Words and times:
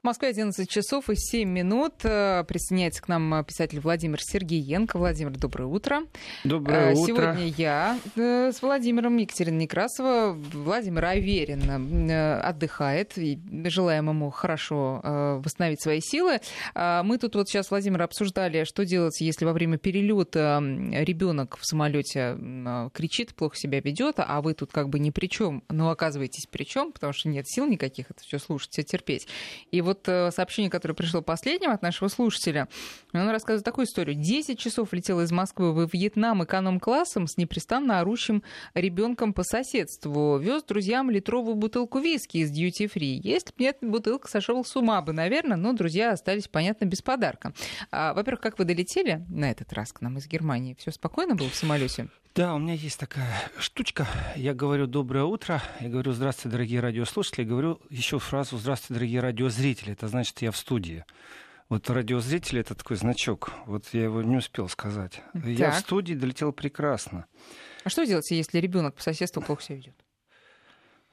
В 0.00 0.04
Москве 0.04 0.28
11 0.28 0.70
часов 0.70 1.10
и 1.10 1.16
7 1.16 1.48
минут. 1.48 2.04
Э, 2.04 2.44
присоединяется 2.44 3.02
к 3.02 3.08
нам 3.08 3.44
писатель 3.44 3.80
Владимир 3.80 4.20
Сергеенко. 4.22 4.96
Владимир, 4.96 5.32
доброе 5.32 5.66
утро. 5.66 6.02
Доброе 6.44 6.94
утро. 6.94 7.04
Сегодня 7.04 7.46
я 7.56 7.98
э, 8.14 8.52
с 8.52 8.62
Владимиром 8.62 9.16
Екатерина 9.16 9.58
Некрасова. 9.58 10.38
Владимир 10.52 11.04
э, 11.04 12.40
отдыхает. 12.40 13.18
И 13.18 13.40
желаем 13.64 14.08
ему 14.08 14.30
хорошо 14.30 15.00
восстановить 15.42 15.82
свои 15.82 16.00
силы. 16.00 16.38
Мы 16.74 17.18
тут 17.18 17.34
вот 17.34 17.48
сейчас, 17.48 17.70
Владимир, 17.70 18.02
обсуждали, 18.02 18.64
что 18.64 18.84
делать, 18.84 19.20
если 19.20 19.44
во 19.44 19.52
время 19.52 19.78
перелета 19.78 20.62
ребенок 20.62 21.58
в 21.58 21.66
самолете 21.66 22.36
кричит, 22.92 23.34
плохо 23.34 23.56
себя 23.56 23.80
ведет, 23.80 24.16
а 24.18 24.40
вы 24.42 24.54
тут 24.54 24.70
как 24.70 24.88
бы 24.88 24.98
ни 24.98 25.10
при 25.10 25.26
чем, 25.26 25.64
но 25.68 25.90
оказываетесь 25.90 26.46
при 26.46 26.64
чем, 26.64 26.92
потому 26.92 27.12
что 27.12 27.28
нет 27.28 27.48
сил 27.48 27.66
никаких 27.66 28.10
это 28.10 28.20
все 28.22 28.38
слушать, 28.38 28.70
все 28.72 28.82
терпеть. 28.82 29.26
И 29.70 29.80
вот 29.88 30.06
э, 30.08 30.30
сообщение, 30.30 30.70
которое 30.70 30.94
пришло 30.94 31.22
последним 31.22 31.70
от 31.70 31.82
нашего 31.82 32.08
слушателя, 32.08 32.68
он 33.12 33.28
рассказывает 33.30 33.64
такую 33.64 33.86
историю. 33.86 34.16
Десять 34.16 34.58
часов 34.58 34.92
летел 34.92 35.20
из 35.20 35.32
Москвы 35.32 35.72
во 35.72 35.88
Вьетнам 35.90 36.44
эконом-классом 36.44 37.26
с 37.26 37.36
непрестанно 37.36 38.00
орущим 38.00 38.42
ребенком 38.74 39.32
по 39.32 39.42
соседству. 39.42 40.38
Вез 40.38 40.62
друзьям 40.64 41.10
литровую 41.10 41.56
бутылку 41.56 41.98
виски 41.98 42.38
из 42.38 42.52
Duty 42.52 42.90
Free. 42.92 43.20
Если 43.22 43.48
бы 43.48 43.54
нет, 43.58 43.78
бутылка 43.80 44.28
сошел 44.28 44.64
с 44.64 44.76
ума 44.76 45.00
бы, 45.02 45.12
наверное, 45.12 45.56
но 45.56 45.72
друзья 45.72 46.12
остались, 46.12 46.48
понятно, 46.48 46.84
без 46.84 47.02
подарка. 47.02 47.52
А, 47.90 48.12
во-первых, 48.14 48.40
как 48.40 48.58
вы 48.58 48.64
долетели 48.64 49.24
на 49.28 49.50
этот 49.50 49.72
раз 49.72 49.92
к 49.92 50.00
нам 50.00 50.18
из 50.18 50.26
Германии? 50.26 50.76
Все 50.78 50.90
спокойно 50.90 51.34
было 51.34 51.48
в 51.48 51.54
самолете? 51.54 52.08
Да, 52.38 52.54
у 52.54 52.58
меня 52.60 52.74
есть 52.74 53.00
такая 53.00 53.50
штучка. 53.58 54.06
Я 54.36 54.54
говорю 54.54 54.86
доброе 54.86 55.24
утро, 55.24 55.60
я 55.80 55.88
говорю 55.88 56.12
здравствуйте, 56.12 56.50
дорогие 56.50 56.78
радиослушатели, 56.78 57.42
я 57.42 57.48
говорю 57.48 57.80
еще 57.90 58.20
фразу 58.20 58.58
здравствуйте, 58.58 58.94
дорогие 58.94 59.20
радиозрители. 59.20 59.94
Это 59.94 60.06
значит, 60.06 60.40
я 60.40 60.52
в 60.52 60.56
студии. 60.56 61.04
Вот 61.68 61.90
радиозрители 61.90 62.60
это 62.60 62.76
такой 62.76 62.96
значок. 62.96 63.50
Вот 63.66 63.86
я 63.92 64.04
его 64.04 64.22
не 64.22 64.36
успел 64.36 64.68
сказать. 64.68 65.20
Так. 65.32 65.46
Я 65.46 65.72
в 65.72 65.80
студии 65.80 66.14
долетел 66.14 66.52
прекрасно. 66.52 67.26
А 67.82 67.88
что 67.88 68.04
делать, 68.04 68.30
если 68.30 68.60
ребенок 68.60 68.94
по 68.94 69.02
соседству 69.02 69.42
плохо 69.42 69.64
себя 69.64 69.78
ведет? 69.78 69.96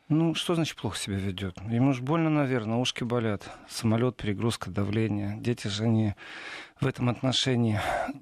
Ну, 0.09 0.35
что 0.35 0.53
значит 0.53 0.77
плохо 0.77 0.95
себя 0.95 1.17
ведет? 1.17 1.57
Ему 1.67 1.93
же 1.93 2.03
больно, 2.03 2.29
наверное, 2.29 2.77
ушки 2.77 3.03
болят, 3.03 3.49
самолет, 3.67 4.15
перегрузка, 4.15 4.69
давление. 4.69 5.37
Дети 5.39 5.69
же 5.69 5.85
они 5.85 6.13
в 6.79 6.85
этом 6.85 7.09
отношении 7.09 7.81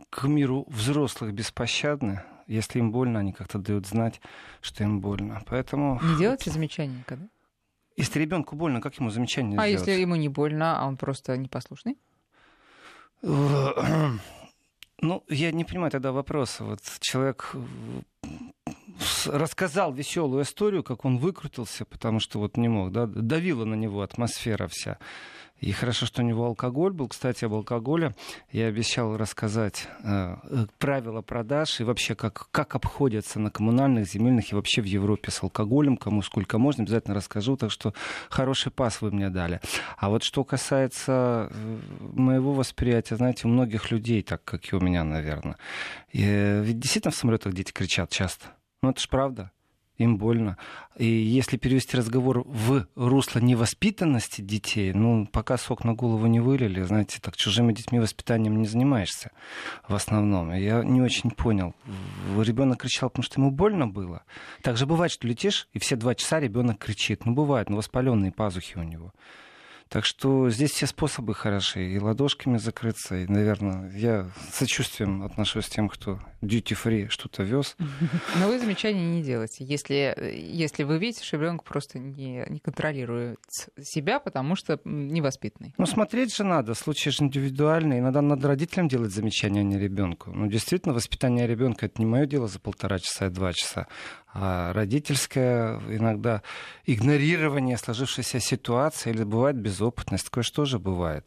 к 0.09 0.23
миру 0.23 0.65
взрослых 0.69 1.33
беспощадны. 1.33 2.23
Если 2.47 2.79
им 2.79 2.91
больно, 2.91 3.19
они 3.19 3.31
как-то 3.31 3.57
дают 3.59 3.87
знать, 3.87 4.21
что 4.61 4.83
им 4.83 4.99
больно. 4.99 5.41
Поэтому... 5.47 5.99
Не 6.01 6.17
делайте 6.17 6.51
замечания 6.51 6.97
никогда? 6.99 7.27
Если 7.95 8.19
ребенку 8.19 8.55
больно, 8.55 8.81
как 8.81 8.95
ему 8.99 9.09
замечание 9.09 9.59
а 9.59 9.67
сделать? 9.67 9.87
Если 9.87 10.01
ему 10.01 10.15
не 10.15 10.29
больно, 10.29 10.79
а 10.79 10.87
он 10.87 10.97
просто 10.97 11.37
непослушный? 11.37 11.97
Ну, 15.01 15.21
я 15.27 15.51
не 15.51 15.65
понимаю 15.65 15.91
тогда 15.91 16.13
вопроса. 16.13 16.63
Вот 16.63 16.79
человек 17.01 17.53
рассказал 19.25 19.91
веселую 19.91 20.43
историю, 20.43 20.81
как 20.81 21.03
он 21.03 21.17
выкрутился, 21.17 21.83
потому 21.83 22.21
что 22.21 22.39
вот 22.39 22.55
не 22.55 22.69
мог, 22.69 22.93
да, 22.93 23.05
давила 23.05 23.65
на 23.65 23.75
него 23.75 24.01
атмосфера 24.01 24.67
вся. 24.67 24.97
И 25.63 25.71
хорошо, 25.71 26.05
что 26.05 26.21
у 26.21 26.25
него 26.25 26.45
алкоголь 26.45 26.91
был. 26.91 27.07
Кстати, 27.07 27.45
об 27.45 27.53
алкоголе 27.53 28.13
я 28.51 28.67
обещал 28.67 29.15
рассказать 29.15 29.87
э, 30.03 30.35
э, 30.43 30.65
правила 30.77 31.21
продаж 31.21 31.79
и 31.79 31.85
вообще, 31.85 32.15
как, 32.15 32.49
как 32.51 32.75
обходятся 32.75 33.39
на 33.39 33.49
коммунальных, 33.49 34.05
земельных 34.05 34.51
и 34.51 34.55
вообще 34.55 34.81
в 34.81 34.85
Европе 34.85 35.31
с 35.31 35.41
алкоголем, 35.41 35.95
кому 35.95 36.21
сколько 36.21 36.57
можно, 36.57 36.83
обязательно 36.83 37.15
расскажу. 37.15 37.55
Так 37.55 37.71
что 37.71 37.93
хороший 38.29 38.73
пас 38.73 38.99
вы 38.99 39.11
мне 39.11 39.29
дали. 39.29 39.61
А 39.97 40.09
вот 40.09 40.23
что 40.23 40.43
касается 40.43 41.49
э, 41.49 41.79
моего 42.11 42.51
восприятия, 42.51 43.15
знаете, 43.15 43.47
у 43.47 43.49
многих 43.49 43.89
людей, 43.89 44.21
так 44.21 44.43
как 44.43 44.69
и 44.73 44.75
у 44.75 44.81
меня, 44.81 45.05
наверное, 45.05 45.55
э, 46.11 46.61
ведь 46.61 46.79
действительно 46.79 47.13
в 47.13 47.15
самолетах 47.15 47.53
дети 47.53 47.71
кричат 47.71 48.09
часто. 48.09 48.47
Ну, 48.81 48.89
это 48.89 48.99
ж 48.99 49.07
правда. 49.07 49.51
Им 50.03 50.17
больно. 50.17 50.57
И 50.97 51.05
если 51.05 51.55
перевести 51.57 51.95
разговор 51.95 52.43
в 52.45 52.87
русло 52.95 53.39
невоспитанности 53.39 54.41
детей, 54.41 54.91
ну, 54.93 55.25
пока 55.25 55.57
сок 55.57 55.85
на 55.85 55.93
голову 55.93 56.27
не 56.27 56.41
вылили, 56.41 56.81
знаете, 56.81 57.19
так 57.21 57.37
чужими 57.37 57.71
детьми 57.71 57.99
воспитанием 57.99 58.59
не 58.59 58.67
занимаешься 58.67 59.31
в 59.87 59.95
основном. 59.95 60.53
Я 60.53 60.83
не 60.83 61.01
очень 61.01 61.31
понял. 61.31 61.73
Ребенок 62.37 62.81
кричал, 62.81 63.09
потому 63.09 63.23
что 63.23 63.39
ему 63.39 63.49
больно 63.49 63.87
было. 63.87 64.23
Так 64.61 64.75
же 64.75 64.85
бывает, 64.85 65.11
что 65.11 65.27
летишь, 65.27 65.69
и 65.71 65.79
все 65.79 65.95
два 65.95 66.15
часа 66.15 66.39
ребенок 66.41 66.79
кричит. 66.79 67.25
Ну, 67.25 67.33
бывает, 67.33 67.69
ну, 67.69 67.77
воспаленные 67.77 68.33
пазухи 68.33 68.77
у 68.77 68.83
него. 68.83 69.13
Так 69.87 70.05
что 70.05 70.49
здесь 70.49 70.71
все 70.71 70.87
способы 70.87 71.33
хороши. 71.33 71.93
И 71.93 71.99
ладошками 71.99 72.57
закрыться, 72.57 73.15
и, 73.15 73.27
наверное, 73.27 73.91
я 73.91 74.29
с 74.51 74.57
сочувствием 74.57 75.23
отношусь 75.23 75.67
к 75.67 75.69
тем, 75.69 75.87
кто 75.87 76.19
duty-free 76.43 77.09
что-то 77.09 77.43
вез. 77.43 77.75
Но 78.39 78.47
вы 78.47 78.59
замечания 78.59 79.05
не 79.05 79.23
делаете, 79.23 79.63
если, 79.65 80.15
если 80.35 80.83
вы 80.83 80.97
видите, 80.97 81.23
что 81.23 81.37
ребенок 81.37 81.63
просто 81.63 81.99
не, 81.99 82.45
не 82.49 82.59
контролирует 82.59 83.39
себя, 83.81 84.19
потому 84.19 84.55
что 84.55 84.79
невоспитанный. 84.83 85.73
Ну, 85.77 85.85
смотреть 85.85 86.35
же 86.35 86.43
надо, 86.43 86.73
случай 86.73 87.09
же 87.09 87.23
индивидуальный. 87.23 87.99
Иногда 87.99 88.21
надо 88.21 88.47
родителям 88.47 88.87
делать 88.87 89.11
замечания, 89.11 89.61
а 89.61 89.63
не 89.63 89.77
ребенку. 89.77 90.31
Ну, 90.31 90.47
действительно, 90.47 90.93
воспитание 90.93 91.47
ребенка 91.47 91.85
это 91.87 91.95
не 91.99 92.05
мое 92.05 92.25
дело 92.25 92.47
за 92.47 92.59
полтора 92.59 92.99
часа 92.99 93.27
и 93.27 93.29
два 93.29 93.53
часа 93.53 93.87
а 94.33 94.73
родительское 94.73 95.79
иногда 95.89 96.41
игнорирование 96.85 97.77
сложившейся 97.77 98.39
ситуации 98.39 99.11
или 99.11 99.23
бывает 99.23 99.57
безопытность, 99.57 100.25
такое 100.25 100.43
что 100.43 100.65
же 100.65 100.79
бывает. 100.79 101.25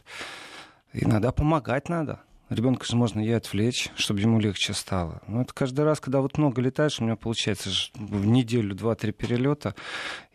Иногда 0.92 1.30
помогать 1.30 1.88
надо. 1.88 2.20
Ребенка 2.48 2.86
же 2.86 2.94
можно 2.94 3.18
и 3.18 3.30
отвлечь, 3.32 3.90
чтобы 3.96 4.20
ему 4.20 4.38
легче 4.38 4.72
стало. 4.72 5.20
Но 5.26 5.42
это 5.42 5.52
каждый 5.52 5.84
раз, 5.84 5.98
когда 5.98 6.20
вот 6.20 6.38
много 6.38 6.62
летаешь, 6.62 7.00
у 7.00 7.04
меня 7.04 7.16
получается 7.16 7.70
в 7.94 8.24
неделю 8.24 8.76
два-три 8.76 9.10
перелета. 9.10 9.74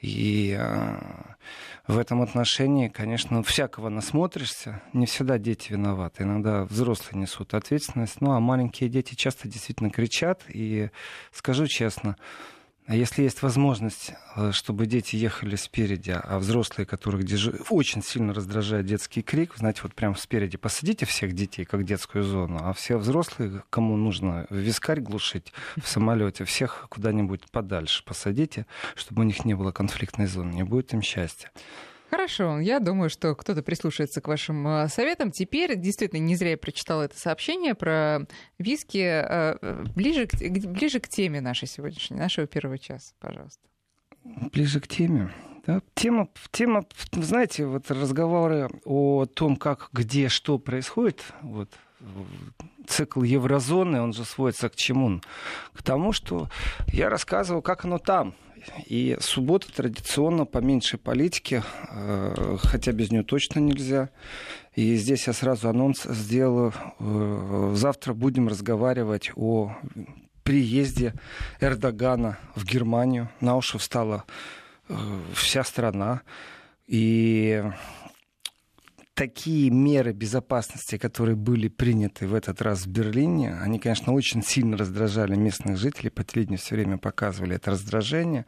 И 0.02 0.58
э, 0.60 1.00
в 1.88 1.98
этом 1.98 2.22
отношении, 2.22 2.90
конечно, 2.90 3.44
всякого 3.44 3.88
насмотришься. 3.88 4.82
Не 4.92 5.06
всегда 5.06 5.38
дети 5.38 5.72
виноваты. 5.72 6.24
Иногда 6.24 6.66
взрослые 6.66 7.22
несут 7.22 7.54
ответственность. 7.54 8.20
Ну, 8.20 8.32
а 8.32 8.42
маленькие 8.42 8.90
дети 8.90 9.16
часто 9.16 9.48
действительно 9.48 9.90
кричат. 9.90 10.44
И 10.50 10.90
скажу 11.32 11.66
честно, 11.68 12.18
а 12.88 12.96
если 12.96 13.24
есть 13.24 13.42
возможность, 13.42 14.14
э, 14.36 14.52
чтобы 14.52 14.86
дети 14.86 15.16
ехали 15.16 15.56
спереди, 15.56 16.12
а 16.12 16.40
взрослые, 16.40 16.86
которых 16.86 17.24
держи... 17.24 17.60
очень 17.70 18.04
сильно 18.04 18.34
раздражает 18.34 18.86
детский 18.86 19.22
крик, 19.22 19.56
знаете, 19.56 19.82
вот 19.84 19.94
прямо 19.94 20.16
спереди 20.16 20.58
посадите 20.58 21.06
всех 21.06 21.34
детей, 21.34 21.64
как 21.64 21.86
детскую 21.86 22.24
зону, 22.24 22.60
а 22.62 22.74
все 22.74 22.98
взрослые, 22.98 23.64
кому 23.70 23.96
нужно 23.98 24.48
вискарь 24.50 25.00
глушить 25.00 25.54
в 25.82 25.88
самолете, 25.88 26.44
всех 26.44 26.88
куда-нибудь 26.90 27.50
подальше 27.52 28.04
посадите, 28.04 28.66
чтобы 28.96 29.22
у 29.22 29.26
них 29.26 29.46
не 29.46 29.54
было 29.54 29.72
конфликтной 29.72 30.26
зоны, 30.26 30.54
не 30.54 30.64
будет 30.64 30.94
им 30.94 31.02
счастья. 31.02 31.52
Хорошо, 32.12 32.60
я 32.60 32.82
думаю, 32.82 33.10
что 33.10 33.34
кто-то 33.36 33.64
прислушается 33.64 34.20
к 34.20 34.28
вашим 34.28 34.68
э, 34.68 34.90
советам. 34.90 35.32
Теперь, 35.32 35.78
действительно, 35.78 36.20
не 36.20 36.36
зря 36.36 36.52
я 36.52 36.58
прочитала 36.58 37.04
это 37.04 37.18
сообщение 37.18 37.74
про 37.74 38.28
виски. 38.60 38.98
Э, 38.98 39.86
ближе 39.96 40.28
к, 40.28 40.34
ближе 40.38 41.00
к 41.00 41.08
теме 41.08 41.40
нашей 41.40 41.70
сегодняшней, 41.70 42.18
нашего 42.18 42.48
первого 42.48 42.78
часа, 42.78 43.14
пожалуйста. 43.22 43.62
Ближе 44.26 44.82
к 44.82 44.90
теме. 44.90 45.32
Да, 45.66 45.82
тема, 45.94 46.28
тема, 46.52 46.84
знаете, 47.14 47.66
вот 47.66 47.90
разговоры 47.90 48.70
о 48.84 49.26
том, 49.26 49.56
как, 49.56 49.88
где, 49.94 50.28
что 50.28 50.60
происходит, 50.60 51.24
вот, 51.42 51.70
цикл 52.88 53.24
еврозоны, 53.24 54.02
он 54.02 54.12
же 54.12 54.26
сводится 54.26 54.68
к 54.68 54.76
чему? 54.76 55.22
К 55.74 55.82
тому, 55.82 56.12
что 56.12 56.50
я 56.88 57.10
рассказывал, 57.10 57.62
как 57.62 57.86
оно 57.86 58.00
там, 58.00 58.36
и 58.86 59.18
суббота 59.20 59.72
традиционно 59.72 60.46
по 60.46 60.60
меньшей 60.60 61.00
политике, 61.00 61.64
э, 61.90 62.58
хотя 62.60 62.92
без 62.92 63.12
нее 63.12 63.24
точно 63.24 63.60
нельзя. 63.60 64.10
И 64.76 64.96
здесь 64.96 65.28
я 65.28 65.34
сразу 65.34 65.70
анонс 65.70 66.04
сделаю. 66.04 66.74
Э, 67.00 67.74
завтра 67.76 68.14
будем 68.14 68.48
разговаривать 68.48 69.32
о 69.36 69.76
приезде 70.44 71.14
Эрдогана 71.60 72.38
в 72.56 72.66
Германию. 72.66 73.30
На 73.40 73.56
уши 73.58 73.78
встала 73.78 74.24
э, 74.90 74.96
вся 75.34 75.64
страна. 75.64 76.22
И 76.88 77.64
такие 79.22 79.70
меры 79.70 80.14
безопасности, 80.14 80.98
которые 80.98 81.36
были 81.36 81.68
приняты 81.68 82.26
в 82.26 82.34
этот 82.34 82.60
раз 82.60 82.88
в 82.88 82.88
Берлине, 82.88 83.56
они, 83.62 83.78
конечно, 83.78 84.14
очень 84.14 84.42
сильно 84.42 84.76
раздражали 84.76 85.36
местных 85.36 85.78
жителей. 85.78 86.10
По 86.10 86.24
телевидению 86.24 86.58
все 86.58 86.74
время 86.74 86.98
показывали 86.98 87.56
это 87.56 87.70
раздражение, 87.70 88.48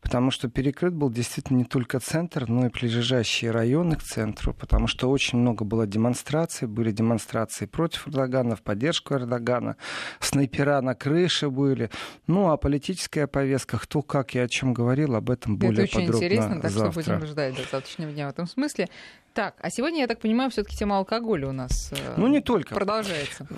потому 0.00 0.30
что 0.30 0.48
перекрыт 0.48 0.94
был 0.94 1.10
действительно 1.10 1.58
не 1.58 1.64
только 1.66 2.00
центр, 2.00 2.48
но 2.48 2.64
и 2.64 2.70
ближайшие 2.70 3.50
районы 3.50 3.96
к 3.96 4.02
центру, 4.02 4.54
потому 4.54 4.86
что 4.86 5.10
очень 5.10 5.38
много 5.38 5.66
было 5.66 5.86
демонстраций. 5.86 6.66
Были 6.66 6.90
демонстрации 6.90 7.66
против 7.66 8.08
Эрдогана, 8.08 8.56
в 8.56 8.62
поддержку 8.62 9.12
Эрдогана. 9.12 9.76
Снайпера 10.20 10.80
на 10.80 10.94
крыше 10.94 11.50
были. 11.50 11.90
Ну, 12.26 12.50
а 12.50 12.56
политическая 12.56 13.26
повестка, 13.26 13.78
кто 13.78 14.00
как 14.00 14.34
и 14.34 14.38
о 14.38 14.48
чем 14.48 14.72
говорил, 14.72 15.16
об 15.16 15.28
этом 15.28 15.58
более 15.58 15.84
это 15.84 15.98
очень 15.98 16.06
подробно 16.06 16.24
интересно, 16.24 16.60
так 16.62 16.70
завтра. 16.70 17.02
что 17.02 17.12
будем 17.12 17.26
ждать 17.26 17.56
до 17.56 17.62
завтрашнего 17.70 18.10
дня 18.10 18.26
в 18.28 18.30
этом 18.30 18.46
смысле. 18.46 18.88
Так, 19.34 19.56
а 19.60 19.68
сегодня, 19.68 20.02
я 20.02 20.06
так 20.06 20.20
понимаю, 20.20 20.48
все-таки 20.50 20.76
тема 20.76 20.98
алкоголя 20.98 21.48
у 21.48 21.52
нас 21.52 21.90
э, 21.90 22.14
ну, 22.16 22.28
не 22.28 22.40
только. 22.40 22.72
продолжается. 22.72 23.48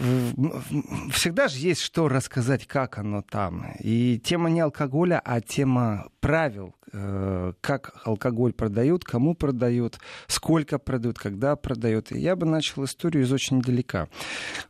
Всегда 1.11 1.49
же 1.49 1.59
есть 1.59 1.83
что 1.83 2.09
рассказать, 2.09 2.67
как 2.67 2.97
оно 2.97 3.21
там. 3.21 3.75
И 3.81 4.19
тема 4.19 4.49
не 4.49 4.61
алкоголя, 4.61 5.21
а 5.23 5.43
тема 5.43 6.09
правил, 6.21 6.75
э, 6.95 7.53
как 7.61 7.93
алкоголь 8.05 8.55
продают, 8.55 9.05
кому 9.05 9.35
продают, 9.35 9.99
сколько 10.29 10.79
продают, 10.79 11.19
когда 11.19 11.57
продают. 11.57 12.11
И 12.11 12.21
я 12.21 12.37
бы 12.37 12.47
начал 12.47 12.85
историю 12.85 13.25
из 13.25 13.31
очень 13.31 13.61
далека. 13.61 14.09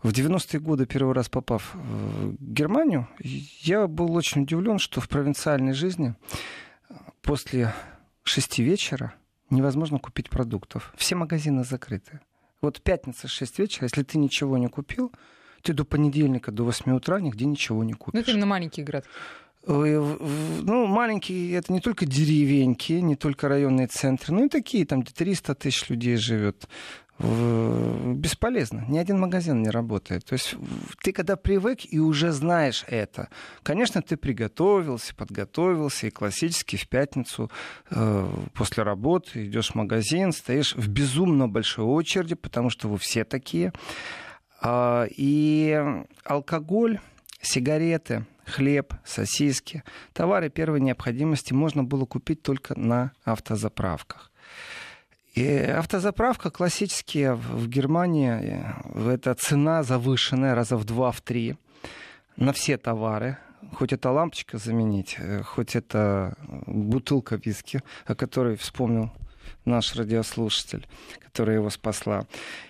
В 0.02 0.10
90-е 0.10 0.58
годы, 0.58 0.86
первый 0.86 1.14
раз 1.14 1.28
попав 1.28 1.72
в 1.72 2.34
Германию, 2.40 3.06
я 3.20 3.86
был 3.86 4.12
очень 4.16 4.42
удивлен, 4.42 4.80
что 4.80 5.00
в 5.00 5.08
провинциальной 5.08 5.72
жизни 5.72 6.16
после 7.22 7.72
шести 8.24 8.64
вечера 8.64 9.14
невозможно 9.50 9.98
купить 9.98 10.30
продуктов. 10.30 10.92
Все 10.96 11.14
магазины 11.14 11.64
закрыты. 11.64 12.20
Вот 12.62 12.80
пятница, 12.82 13.28
6 13.28 13.58
вечера, 13.58 13.84
если 13.84 14.02
ты 14.02 14.18
ничего 14.18 14.58
не 14.58 14.68
купил, 14.68 15.12
ты 15.62 15.72
до 15.72 15.84
понедельника, 15.84 16.52
до 16.52 16.64
8 16.64 16.92
утра 16.92 17.20
нигде 17.20 17.44
ничего 17.44 17.84
не 17.84 17.92
купишь. 17.92 18.14
Ну, 18.14 18.20
это 18.20 18.30
именно 18.30 18.46
маленькие 18.46 18.84
городки. 18.84 19.10
Ну, 19.66 20.86
маленькие, 20.86 21.54
это 21.54 21.72
не 21.72 21.80
только 21.80 22.06
деревеньки, 22.06 22.92
не 22.92 23.16
только 23.16 23.48
районные 23.48 23.88
центры, 23.88 24.32
ну 24.32 24.46
и 24.46 24.48
такие, 24.48 24.86
там, 24.86 25.00
где 25.00 25.12
300 25.12 25.56
тысяч 25.56 25.88
людей 25.90 26.16
живет 26.16 26.68
бесполезно. 27.18 28.84
Ни 28.88 28.98
один 28.98 29.18
магазин 29.18 29.62
не 29.62 29.70
работает. 29.70 30.24
То 30.24 30.34
есть 30.34 30.54
ты 31.02 31.12
когда 31.12 31.36
привык 31.36 31.80
и 31.88 31.98
уже 31.98 32.32
знаешь 32.32 32.84
это, 32.88 33.28
конечно, 33.62 34.02
ты 34.02 34.16
приготовился, 34.16 35.14
подготовился, 35.14 36.06
и 36.06 36.10
классически 36.10 36.76
в 36.76 36.88
пятницу 36.88 37.50
э, 37.90 38.28
после 38.54 38.82
работы 38.82 39.46
идешь 39.46 39.70
в 39.70 39.74
магазин, 39.74 40.32
стоишь 40.32 40.74
в 40.74 40.88
безумно 40.88 41.48
большой 41.48 41.86
очереди, 41.86 42.34
потому 42.34 42.68
что 42.70 42.88
вы 42.88 42.98
все 42.98 43.24
такие. 43.24 43.72
Э, 44.62 45.06
и 45.16 45.80
алкоголь, 46.24 47.00
сигареты, 47.40 48.26
хлеб, 48.44 48.92
сосиски, 49.04 49.84
товары 50.12 50.50
первой 50.50 50.80
необходимости 50.80 51.52
можно 51.52 51.82
было 51.82 52.04
купить 52.04 52.42
только 52.42 52.78
на 52.78 53.12
автозаправках. 53.24 54.30
И 55.36 55.54
автозаправка 55.58 56.50
классические 56.50 57.34
в 57.34 57.68
Германии, 57.68 58.64
э, 58.94 59.12
это 59.12 59.34
цена 59.34 59.82
завышенная 59.82 60.54
раза 60.54 60.78
в 60.78 60.84
два, 60.84 61.10
в 61.12 61.20
три 61.20 61.56
на 62.36 62.54
все 62.54 62.78
товары. 62.78 63.36
Хоть 63.74 63.92
это 63.92 64.10
лампочка 64.10 64.56
заменить, 64.56 65.16
э, 65.18 65.42
хоть 65.42 65.76
это 65.76 66.36
бутылка 66.66 67.36
виски, 67.36 67.82
о 68.06 68.14
которой 68.14 68.56
вспомнил 68.56 69.10
наш 69.66 69.94
радиослушатель, 69.94 70.86
которая 71.22 71.56
его 71.56 71.70
спасла. 71.70 72.26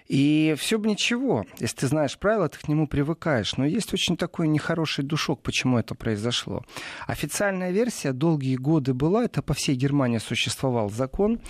И 0.09 0.55
все 0.59 0.79
бы 0.79 0.89
ничего, 0.89 1.45
если 1.59 1.77
ты 1.77 1.87
знаешь 1.87 2.19
правила, 2.19 2.49
ты 2.49 2.59
к 2.59 2.69
нему 2.69 2.87
привыкаешь. 2.87 3.57
Но 3.57 3.65
есть 3.65 3.93
очень 3.93 4.17
такой 4.17 4.49
нехороший 4.49 5.05
душок, 5.05 5.43
почему 5.43 5.79
это 5.79 5.95
произошло. 5.95 6.65
Официальная 7.07 7.71
версия 7.71 8.13
долгие 8.13 8.57
годы 8.57 8.95
была, 8.95 9.25
это 9.25 9.43
по 9.43 9.55
всей 9.55 9.77
Германии 9.77 10.19
существовал 10.19 10.91
закон, 10.91 11.41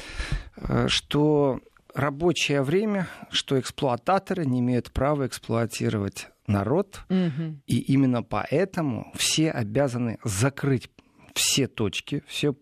э, 0.56 0.88
что 0.88 1.60
рабочее 1.94 2.62
время, 2.62 3.08
что 3.30 3.58
эксплуататоры 3.58 4.44
не 4.44 4.60
имеют 4.60 4.92
права 4.92 5.26
эксплуатировать 5.26 6.28
народ, 6.46 7.00
угу. 7.08 7.58
и 7.66 7.78
именно 7.78 8.22
поэтому 8.22 9.12
все 9.16 9.50
обязаны 9.50 10.18
закрыть 10.22 10.90
все 11.36 11.66
точки, 11.66 12.22
все, 12.26 12.54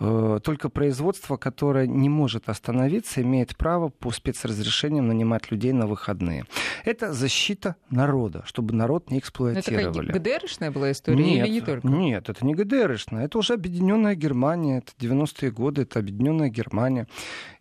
э, 0.00 0.40
только 0.42 0.68
производство, 0.70 1.36
которое 1.36 1.86
не 1.86 2.08
может 2.08 2.48
остановиться, 2.48 3.22
имеет 3.22 3.56
право 3.56 3.90
по 3.90 4.10
спецразрешениям 4.10 5.06
нанимать 5.06 5.50
людей 5.50 5.72
на 5.72 5.86
выходные. 5.86 6.44
Это 6.84 7.12
защита 7.12 7.76
народа, 7.90 8.42
чтобы 8.46 8.74
народ 8.74 9.10
не 9.10 9.18
эксплуатировали. 9.18 10.10
Это 10.10 10.18
ГДРшная 10.18 10.70
была 10.70 10.90
история 10.90 11.22
нет, 11.22 11.46
или 11.46 11.54
не 11.54 11.60
только? 11.60 11.86
Нет, 11.86 12.28
это 12.28 12.46
не 12.46 12.54
ГДРшная, 12.54 13.26
это 13.26 13.38
уже 13.38 13.54
объединенная 13.54 14.14
Германия, 14.14 14.78
это 14.78 14.92
90-е 14.98 15.50
годы, 15.50 15.82
это 15.82 15.98
объединенная 15.98 16.48
Германия. 16.48 17.06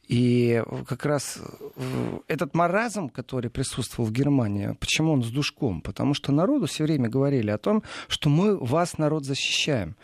И 0.08 0.62
как 0.86 1.06
раз 1.06 1.40
э, 1.76 2.20
этот 2.28 2.54
маразм, 2.54 3.08
который 3.08 3.50
присутствовал 3.50 4.10
в 4.10 4.12
Германии, 4.12 4.76
почему 4.80 5.14
он 5.14 5.24
с 5.24 5.30
душком? 5.30 5.82
Потому 5.82 6.14
что 6.14 6.34
народу 6.34 6.66
все 6.66 6.84
время 6.84 7.10
говорили 7.10 7.50
о 7.50 7.58
том, 7.58 7.84
что 8.10 8.30
мы 8.30 8.58
вас, 8.58 8.98
народ, 8.98 9.24
защищаем. 9.24 9.96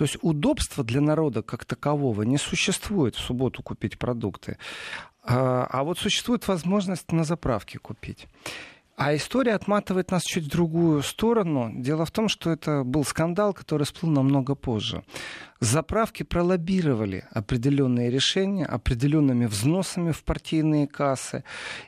То 0.00 0.04
есть 0.04 0.16
удобства 0.22 0.82
для 0.82 1.02
народа 1.02 1.42
как 1.42 1.66
такового 1.66 2.22
не 2.22 2.38
существует 2.38 3.16
в 3.16 3.20
субботу 3.20 3.62
купить 3.62 3.98
продукты. 3.98 4.56
А, 5.22 5.66
а 5.68 5.84
вот 5.84 5.98
существует 5.98 6.48
возможность 6.48 7.12
на 7.12 7.22
заправке 7.22 7.78
купить. 7.78 8.26
А 9.02 9.16
история 9.16 9.54
отматывает 9.54 10.10
нас 10.10 10.22
чуть 10.24 10.44
в 10.44 10.50
другую 10.50 11.02
сторону. 11.02 11.72
Дело 11.74 12.04
в 12.04 12.10
том, 12.10 12.28
что 12.28 12.50
это 12.50 12.84
был 12.84 13.02
скандал, 13.02 13.54
который 13.54 13.84
всплыл 13.84 14.12
намного 14.12 14.54
позже. 14.54 15.02
Заправки 15.58 16.22
пролоббировали 16.22 17.24
определенные 17.30 18.10
решения 18.10 18.66
определенными 18.66 19.46
взносами 19.46 20.12
в 20.12 20.22
партийные 20.22 20.86
кассы. 20.86 21.44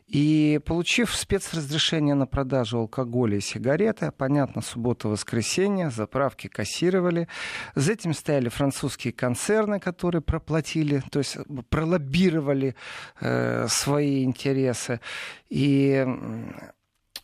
И 0.06 0.58
получив 0.64 1.14
спецразрешение 1.14 2.14
на 2.14 2.26
продажу 2.26 2.78
алкоголя 2.78 3.36
и 3.36 3.40
сигареты, 3.40 4.10
понятно, 4.10 4.62
суббота-воскресенье, 4.62 5.90
заправки 5.90 6.46
кассировали. 6.46 7.28
За 7.74 7.92
этим 7.92 8.14
стояли 8.14 8.48
французские 8.48 9.12
концерны, 9.12 9.80
которые 9.80 10.22
проплатили, 10.22 11.02
то 11.10 11.18
есть 11.18 11.36
пролоббировали 11.68 12.74
э, 13.20 13.66
свои 13.68 14.24
интересы. 14.24 15.00
И 15.50 16.06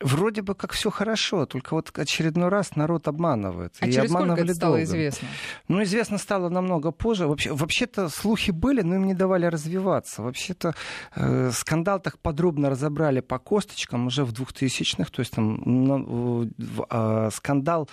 Вроде 0.00 0.42
бы 0.42 0.54
как 0.54 0.72
все 0.72 0.90
хорошо, 0.90 1.46
только 1.46 1.74
вот 1.74 1.96
очередной 1.98 2.48
раз 2.48 2.76
народ 2.76 3.08
обманывает. 3.08 3.74
А 3.80 3.86
и 3.86 3.92
через 3.92 4.10
сколько 4.10 4.34
это 4.34 4.54
стало 4.54 4.76
долго. 4.76 4.84
известно? 4.84 5.28
Ну, 5.66 5.82
известно 5.82 6.18
стало 6.18 6.48
намного 6.48 6.92
позже. 6.92 7.26
Вообще, 7.26 7.52
вообще-то 7.52 8.08
слухи 8.08 8.52
были, 8.52 8.82
но 8.82 8.94
им 8.94 9.06
не 9.06 9.14
давали 9.14 9.46
развиваться. 9.46 10.22
Вообще-то 10.22 10.74
э, 11.16 11.50
скандал 11.52 12.00
так 12.00 12.18
подробно 12.18 12.70
разобрали 12.70 13.20
по 13.20 13.38
косточкам 13.38 14.06
уже 14.06 14.24
в 14.24 14.32
2000-х. 14.32 15.10
То 15.10 15.20
есть 15.20 15.32
там 15.32 16.44
э, 16.44 16.48
э, 16.90 17.30
скандал 17.32 17.88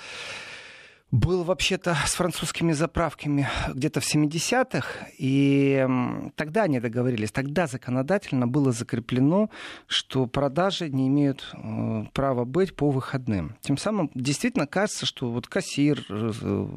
был 1.15 1.43
вообще-то 1.43 1.95
с 2.05 2.15
французскими 2.15 2.73
заправками 2.73 3.47
где-то 3.73 4.01
в 4.01 4.15
70-х, 4.15 5.07
и 5.17 5.87
тогда 6.35 6.63
они 6.63 6.79
договорились, 6.79 7.31
тогда 7.31 7.67
законодательно 7.67 8.47
было 8.47 8.71
закреплено, 8.71 9.49
что 9.87 10.27
продажи 10.27 10.89
не 10.89 11.07
имеют 11.07 11.53
э, 11.53 12.05
права 12.13 12.45
быть 12.45 12.75
по 12.75 12.91
выходным. 12.91 13.55
Тем 13.61 13.77
самым 13.77 14.11
действительно 14.13 14.67
кажется, 14.67 15.05
что 15.05 15.31
вот 15.31 15.47
кассир 15.47 16.05
э, 16.09 16.67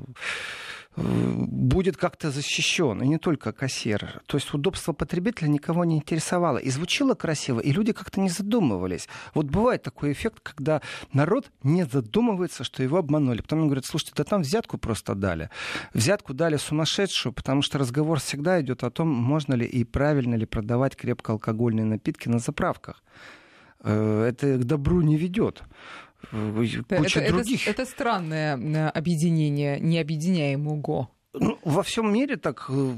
будет 0.98 1.96
как-то 1.96 2.30
защищен, 2.30 3.02
и 3.02 3.08
не 3.08 3.18
только 3.18 3.52
кассир. 3.52 4.22
То 4.26 4.36
есть 4.36 4.52
удобство 4.54 4.92
потребителя 4.92 5.48
никого 5.48 5.84
не 5.84 5.96
интересовало. 5.96 6.58
И 6.58 6.70
звучало 6.70 7.14
красиво, 7.14 7.60
и 7.60 7.72
люди 7.72 7.92
как-то 7.92 8.20
не 8.20 8.28
задумывались. 8.28 9.08
Вот 9.34 9.46
бывает 9.46 9.82
такой 9.82 10.12
эффект, 10.12 10.40
когда 10.42 10.80
народ 11.12 11.50
не 11.62 11.84
задумывается, 11.84 12.64
что 12.64 12.82
его 12.82 12.98
обманули. 12.98 13.42
Потом 13.42 13.60
он 13.60 13.66
говорит, 13.66 13.84
слушайте, 13.84 14.14
да 14.16 14.24
там 14.24 14.42
взятку 14.42 14.78
просто 14.78 15.14
дали. 15.14 15.50
Взятку 15.94 16.34
дали 16.34 16.56
сумасшедшую, 16.56 17.32
потому 17.32 17.62
что 17.62 17.78
разговор 17.78 18.18
всегда 18.20 18.60
идет 18.60 18.84
о 18.84 18.90
том, 18.90 19.08
можно 19.08 19.54
ли 19.54 19.66
и 19.66 19.84
правильно 19.84 20.34
ли 20.34 20.46
продавать 20.46 20.96
крепкоалкогольные 20.96 21.84
напитки 21.84 22.28
на 22.28 22.38
заправках. 22.38 23.02
Э, 23.80 24.24
это 24.28 24.58
к 24.58 24.64
добру 24.64 25.02
не 25.02 25.16
ведет 25.16 25.62
куча 26.30 27.20
это, 27.20 27.32
других. 27.32 27.68
Это, 27.68 27.82
это 27.82 27.90
странное 27.90 28.56
э, 28.56 28.88
объединение 28.90 29.80
необъединяемого. 29.80 31.08
Ну, 31.34 31.58
во 31.62 31.82
всем 31.82 32.10
мире 32.10 32.36
так 32.36 32.64
э, 32.70 32.94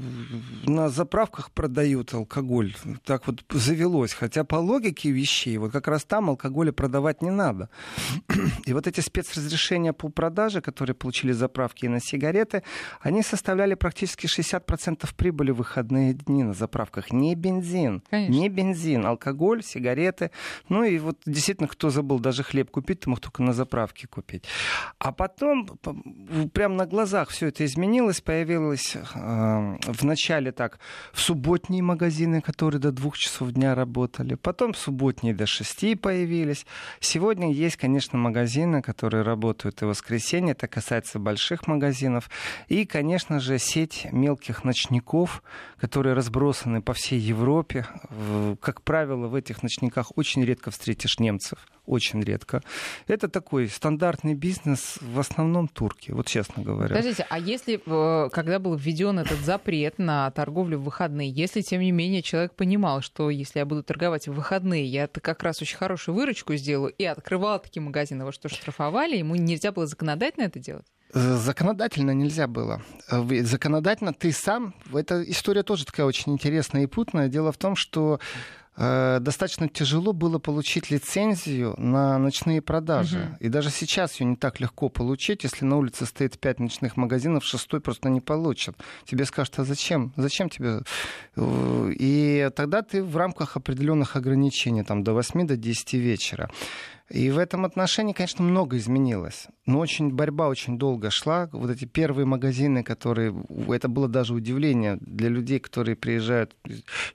на 0.65 0.87
заправках 0.87 1.51
продают 1.51 2.13
алкоголь. 2.13 2.73
Так 3.03 3.27
вот 3.27 3.43
завелось. 3.49 4.13
Хотя 4.13 4.45
по 4.45 4.55
логике 4.55 5.11
вещей, 5.11 5.57
вот 5.57 5.73
как 5.73 5.89
раз 5.89 6.05
там 6.05 6.29
алкоголя 6.29 6.71
продавать 6.71 7.21
не 7.21 7.29
надо. 7.29 7.69
И 8.65 8.71
вот 8.71 8.87
эти 8.87 9.01
спецразрешения 9.01 9.91
по 9.91 10.07
продаже, 10.07 10.61
которые 10.61 10.95
получили 10.95 11.33
заправки 11.33 11.85
и 11.85 11.89
на 11.89 11.99
сигареты, 11.99 12.63
они 13.01 13.21
составляли 13.21 13.73
практически 13.73 14.27
60% 14.27 15.09
прибыли 15.17 15.51
в 15.51 15.57
выходные 15.57 16.13
дни 16.13 16.43
на 16.43 16.53
заправках. 16.53 17.11
Не 17.11 17.35
бензин. 17.35 18.01
Конечно. 18.09 18.31
Не 18.31 18.47
бензин. 18.47 19.05
Алкоголь, 19.05 19.61
сигареты. 19.61 20.31
Ну 20.69 20.83
и 20.83 20.99
вот 20.99 21.17
действительно, 21.25 21.67
кто 21.67 21.89
забыл 21.89 22.19
даже 22.19 22.43
хлеб 22.43 22.71
купить, 22.71 23.01
ты 23.01 23.09
мог 23.09 23.19
только 23.19 23.43
на 23.43 23.51
заправке 23.51 24.07
купить. 24.07 24.45
А 24.99 25.11
потом 25.11 25.67
прямо 26.53 26.75
на 26.75 26.85
глазах 26.85 27.29
все 27.29 27.47
это 27.47 27.65
изменилось 27.65 28.20
Появилось, 28.23 28.61
появилось 28.71 28.95
э, 28.95 29.91
в 29.91 30.03
начале 30.03 30.51
так, 30.51 30.79
в 31.13 31.21
субботние 31.21 31.83
магазины, 31.83 32.41
которые 32.41 32.79
до 32.79 32.91
двух 32.91 33.17
часов 33.17 33.51
дня 33.51 33.75
работали. 33.75 34.35
Потом 34.35 34.73
в 34.73 34.77
субботние 34.77 35.33
до 35.33 35.45
шести 35.45 35.95
появились. 35.95 36.65
Сегодня 36.99 37.51
есть, 37.51 37.77
конечно, 37.77 38.17
магазины, 38.17 38.81
которые 38.81 39.23
работают 39.23 39.81
и 39.81 39.85
в 39.85 39.89
воскресенье. 39.89 40.51
Это 40.51 40.67
касается 40.67 41.19
больших 41.19 41.67
магазинов. 41.67 42.29
И, 42.67 42.85
конечно 42.85 43.39
же, 43.39 43.57
сеть 43.59 44.07
мелких 44.11 44.63
ночников, 44.63 45.43
которые 45.79 46.13
разбросаны 46.13 46.81
по 46.81 46.93
всей 46.93 47.19
Европе. 47.19 47.85
Как 48.61 48.81
правило, 48.81 49.27
в 49.27 49.35
этих 49.35 49.63
ночниках 49.63 50.11
очень 50.17 50.43
редко 50.43 50.71
встретишь 50.71 51.19
немцев 51.19 51.59
очень 51.85 52.21
редко. 52.21 52.61
Это 53.07 53.27
такой 53.27 53.67
стандартный 53.67 54.33
бизнес, 54.33 54.97
в 55.01 55.19
основном 55.19 55.67
турки, 55.67 56.11
вот 56.11 56.27
честно 56.27 56.63
говоря. 56.63 56.95
Подождите, 56.95 57.25
а 57.29 57.39
если, 57.39 57.81
э, 57.85 58.29
когда 58.29 58.59
был 58.59 58.75
введен 58.75 59.19
этот 59.19 59.39
запрет 59.39 59.97
на 59.97 60.31
торговлю 60.31 60.77
в 60.77 60.83
выходные, 60.83 61.29
если, 61.29 61.61
тем 61.61 61.81
не 61.81 61.91
менее, 61.91 62.21
человек 62.21 62.53
понимал, 62.53 63.01
что 63.01 63.29
если 63.29 63.59
я 63.59 63.65
буду 63.65 63.83
торговать 63.83 64.27
в 64.27 64.33
выходные, 64.33 64.85
я 64.85 65.07
как 65.07 65.43
раз 65.43 65.61
очень 65.61 65.77
хорошую 65.77 66.15
выручку 66.15 66.55
сделаю, 66.55 66.93
и 66.97 67.03
открывал 67.03 67.59
такие 67.59 67.81
магазины, 67.81 68.25
во 68.25 68.31
что 68.31 68.49
штрафовали, 68.49 69.17
ему 69.17 69.35
нельзя 69.35 69.71
было 69.71 69.87
законодательно 69.87 70.45
это 70.45 70.59
делать? 70.59 70.85
Э, 71.13 71.35
законодательно 71.35 72.11
нельзя 72.11 72.47
было. 72.47 72.81
Э, 73.09 73.21
законодательно 73.43 74.13
ты 74.13 74.31
сам... 74.31 74.73
Эта 74.93 75.23
история 75.23 75.63
тоже 75.63 75.85
такая 75.85 76.05
очень 76.05 76.31
интересная 76.33 76.83
и 76.83 76.87
путная. 76.87 77.27
Дело 77.27 77.51
в 77.51 77.57
том, 77.57 77.75
что 77.75 78.19
достаточно 78.77 79.67
тяжело 79.67 80.13
было 80.13 80.39
получить 80.39 80.89
лицензию 80.89 81.75
на 81.77 82.17
ночные 82.17 82.61
продажи. 82.61 83.19
Угу. 83.19 83.45
И 83.45 83.49
даже 83.49 83.69
сейчас 83.69 84.19
ее 84.19 84.27
не 84.27 84.35
так 84.35 84.59
легко 84.59 84.89
получить. 84.89 85.43
Если 85.43 85.65
на 85.65 85.77
улице 85.77 86.05
стоит 86.05 86.39
пять 86.39 86.59
ночных 86.59 86.97
магазинов, 86.97 87.43
шестой 87.43 87.81
просто 87.81 88.09
не 88.09 88.21
получит. 88.21 88.75
Тебе 89.05 89.25
скажут, 89.25 89.59
а 89.59 89.65
зачем? 89.65 90.13
Зачем 90.15 90.49
тебе? 90.49 90.81
Э, 91.35 91.91
и 91.91 92.49
тогда 92.55 92.81
ты 92.81 93.03
в 93.03 93.17
рамках 93.17 93.57
определенных 93.57 94.15
ограничений, 94.15 94.83
там, 94.83 95.03
до 95.03 95.13
8 95.13 95.45
до 95.47 95.57
10 95.57 95.93
вечера. 95.93 96.49
И 97.09 97.29
в 97.29 97.37
этом 97.37 97.65
отношении, 97.65 98.13
конечно, 98.13 98.43
много 98.43 98.77
изменилось. 98.77 99.47
Но 99.71 99.79
очень 99.79 100.11
борьба 100.11 100.49
очень 100.49 100.77
долго 100.77 101.09
шла. 101.09 101.49
Вот 101.53 101.69
эти 101.69 101.85
первые 101.85 102.25
магазины, 102.25 102.83
которые... 102.83 103.33
Это 103.69 103.87
было 103.87 104.09
даже 104.09 104.33
удивление 104.33 104.97
для 104.99 105.29
людей, 105.29 105.59
которые 105.59 105.95
приезжают 105.95 106.57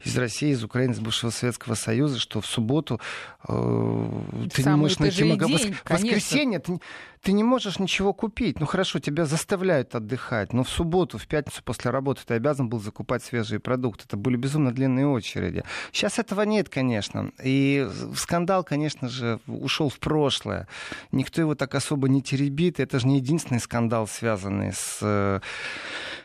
из 0.03 0.17
России, 0.17 0.53
из 0.53 0.65
Украины, 0.65 0.93
из 0.93 1.01
бывшего 1.01 1.29
Советского 1.31 1.75
Союза, 1.75 2.19
что 2.19 2.41
в 2.41 2.47
субботу 2.47 2.99
э, 3.47 4.21
ты 4.55 4.63
Самый 4.63 4.77
не 4.77 4.81
можешь 4.81 4.99
найти 5.01 5.25
магазин. 5.25 5.77
Воскресенье 5.85 6.59
ты, 6.61 6.81
ты 7.27 7.33
не 7.33 7.43
можешь 7.45 7.79
ничего 7.79 8.15
купить. 8.15 8.61
Ну 8.61 8.67
хорошо, 8.67 9.01
тебя 9.01 9.27
заставляют 9.27 9.95
отдыхать. 9.95 10.53
Но 10.53 10.65
в 10.65 10.69
субботу, 10.71 11.19
в 11.19 11.27
пятницу 11.27 11.63
после 11.63 11.91
работы 11.91 12.23
ты 12.25 12.35
обязан 12.35 12.69
был 12.69 12.81
закупать 12.81 13.23
свежие 13.23 13.61
продукты. 13.61 14.05
Это 14.07 14.17
были 14.17 14.37
безумно 14.37 14.73
длинные 14.73 15.09
очереди. 15.09 15.63
Сейчас 15.93 16.19
этого 16.19 16.43
нет, 16.43 16.69
конечно. 16.69 17.33
И 17.43 17.87
скандал, 18.15 18.65
конечно 18.65 19.09
же, 19.09 19.41
ушел 19.47 19.89
в 19.89 19.99
прошлое. 19.99 20.69
Никто 21.13 21.43
его 21.43 21.55
так 21.55 21.75
особо 21.75 22.09
не 22.09 22.23
теребит. 22.47 22.81
Это 22.81 22.99
же 22.99 23.07
не 23.07 23.17
единственный 23.17 23.61
скандал, 23.61 24.07
связанный 24.07 24.73
с 24.73 24.99
э, 25.03 25.41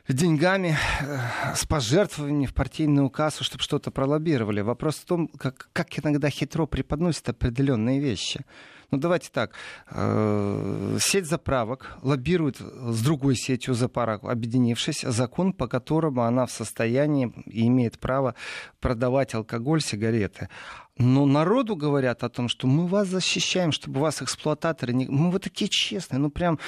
деньгами, 0.07 0.77
э, 1.01 1.55
с 1.55 1.65
пожертвованиями 1.65 2.45
в 2.45 2.53
партийную 2.53 3.09
кассу, 3.09 3.43
чтобы 3.43 3.63
что-то 3.63 3.91
пролоббировали. 3.91 4.61
Вопрос 4.61 4.95
в 4.95 5.05
том, 5.05 5.27
как, 5.27 5.69
как 5.73 5.87
иногда 5.99 6.29
хитро 6.29 6.65
преподносят 6.65 7.29
определенные 7.29 7.99
вещи. 7.99 8.41
Ну, 8.91 8.97
давайте 8.97 9.29
так. 9.31 9.53
Э, 9.89 10.97
сеть 10.99 11.25
заправок 11.25 11.97
лоббирует 12.01 12.57
с 12.59 13.01
другой 13.03 13.35
сетью 13.35 13.73
заправок, 13.73 14.23
объединившись, 14.25 15.01
закон, 15.01 15.53
по 15.53 15.67
которому 15.67 16.23
она 16.23 16.45
в 16.45 16.51
состоянии 16.51 17.31
и 17.45 17.67
имеет 17.67 17.99
право 17.99 18.35
продавать 18.79 19.33
алкоголь, 19.33 19.81
сигареты. 19.81 20.49
Но 20.97 21.25
народу 21.25 21.75
говорят 21.75 22.23
о 22.23 22.29
том, 22.29 22.49
что 22.49 22.67
мы 22.67 22.87
вас 22.87 23.07
защищаем, 23.07 23.71
чтобы 23.71 24.01
вас 24.01 24.21
эксплуататоры 24.21 24.93
не... 24.93 25.07
Мы 25.07 25.31
вот 25.31 25.43
такие 25.43 25.69
честные, 25.69 26.19
ну 26.19 26.29
прям... 26.29 26.59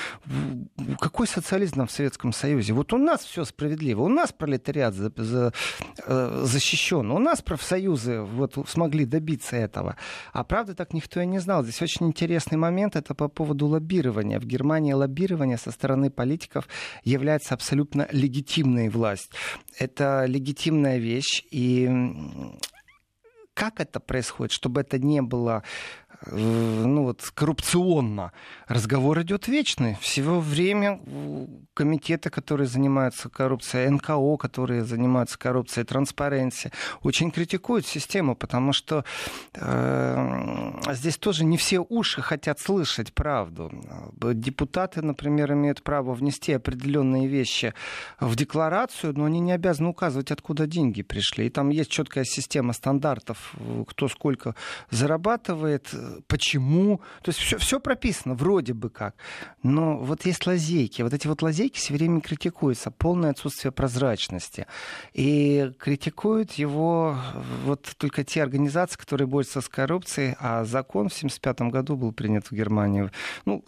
Какой 0.99 1.27
социализм 1.27 1.85
в 1.85 1.91
Советском 1.91 2.33
Союзе? 2.33 2.73
Вот 2.73 2.93
у 2.93 2.97
нас 2.97 3.23
все 3.23 3.45
справедливо, 3.45 4.01
у 4.01 4.09
нас 4.09 4.31
пролетариат 4.31 4.95
за, 4.95 5.11
за, 5.15 5.53
э, 6.05 6.41
защищен, 6.45 7.11
у 7.11 7.19
нас 7.19 7.41
профсоюзы 7.41 8.21
вот 8.21 8.57
смогли 8.67 9.05
добиться 9.05 9.55
этого. 9.55 9.97
А 10.31 10.43
правда 10.43 10.73
так 10.73 10.93
никто 10.93 11.21
и 11.21 11.25
не 11.25 11.39
знал. 11.39 11.63
Здесь 11.63 11.81
очень 11.81 12.07
интересный 12.07 12.57
момент, 12.57 12.95
это 12.95 13.13
по 13.13 13.27
поводу 13.27 13.67
лоббирования. 13.67 14.39
В 14.39 14.45
Германии 14.45 14.93
лоббирование 14.93 15.57
со 15.57 15.71
стороны 15.71 16.09
политиков 16.09 16.67
является 17.03 17.53
абсолютно 17.53 18.07
легитимной 18.11 18.89
власть. 18.89 19.31
Это 19.77 20.25
легитимная 20.27 20.97
вещь, 20.97 21.43
и 21.51 21.89
как 23.53 23.79
это 23.79 23.99
происходит, 23.99 24.51
чтобы 24.51 24.81
это 24.81 24.97
не 24.97 25.21
было 25.21 25.63
ну 26.31 27.03
вот 27.03 27.21
коррупционно. 27.33 28.31
Разговор 28.67 29.21
идет 29.21 29.47
вечный. 29.47 29.97
Всего 30.01 30.39
время 30.39 30.99
комитеты, 31.73 32.29
которые 32.29 32.67
занимаются 32.67 33.29
коррупцией, 33.29 33.89
НКО, 33.89 34.37
которые 34.37 34.83
занимаются 34.83 35.37
коррупцией, 35.37 35.85
транспаренцией, 35.85 36.73
очень 37.01 37.31
критикуют 37.31 37.85
систему, 37.85 38.35
потому 38.35 38.73
что 38.73 39.03
э, 39.53 40.93
здесь 40.93 41.17
тоже 41.17 41.43
не 41.45 41.57
все 41.57 41.85
уши 41.89 42.21
хотят 42.21 42.59
слышать 42.59 43.13
правду. 43.13 43.71
Депутаты, 44.33 45.01
например, 45.01 45.53
имеют 45.53 45.83
право 45.83 46.13
внести 46.13 46.53
определенные 46.53 47.27
вещи 47.27 47.73
в 48.19 48.35
декларацию, 48.35 49.13
но 49.17 49.25
они 49.25 49.39
не 49.39 49.51
обязаны 49.51 49.89
указывать, 49.89 50.31
откуда 50.31 50.67
деньги 50.67 51.01
пришли. 51.01 51.47
И 51.47 51.49
там 51.49 51.69
есть 51.69 51.89
четкая 51.89 52.23
система 52.23 52.73
стандартов, 52.73 53.53
кто 53.87 54.07
сколько 54.07 54.55
зарабатывает, 54.89 55.93
почему. 56.27 57.01
То 57.21 57.29
есть 57.29 57.39
все, 57.39 57.57
все 57.57 57.79
прописано 57.79 58.35
вроде 58.35 58.73
бы 58.73 58.89
как. 58.89 59.15
Но 59.61 59.97
вот 59.97 60.25
есть 60.25 60.45
лазейки. 60.45 61.01
Вот 61.01 61.13
эти 61.13 61.27
вот 61.27 61.41
лазейки 61.41 61.77
все 61.77 61.93
время 61.93 62.21
критикуются. 62.21 62.91
Полное 62.91 63.31
отсутствие 63.31 63.71
прозрачности. 63.71 64.67
И 65.13 65.71
критикуют 65.79 66.53
его 66.53 67.17
вот 67.65 67.93
только 67.97 68.23
те 68.23 68.43
организации, 68.43 68.97
которые 68.97 69.27
борются 69.27 69.61
с 69.61 69.69
коррупцией. 69.69 70.35
А 70.39 70.63
закон 70.63 71.09
в 71.09 71.15
1975 71.15 71.71
году 71.71 71.95
был 71.95 72.11
принят 72.11 72.47
в 72.47 72.51
Германии. 72.53 73.09
Ну, 73.45 73.63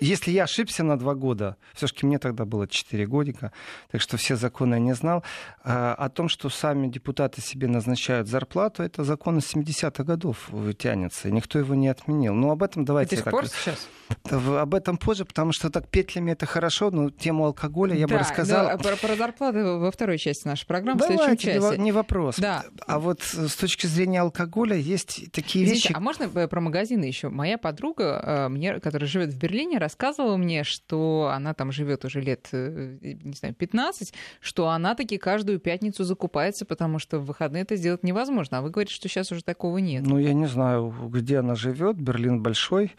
если 0.00 0.30
я 0.30 0.44
ошибся 0.44 0.82
на 0.82 0.98
два 0.98 1.14
года, 1.14 1.56
все-таки 1.74 2.06
мне 2.06 2.18
тогда 2.18 2.44
было 2.44 2.66
4 2.66 3.06
годика, 3.06 3.52
так 3.90 4.00
что 4.00 4.16
все 4.16 4.36
законы 4.36 4.74
я 4.74 4.80
не 4.80 4.94
знал, 4.94 5.24
а, 5.62 5.94
о 5.94 6.08
том, 6.08 6.28
что 6.28 6.48
сами 6.48 6.88
депутаты 6.88 7.40
себе 7.40 7.68
назначают 7.68 8.28
зарплату, 8.28 8.82
это 8.82 9.04
закон 9.04 9.38
из 9.38 9.54
70-х 9.54 10.04
годов 10.04 10.50
тянется, 10.78 11.28
и 11.28 11.32
никто 11.32 11.58
его 11.58 11.74
не 11.74 11.88
отменил. 11.88 12.34
Но 12.34 12.50
об 12.50 12.62
этом 12.62 12.84
давайте... 12.84 13.16
До 13.16 13.22
сих 13.22 13.30
пор 13.30 13.46
сейчас? 13.46 13.88
Об 14.30 14.74
этом 14.74 14.96
позже, 14.96 15.24
потому 15.24 15.52
что 15.52 15.70
так 15.70 15.88
петлями 15.88 16.32
это 16.32 16.46
хорошо, 16.46 16.90
но 16.90 17.10
тему 17.10 17.44
алкоголя 17.46 17.94
я 17.94 18.06
да, 18.06 18.14
бы 18.14 18.20
рассказал. 18.20 18.78
про, 18.78 18.96
про 18.96 19.16
зарплаты 19.16 19.64
во 19.64 19.90
второй 19.90 20.18
части 20.18 20.46
нашей 20.46 20.66
программы, 20.66 20.98
Давайте, 20.98 21.22
в 21.22 21.26
следующем 21.26 21.62
часе. 21.62 21.78
Не 21.78 21.92
вопрос. 21.92 22.36
Да. 22.38 22.64
А 22.86 22.98
вот 22.98 23.22
с 23.22 23.54
точки 23.56 23.86
зрения 23.86 24.20
алкоголя 24.20 24.76
есть 24.76 25.30
такие 25.32 25.64
Извините, 25.64 25.88
вещи... 25.88 25.96
А 25.96 26.00
можно 26.00 26.28
про 26.28 26.60
магазины 26.60 27.04
еще? 27.04 27.28
Моя 27.28 27.58
подруга, 27.58 28.22
э, 28.24 28.48
мне, 28.48 28.80
которая 28.80 29.08
живет 29.08 29.30
в 29.30 29.38
Берлине, 29.38 29.78
рассказывала 29.90 30.36
мне, 30.36 30.62
что 30.62 31.30
она 31.34 31.52
там 31.52 31.72
живет 31.72 32.04
уже 32.04 32.20
лет, 32.20 32.48
э, 32.52 32.96
не 33.02 33.34
знаю, 33.34 33.54
15, 33.54 34.14
что 34.40 34.68
она 34.68 34.94
таки 34.94 35.18
каждую 35.18 35.58
пятницу 35.58 36.04
закупается, 36.04 36.64
потому 36.64 37.00
что 37.00 37.18
в 37.18 37.26
выходные 37.26 37.64
это 37.64 37.74
сделать 37.76 38.04
невозможно. 38.04 38.58
А 38.58 38.62
вы 38.62 38.70
говорите, 38.70 38.94
что 38.94 39.08
сейчас 39.08 39.32
уже 39.32 39.42
такого 39.42 39.78
нет. 39.78 40.06
Ну, 40.06 40.18
я 40.18 40.32
не 40.32 40.46
знаю, 40.46 40.94
где 41.12 41.38
она 41.38 41.56
живет. 41.56 41.96
Берлин 41.96 42.40
большой 42.40 42.92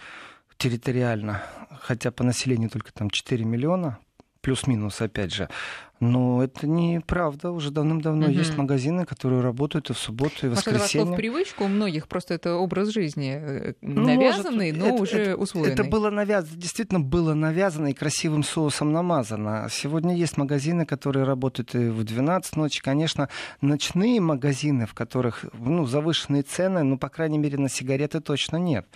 территориально, 0.58 1.42
хотя 1.80 2.12
по 2.12 2.24
населению 2.24 2.70
только 2.70 2.92
там 2.94 3.10
4 3.10 3.46
миллиона, 3.46 3.98
плюс-минус, 4.42 5.02
опять 5.02 5.34
же. 5.34 5.48
Но 6.02 6.44
это 6.44 6.68
неправда. 6.68 7.52
Уже 7.52 7.72
давным-давно 7.72 8.26
угу. 8.26 8.34
есть 8.34 8.58
магазины, 8.58 9.06
которые 9.06 9.42
работают 9.42 9.90
и 9.90 9.94
в 9.94 9.98
субботу, 9.98 10.48
и 10.48 10.50
в 10.50 10.52
воскресенье. 10.52 10.80
Может, 10.80 10.96
это 10.96 11.00
вошло 11.00 11.14
в 11.14 11.18
привычку 11.18 11.64
у 11.64 11.68
многих, 11.68 12.08
просто 12.08 12.34
это 12.34 12.56
образ 12.56 12.90
жизни 12.90 13.40
э, 13.40 13.74
навязанный, 13.82 14.72
Может, 14.72 14.78
но 14.80 14.96
это, 14.96 15.04
уже 15.04 15.18
это, 15.18 15.38
усвоенный. 15.38 15.74
Это 15.74 15.84
было 15.84 16.10
навязано, 16.10 16.58
действительно 16.58 17.00
было 17.00 17.34
навязано 17.34 17.88
и 17.88 17.94
красивым 17.94 18.44
соусом 18.44 18.92
намазано. 18.92 19.68
Сегодня 19.72 20.16
есть 20.16 20.38
магазины, 20.38 20.86
которые 20.86 21.26
работают 21.26 21.76
и 21.76 21.90
в 21.90 22.04
12 22.04 22.56
ночи. 22.58 22.82
Конечно, 22.82 23.30
ночные 23.62 24.20
магазины, 24.22 24.86
в 24.86 24.94
которых 24.94 25.46
ну, 25.54 25.86
завышенные 25.86 26.44
цены, 26.44 26.84
ну, 26.84 26.98
по 26.98 27.10
крайней 27.10 27.38
мере, 27.38 27.58
на 27.58 27.70
сигареты 27.70 28.22
точно 28.22 28.58
нет. 28.58 28.88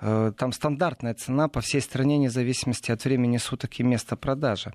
Э, 0.00 0.32
там 0.36 0.52
стандартная 0.52 1.14
цена 1.14 1.48
по 1.48 1.60
всей 1.60 1.80
стране, 1.80 2.16
вне 2.16 2.30
зависимости 2.30 2.90
от 2.90 3.04
времени 3.04 3.38
суток 3.38 3.78
и 3.80 3.82
места 3.82 4.16
продажи. 4.16 4.72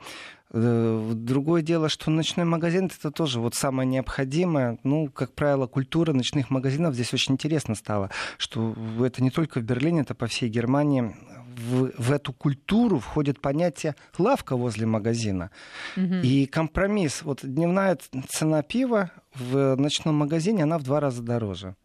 Э, 0.51 1.11
другое 1.13 1.61
дело, 1.61 1.89
что 1.89 2.11
ночной 2.11 2.45
магазин 2.45 2.85
это 2.85 3.11
тоже 3.11 3.39
вот 3.39 3.55
самое 3.55 3.87
необходимое. 3.87 4.77
Ну, 4.83 5.09
как 5.09 5.33
правило, 5.33 5.67
культура 5.67 6.13
ночных 6.13 6.49
магазинов 6.49 6.93
здесь 6.93 7.13
очень 7.13 7.33
интересно 7.33 7.75
стала, 7.75 8.11
что 8.37 8.75
это 9.03 9.23
не 9.23 9.31
только 9.31 9.59
в 9.59 9.63
Берлине, 9.63 10.01
это 10.01 10.15
по 10.15 10.27
всей 10.27 10.49
Германии. 10.49 11.15
В, 11.55 11.91
в 11.97 12.11
эту 12.11 12.33
культуру 12.33 12.99
входит 12.99 13.39
понятие 13.39 13.95
лавка 14.17 14.57
возле 14.57 14.85
магазина. 14.85 15.51
Угу. 15.95 16.15
И 16.21 16.47
компромисс. 16.47 17.21
Вот 17.23 17.39
дневная 17.43 17.97
цена 18.27 18.61
пива 18.61 19.11
в 19.33 19.75
ночном 19.77 20.15
магазине, 20.15 20.63
она 20.63 20.77
в 20.77 20.83
два 20.83 20.99
раза 20.99 21.23
дороже. 21.23 21.75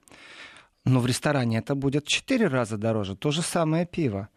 Но 0.84 0.98
в 0.98 1.06
ресторане 1.06 1.58
это 1.58 1.76
будет 1.76 2.04
в 2.04 2.08
четыре 2.08 2.48
раза 2.48 2.78
дороже. 2.78 3.14
То 3.14 3.30
же 3.30 3.42
самое 3.42 3.86
пиво. 3.86 4.28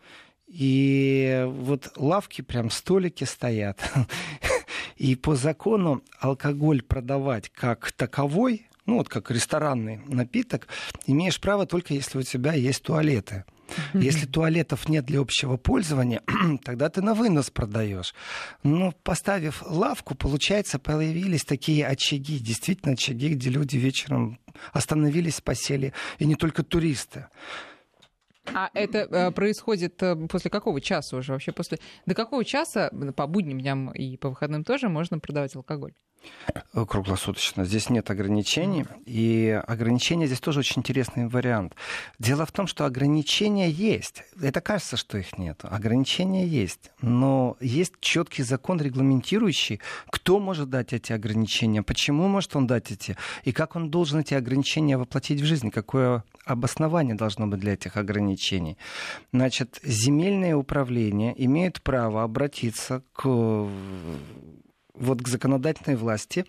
И 0.47 1.45
вот 1.47 1.91
лавки, 1.95 2.41
прям 2.41 2.69
столики 2.69 3.23
стоят. 3.23 3.79
И 4.97 5.15
по 5.15 5.35
закону 5.35 6.03
алкоголь 6.19 6.81
продавать 6.81 7.49
как 7.49 7.91
таковой, 7.91 8.67
ну 8.85 8.97
вот 8.97 9.09
как 9.09 9.31
ресторанный 9.31 10.01
напиток, 10.05 10.67
имеешь 11.07 11.39
право 11.39 11.65
только 11.65 11.93
если 11.93 12.19
у 12.19 12.23
тебя 12.23 12.53
есть 12.53 12.83
туалеты. 12.83 13.45
Если 13.93 14.25
туалетов 14.25 14.87
нет 14.87 15.05
для 15.05 15.19
общего 15.19 15.57
пользования, 15.57 16.21
тогда 16.63 16.89
ты 16.89 17.01
на 17.01 17.13
вынос 17.13 17.49
продаешь. 17.49 18.13
Но 18.61 18.91
поставив 19.03 19.63
лавку, 19.65 20.15
получается, 20.15 20.79
появились 20.79 21.43
такие 21.43 21.87
очаги, 21.87 22.39
действительно 22.39 22.93
очаги, 22.93 23.29
где 23.29 23.49
люди 23.49 23.77
вечером 23.77 24.39
остановились, 24.71 25.41
посели, 25.41 25.93
и 26.19 26.25
не 26.25 26.35
только 26.35 26.63
туристы. 26.63 27.27
А 28.53 28.69
это 28.73 28.99
э, 28.99 29.31
происходит 29.31 30.01
э, 30.03 30.15
после 30.27 30.51
какого 30.51 30.81
часа 30.81 31.17
уже 31.17 31.31
вообще? 31.31 31.51
После... 31.51 31.79
До 32.05 32.13
какого 32.13 32.43
часа 32.43 32.91
по 33.15 33.27
будним 33.27 33.59
дням 33.59 33.91
и 33.91 34.17
по 34.17 34.29
выходным 34.29 34.63
тоже 34.63 34.89
можно 34.89 35.19
продавать 35.19 35.55
алкоголь? 35.55 35.93
Круглосуточно. 36.73 37.65
Здесь 37.65 37.89
нет 37.89 38.09
ограничений. 38.09 38.85
И 39.05 39.61
ограничения 39.67 40.25
здесь 40.25 40.39
тоже 40.39 40.59
очень 40.59 40.79
интересный 40.79 41.27
вариант. 41.27 41.75
Дело 42.17 42.45
в 42.45 42.51
том, 42.51 42.65
что 42.65 42.85
ограничения 42.85 43.69
есть. 43.69 44.23
Это 44.41 44.59
кажется, 44.61 44.97
что 44.97 45.17
их 45.17 45.37
нет. 45.37 45.59
Ограничения 45.63 46.47
есть. 46.47 46.91
Но 47.01 47.57
есть 47.59 47.93
четкий 47.99 48.43
закон, 48.43 48.81
регламентирующий, 48.81 49.81
кто 50.09 50.39
может 50.39 50.69
дать 50.69 50.93
эти 50.93 51.13
ограничения, 51.13 51.83
почему 51.83 52.27
может 52.27 52.55
он 52.55 52.65
дать 52.65 52.91
эти, 52.91 53.17
и 53.43 53.51
как 53.51 53.75
он 53.75 53.91
должен 53.91 54.19
эти 54.19 54.33
ограничения 54.33 54.97
воплотить 54.97 55.41
в 55.41 55.45
жизнь, 55.45 55.69
какое 55.69 56.23
обоснование 56.45 57.15
должно 57.15 57.47
быть 57.47 57.59
для 57.59 57.73
этих 57.73 57.97
ограничений. 57.97 58.77
Значит, 59.31 59.79
земельное 59.83 60.55
управление 60.55 61.33
имеет 61.45 61.81
право 61.81 62.23
обратиться 62.23 63.03
к 63.13 63.23
вот 64.95 65.21
к 65.21 65.27
законодательной 65.27 65.97
власти 65.97 66.45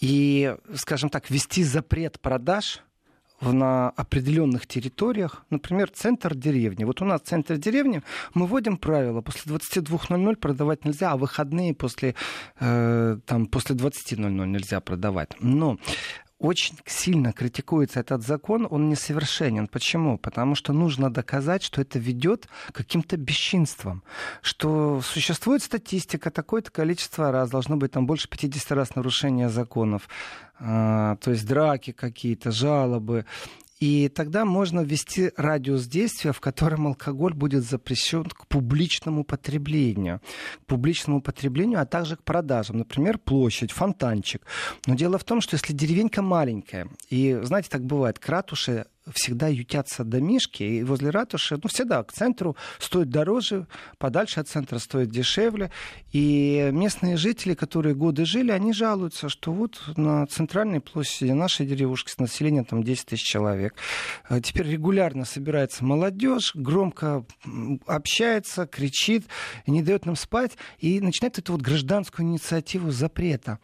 и, 0.00 0.54
скажем 0.74 1.10
так, 1.10 1.30
ввести 1.30 1.64
запрет 1.64 2.20
продаж 2.20 2.82
на 3.40 3.90
определенных 3.90 4.66
территориях, 4.66 5.44
например, 5.50 5.90
центр 5.90 6.34
деревни. 6.34 6.84
Вот 6.84 7.02
у 7.02 7.04
нас 7.04 7.20
центр 7.20 7.56
деревни, 7.56 8.02
мы 8.32 8.46
вводим 8.46 8.76
правила, 8.76 9.20
после 9.20 9.52
22.00 9.52 10.36
продавать 10.36 10.84
нельзя, 10.84 11.12
а 11.12 11.16
выходные 11.16 11.74
после, 11.74 12.14
э, 12.60 13.18
там, 13.26 13.46
после 13.46 13.76
20.00 13.76 14.46
нельзя 14.46 14.80
продавать. 14.80 15.30
Но 15.40 15.78
очень 16.44 16.76
сильно 16.86 17.32
критикуется 17.32 18.00
этот 18.00 18.22
закон, 18.22 18.66
он 18.70 18.88
несовершенен. 18.88 19.66
Почему? 19.66 20.18
Потому 20.18 20.54
что 20.54 20.72
нужно 20.72 21.10
доказать, 21.10 21.62
что 21.62 21.80
это 21.80 21.98
ведет 21.98 22.48
к 22.68 22.72
каким-то 22.72 23.16
бесчинствам, 23.16 24.02
что 24.42 25.00
существует 25.02 25.62
статистика, 25.62 26.30
такое-то 26.30 26.70
количество 26.70 27.32
раз, 27.32 27.50
должно 27.50 27.76
быть 27.76 27.92
там 27.92 28.06
больше 28.06 28.28
50 28.28 28.72
раз 28.72 28.94
нарушения 28.94 29.48
законов, 29.48 30.08
а, 30.58 31.16
то 31.16 31.30
есть 31.30 31.46
драки 31.46 31.92
какие-то, 31.92 32.50
жалобы. 32.50 33.24
И 33.84 34.08
тогда 34.08 34.46
можно 34.46 34.80
ввести 34.80 35.30
радиус 35.36 35.86
действия, 35.86 36.32
в 36.32 36.40
котором 36.40 36.86
алкоголь 36.86 37.34
будет 37.34 37.64
запрещен 37.64 38.24
к 38.24 38.46
публичному 38.46 39.24
потреблению. 39.24 40.22
К 40.62 40.66
публичному 40.68 41.20
потреблению, 41.20 41.82
а 41.82 41.84
также 41.84 42.16
к 42.16 42.22
продажам. 42.22 42.78
Например, 42.78 43.18
площадь, 43.18 43.72
фонтанчик. 43.72 44.40
Но 44.86 44.94
дело 44.94 45.18
в 45.18 45.24
том, 45.24 45.42
что 45.42 45.56
если 45.56 45.74
деревенька 45.74 46.22
маленькая, 46.22 46.88
и, 47.10 47.38
знаете, 47.42 47.68
так 47.68 47.84
бывает, 47.84 48.18
к 48.18 48.26
ратуше 48.26 48.86
всегда 49.12 49.48
ютятся 49.48 50.04
домишки, 50.04 50.62
и 50.62 50.82
возле 50.82 51.10
ратуши, 51.10 51.58
ну, 51.62 51.68
всегда 51.68 52.02
к 52.02 52.12
центру 52.12 52.56
стоит 52.78 53.10
дороже, 53.10 53.66
подальше 53.98 54.40
от 54.40 54.48
центра 54.48 54.78
стоит 54.78 55.10
дешевле. 55.10 55.70
И 56.12 56.70
местные 56.72 57.16
жители, 57.16 57.54
которые 57.54 57.94
годы 57.94 58.24
жили, 58.24 58.50
они 58.50 58.72
жалуются, 58.72 59.28
что 59.28 59.52
вот 59.52 59.80
на 59.96 60.26
центральной 60.26 60.80
площади 60.80 61.32
нашей 61.32 61.66
деревушки 61.66 62.10
с 62.10 62.18
населением 62.18 62.64
там 62.64 62.82
10 62.82 63.06
тысяч 63.06 63.24
человек. 63.24 63.74
А 64.28 64.40
теперь 64.40 64.68
регулярно 64.68 65.24
собирается 65.24 65.84
молодежь, 65.84 66.52
громко 66.54 67.24
общается, 67.86 68.66
кричит, 68.66 69.26
не 69.66 69.82
дает 69.82 70.06
нам 70.06 70.16
спать, 70.16 70.52
и 70.78 71.00
начинает 71.00 71.38
эту 71.38 71.52
вот 71.52 71.62
гражданскую 71.62 72.26
инициативу 72.26 72.90
запрета. 72.90 73.58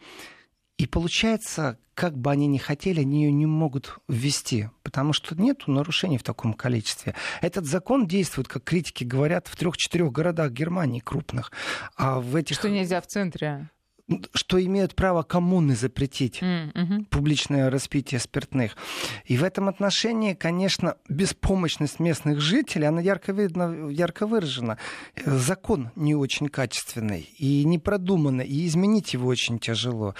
И 0.81 0.87
получается, 0.87 1.77
как 1.93 2.17
бы 2.17 2.31
они 2.31 2.47
ни 2.47 2.57
хотели, 2.57 3.01
они 3.01 3.25
ее 3.25 3.31
не 3.31 3.45
могут 3.45 3.99
ввести, 4.07 4.69
потому 4.81 5.13
что 5.13 5.39
нет 5.39 5.67
нарушений 5.67 6.17
в 6.17 6.23
таком 6.23 6.53
количестве. 6.55 7.13
Этот 7.39 7.67
закон 7.67 8.07
действует, 8.07 8.47
как 8.47 8.63
критики 8.63 9.03
говорят, 9.03 9.47
в 9.47 9.55
трех-четырех 9.55 10.11
городах 10.11 10.49
Германии 10.51 10.99
крупных. 10.99 11.51
А 11.95 12.19
в 12.19 12.35
этих... 12.35 12.55
Что 12.55 12.67
нельзя 12.67 12.99
в 12.99 13.05
центре? 13.05 13.69
что 14.33 14.61
имеют 14.61 14.95
право 14.95 15.23
коммуны 15.23 15.73
запретить 15.75 16.41
mm-hmm. 16.41 17.05
публичное 17.05 17.69
распитие 17.69 18.19
спиртных. 18.19 18.75
И 19.25 19.37
в 19.37 19.43
этом 19.43 19.69
отношении, 19.69 20.33
конечно, 20.33 20.97
беспомощность 21.07 21.99
местных 21.99 22.41
жителей, 22.41 22.87
она 22.87 22.99
ярко, 22.99 23.31
видно, 23.31 23.89
ярко 23.89 24.27
выражена. 24.27 24.77
Закон 25.25 25.91
не 25.95 26.13
очень 26.13 26.49
качественный 26.49 27.21
и 27.37 27.63
не 27.63 27.79
продуманный, 27.79 28.45
и 28.45 28.67
изменить 28.67 29.13
его 29.13 29.29
очень 29.29 29.59
тяжело. 29.59 30.13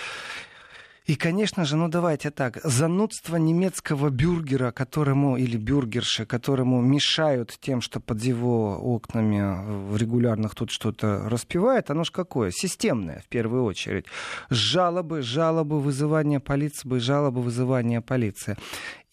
И, 1.07 1.15
конечно 1.15 1.65
же, 1.65 1.77
ну 1.77 1.87
давайте 1.87 2.29
так, 2.29 2.59
занудство 2.63 3.35
немецкого 3.35 4.09
бюргера, 4.09 4.71
которому, 4.71 5.35
или 5.35 5.57
бюргерши, 5.57 6.25
которому 6.25 6.79
мешают 6.81 7.57
тем, 7.59 7.81
что 7.81 7.99
под 7.99 8.23
его 8.23 8.77
окнами 8.77 9.97
регулярных 9.97 10.53
тут 10.53 10.69
что-то 10.69 11.27
распевает, 11.27 11.89
оно 11.89 12.03
ж 12.03 12.11
какое? 12.11 12.51
Системное, 12.51 13.19
в 13.25 13.27
первую 13.29 13.63
очередь. 13.63 14.05
Жалобы, 14.51 15.23
жалобы, 15.23 15.79
вызывание 15.79 16.39
полиции, 16.39 16.99
жалобы, 16.99 17.41
вызывание 17.41 18.01
полиции. 18.01 18.55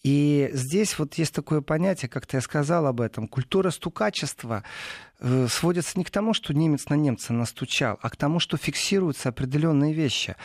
И 0.03 0.49
здесь 0.53 0.97
вот 0.97 1.15
есть 1.15 1.33
такое 1.33 1.61
понятие, 1.61 2.07
как-то 2.07 2.37
я 2.37 2.41
сказал 2.41 2.85
об 2.85 3.01
этом, 3.01 3.27
культура 3.27 3.69
стукачества 3.69 4.63
сводится 5.47 5.97
не 5.97 6.03
к 6.03 6.11
тому, 6.11 6.33
что 6.33 6.53
немец 6.53 6.87
на 6.89 6.93
немца 6.93 7.33
настучал, 7.33 7.99
а 8.01 8.09
к 8.09 8.15
тому, 8.15 8.39
что 8.39 8.57
фиксируются 8.57 9.29
определенные 9.29 9.93
вещи. 9.93 10.35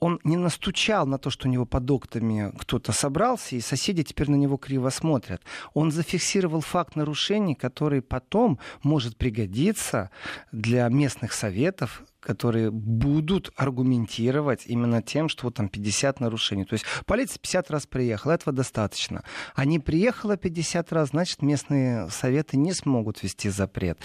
Он 0.00 0.20
не 0.24 0.36
настучал 0.36 1.06
на 1.06 1.18
то, 1.18 1.30
что 1.30 1.48
у 1.48 1.50
него 1.50 1.66
под 1.66 1.90
окнами 1.90 2.52
кто-то 2.58 2.92
собрался, 2.92 3.56
и 3.56 3.60
соседи 3.60 4.02
теперь 4.02 4.30
на 4.30 4.36
него 4.36 4.56
криво 4.56 4.90
смотрят. 4.90 5.42
Он 5.72 5.90
зафиксировал 5.90 6.60
факт 6.60 6.96
нарушений, 6.96 7.54
который 7.54 8.02
потом 8.02 8.58
может 8.82 9.16
пригодиться 9.16 10.10
для 10.52 10.88
местных 10.88 11.32
советов, 11.32 12.02
которые 12.24 12.70
будут 12.70 13.52
аргументировать 13.56 14.62
именно 14.66 15.02
тем, 15.02 15.28
что 15.28 15.44
вот 15.44 15.54
там 15.54 15.68
50 15.68 16.20
нарушений. 16.20 16.64
То 16.64 16.74
есть 16.74 16.84
полиция 17.06 17.38
50 17.38 17.70
раз 17.70 17.86
приехала, 17.86 18.32
этого 18.32 18.52
достаточно. 18.54 19.22
А 19.54 19.64
не 19.64 19.78
приехала 19.78 20.36
50 20.36 20.92
раз, 20.92 21.10
значит, 21.10 21.42
местные 21.42 22.08
советы 22.10 22.56
не 22.56 22.72
смогут 22.72 23.22
вести 23.22 23.50
запрет. 23.50 23.98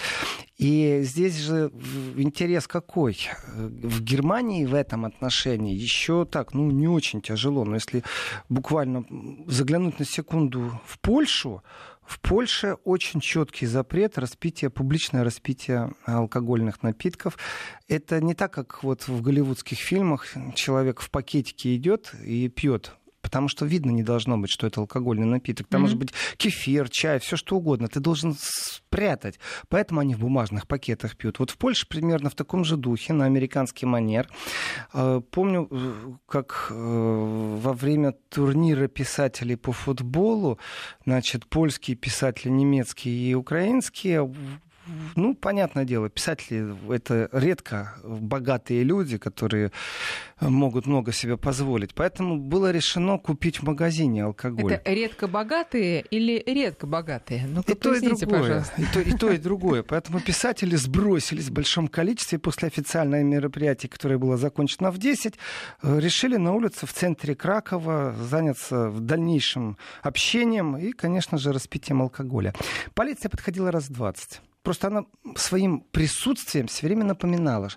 И 0.58 1.00
здесь 1.02 1.38
же 1.38 1.72
интерес 2.16 2.66
какой? 2.66 3.16
В 3.56 4.02
Германии 4.02 4.66
в 4.66 4.74
этом 4.74 5.06
отношении 5.06 5.74
еще 5.74 6.26
так, 6.26 6.52
ну, 6.52 6.70
не 6.70 6.88
очень 6.88 7.22
тяжело. 7.22 7.64
Но 7.64 7.74
если 7.74 8.04
буквально 8.48 9.04
заглянуть 9.46 9.98
на 9.98 10.04
секунду 10.04 10.80
в 10.84 10.98
Польшу, 10.98 11.62
в 12.10 12.18
Польше 12.18 12.76
очень 12.84 13.20
четкий 13.20 13.66
запрет 13.66 14.18
распития, 14.18 14.68
публичное 14.68 15.22
распитие 15.22 15.92
алкогольных 16.04 16.82
напитков. 16.82 17.38
Это 17.86 18.20
не 18.20 18.34
так, 18.34 18.52
как 18.52 18.82
вот 18.82 19.06
в 19.06 19.22
голливудских 19.22 19.78
фильмах 19.78 20.26
человек 20.56 21.00
в 21.00 21.10
пакетике 21.10 21.76
идет 21.76 22.12
и 22.24 22.48
пьет 22.48 22.96
потому 23.30 23.48
что 23.48 23.64
видно 23.64 23.92
не 23.92 24.02
должно 24.02 24.36
быть, 24.36 24.50
что 24.50 24.66
это 24.66 24.80
алкогольный 24.80 25.24
напиток. 25.24 25.68
Там 25.68 25.78
mm-hmm. 25.78 25.82
может 25.82 25.98
быть 25.98 26.12
кефир, 26.36 26.90
чай, 26.90 27.20
все 27.20 27.36
что 27.36 27.56
угодно. 27.56 27.86
Ты 27.86 28.00
должен 28.00 28.34
спрятать. 28.36 29.38
Поэтому 29.68 30.00
они 30.00 30.16
в 30.16 30.18
бумажных 30.18 30.66
пакетах 30.66 31.16
пьют. 31.16 31.38
Вот 31.38 31.50
в 31.50 31.56
Польше 31.56 31.86
примерно 31.88 32.28
в 32.28 32.34
таком 32.34 32.64
же 32.64 32.76
духе, 32.76 33.12
на 33.12 33.26
американский 33.26 33.86
манер. 33.86 34.28
Э, 34.92 35.22
помню, 35.30 35.68
э, 35.70 35.92
как 36.26 36.66
э, 36.70 36.74
во 36.74 37.72
время 37.72 38.14
турнира 38.30 38.88
писателей 38.88 39.54
по 39.54 39.70
футболу, 39.70 40.58
значит, 41.06 41.46
польские 41.46 41.96
писатели, 41.96 42.50
немецкие 42.50 43.14
и 43.14 43.34
украинские 43.34 44.28
ну, 45.16 45.34
понятное 45.34 45.84
дело, 45.84 46.08
писатели— 46.08 46.74
это 46.94 47.28
редко 47.32 47.94
богатые 48.04 48.82
люди, 48.84 49.18
которые 49.18 49.72
могут 50.40 50.86
много 50.86 51.12
себе 51.12 51.36
позволить. 51.36 51.94
Поэтому 51.94 52.38
было 52.38 52.70
решено 52.70 53.18
купить 53.18 53.60
в 53.60 53.62
магазине 53.64 54.24
алкоголь. 54.24 54.74
Это 54.74 54.92
редко 54.92 55.26
богатые 55.26 56.02
или 56.10 56.42
редко 56.46 56.86
богатые? 56.86 57.46
ну 57.46 57.60
и 57.60 57.74
то, 57.74 57.94
и 57.94 58.00
другое. 58.00 58.64
И 58.76 58.84
то, 58.84 59.00
и 59.00 59.12
то, 59.12 59.30
и 59.30 59.38
другое. 59.38 59.82
Поэтому 59.82 60.20
писатели 60.20 60.76
сбросились 60.76 61.48
в 61.48 61.52
большом 61.52 61.88
количестве 61.88 62.38
после 62.38 62.68
официального 62.68 63.22
мероприятия, 63.22 63.88
которое 63.88 64.18
было 64.18 64.36
закончено 64.36 64.90
в 64.90 64.98
10, 64.98 65.34
э, 65.82 66.00
решили 66.00 66.36
на 66.36 66.52
улице 66.52 66.86
в 66.86 66.92
центре 66.92 67.34
Кракова 67.34 68.14
заняться 68.18 68.88
в 68.88 69.00
дальнейшем 69.00 69.76
общением 70.02 70.76
и, 70.76 70.92
конечно 70.92 71.38
же, 71.38 71.52
распитием 71.52 72.02
алкоголя. 72.02 72.54
Полиция 72.94 73.28
подходила 73.28 73.70
раз 73.70 73.88
20. 73.88 74.40
Просто 74.62 74.88
она 74.88 75.04
своим 75.36 75.80
присутствием 75.80 76.66
все 76.66 76.86
время 76.86 77.04
напоминала. 77.04 77.70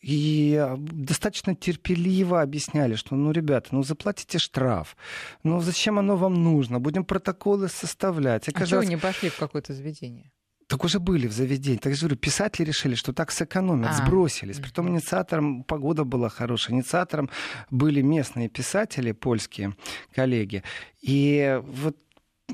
И 0.00 0.54
а, 0.54 0.76
достаточно 0.78 1.54
терпеливо 1.54 2.40
объясняли, 2.40 2.94
что, 2.94 3.16
ну, 3.16 3.32
ребята, 3.32 3.68
ну, 3.72 3.82
заплатите 3.82 4.38
штраф. 4.38 4.96
Ну, 5.42 5.60
зачем 5.60 5.98
оно 5.98 6.16
вам 6.16 6.42
нужно? 6.42 6.78
Будем 6.78 7.04
протоколы 7.04 7.68
составлять. 7.68 8.48
И 8.48 8.52
а 8.54 8.66
чего 8.66 8.80
раз... 8.80 8.88
не 8.88 8.96
пошли 8.96 9.28
в 9.28 9.36
какое-то 9.36 9.74
заведение? 9.74 10.30
Так 10.70 10.84
уже 10.84 11.00
были 11.00 11.26
в 11.26 11.32
заведении. 11.32 11.78
Так 11.78 11.94
же 11.94 12.02
говорю, 12.02 12.16
писатели 12.16 12.64
решили, 12.64 12.94
что 12.94 13.12
так 13.12 13.32
сэкономят, 13.32 13.90
а. 13.90 13.92
сбросились. 13.94 14.60
Притом 14.60 14.88
инициатором 14.88 15.64
погода 15.64 16.04
была 16.04 16.28
хорошая. 16.28 16.76
Инициатором 16.76 17.28
были 17.70 18.02
местные 18.02 18.48
писатели, 18.48 19.10
польские 19.10 19.74
коллеги. 20.14 20.62
И 21.02 21.60
вот 21.64 21.96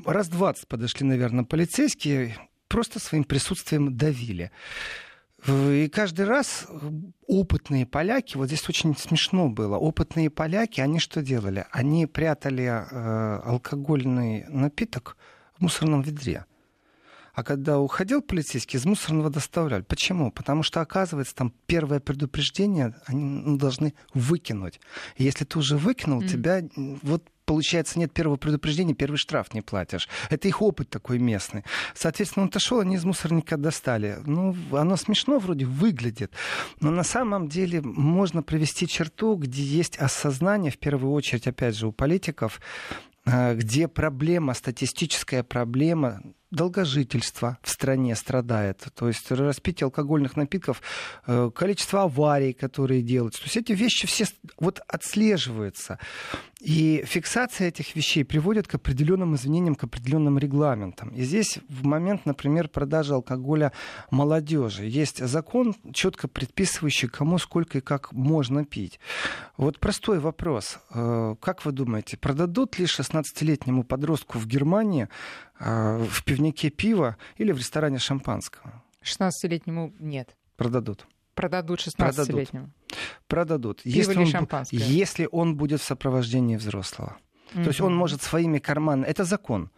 раз 0.03 0.29
двадцать 0.29 0.67
подошли, 0.67 1.05
наверное, 1.05 1.43
полицейские, 1.43 2.35
просто 2.67 2.99
своим 2.99 3.23
присутствием 3.23 3.95
давили. 3.95 4.51
И 5.47 5.89
каждый 5.93 6.25
раз 6.25 6.67
опытные 7.27 7.85
поляки, 7.85 8.37
вот 8.37 8.47
здесь 8.47 8.67
очень 8.67 8.97
смешно 8.97 9.49
было, 9.49 9.77
опытные 9.77 10.29
поляки, 10.29 10.81
они 10.81 10.99
что 10.99 11.21
делали? 11.21 11.65
Они 11.71 12.05
прятали 12.05 12.63
э, 12.63 13.39
алкогольный 13.43 14.45
напиток 14.49 15.15
в 15.57 15.61
мусорном 15.61 16.01
ведре. 16.01 16.45
А 17.33 17.43
когда 17.43 17.79
уходил 17.79 18.23
полицейский, 18.23 18.79
из 18.79 18.85
мусорного 18.85 19.29
доставляли. 19.29 19.83
Почему? 19.83 20.31
Потому 20.31 20.63
что, 20.63 20.81
оказывается, 20.81 21.35
там 21.35 21.53
первое 21.67 21.99
предупреждение 21.99 22.95
они 23.05 23.23
ну, 23.23 23.57
должны 23.57 23.93
выкинуть. 24.15 24.79
И 25.17 25.23
если 25.23 25.45
ты 25.45 25.59
уже 25.59 25.77
выкинул, 25.77 26.23
mm. 26.23 26.27
тебя 26.27 26.63
вот 27.03 27.29
получается, 27.47 27.97
нет 27.97 28.13
первого 28.13 28.35
предупреждения, 28.35 28.93
первый 28.93 29.15
штраф 29.15 29.53
не 29.53 29.61
платишь. 29.61 30.07
Это 30.29 30.47
их 30.47 30.61
опыт 30.61 30.89
такой 30.89 31.17
местный. 31.17 31.63
Соответственно, 31.95 32.43
он 32.43 32.49
отошел, 32.49 32.81
они 32.81 32.95
из 32.95 33.05
мусорника 33.05 33.57
достали. 33.57 34.17
Ну, 34.25 34.55
оно 34.71 34.97
смешно 34.97 35.39
вроде 35.39 35.65
выглядит, 35.65 36.33
но 36.81 36.91
на 36.91 37.03
самом 37.03 37.47
деле 37.47 37.81
можно 37.81 38.43
провести 38.43 38.85
черту, 38.85 39.35
где 39.35 39.63
есть 39.63 39.97
осознание, 39.97 40.71
в 40.71 40.77
первую 40.77 41.13
очередь, 41.13 41.47
опять 41.47 41.75
же, 41.75 41.87
у 41.87 41.93
политиков, 41.93 42.59
э, 43.25 43.55
где 43.55 43.87
проблема, 43.87 44.53
статистическая 44.53 45.41
проблема 45.41 46.21
долгожительство 46.51 47.57
в 47.61 47.69
стране 47.69 48.15
страдает. 48.15 48.87
То 48.95 49.07
есть 49.07 49.29
распитие 49.31 49.85
алкогольных 49.85 50.35
напитков, 50.35 50.81
э, 51.25 51.51
количество 51.53 52.03
аварий, 52.03 52.53
которые 52.53 53.01
делаются. 53.01 53.41
То 53.41 53.45
есть 53.45 53.57
эти 53.57 53.71
вещи 53.73 54.07
все 54.07 54.25
вот 54.59 54.81
отслеживаются. 54.87 55.99
И 56.59 57.03
фиксация 57.05 57.67
этих 57.67 57.95
вещей 57.95 58.23
приводит 58.23 58.67
к 58.67 58.75
определенным 58.75 59.35
изменениям, 59.35 59.75
к 59.75 59.83
определенным 59.83 60.39
регламентам. 60.39 61.09
И 61.09 61.21
здесь 61.21 61.59
в 61.69 61.85
момент, 61.85 62.25
например, 62.25 62.67
продажи 62.67 63.13
алкоголя 63.13 63.71
молодежи 64.09 64.85
есть 64.85 65.23
закон, 65.23 65.75
четко 65.93 66.27
предписывающий, 66.27 67.09
кому 67.09 67.37
сколько 67.37 67.77
и 67.77 67.81
как 67.81 68.11
можно 68.11 68.65
пить. 68.65 68.99
Вот 69.57 69.79
простой 69.79 70.19
вопрос. 70.19 70.79
Э, 70.89 71.35
как 71.39 71.63
вы 71.63 71.73
думаете, 71.73 72.17
продадут 72.17 72.79
ли 72.79 72.85
16-летнему 72.85 73.83
подростку 73.83 74.39
в 74.39 74.47
Германии 74.47 75.09
в 75.59 76.23
пивнике 76.23 76.69
пива 76.69 77.17
или 77.37 77.51
в 77.51 77.57
ресторане 77.57 77.99
шампанского? 77.99 78.83
16-летнему 79.03 79.93
нет. 79.99 80.35
Продадут. 80.55 81.07
Продадут 81.33 81.79
16-летнему. 81.79 82.71
Продадут. 83.27 83.83
Пиво 83.83 83.95
если, 83.95 84.17
он, 84.17 84.25
шампанское? 84.25 84.77
если 84.77 85.27
он 85.31 85.55
будет 85.55 85.81
в 85.81 85.83
сопровождении 85.83 86.57
взрослого. 86.57 87.17
Mm-hmm. 87.53 87.63
То 87.63 87.67
есть 87.69 87.81
он 87.81 87.95
может 87.95 88.21
своими 88.21 88.59
карманами... 88.59 89.05
Это 89.05 89.23
закон. 89.23 89.69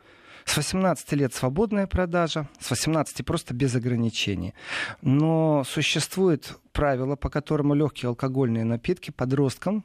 С 0.46 0.58
18 0.58 1.12
лет 1.14 1.34
свободная 1.34 1.86
продажа, 1.86 2.48
с 2.60 2.70
18 2.70 3.26
просто 3.26 3.54
без 3.54 3.76
ограничений. 3.76 4.54
Но 5.02 5.64
существует 5.64 6.58
правило, 6.72 7.16
по 7.16 7.30
которому 7.30 7.76
легкие 7.76 8.08
алкогольные 8.08 8.64
напитки 8.64 9.12
подросткам, 9.12 9.84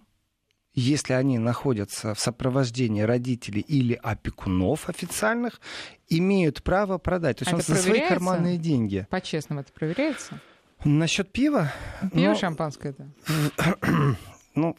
если 0.75 1.13
они 1.13 1.39
находятся 1.39 2.15
в 2.15 2.21
сопровождении 2.21 3.03
родителей 3.03 3.61
или 3.61 3.99
опекунов 4.03 4.89
официальных, 4.89 5.61
имеют 6.09 6.63
право 6.63 6.99
продать. 6.99 7.39
То 7.39 7.43
есть 7.45 7.53
а 7.53 7.57
он 7.57 7.63
за 7.63 7.81
свои 7.81 8.01
карманные 8.01 8.59
деньги. 8.59 9.07
По-честному 9.11 9.61
это 9.61 9.73
проверяется? 9.73 10.41
Насчет 10.85 11.33
пива? 11.33 11.73
Пиво 12.13 12.31
ну, 12.31 12.37
шампанское, 12.37 12.95
да. 12.99 13.77
ну, 14.55 14.77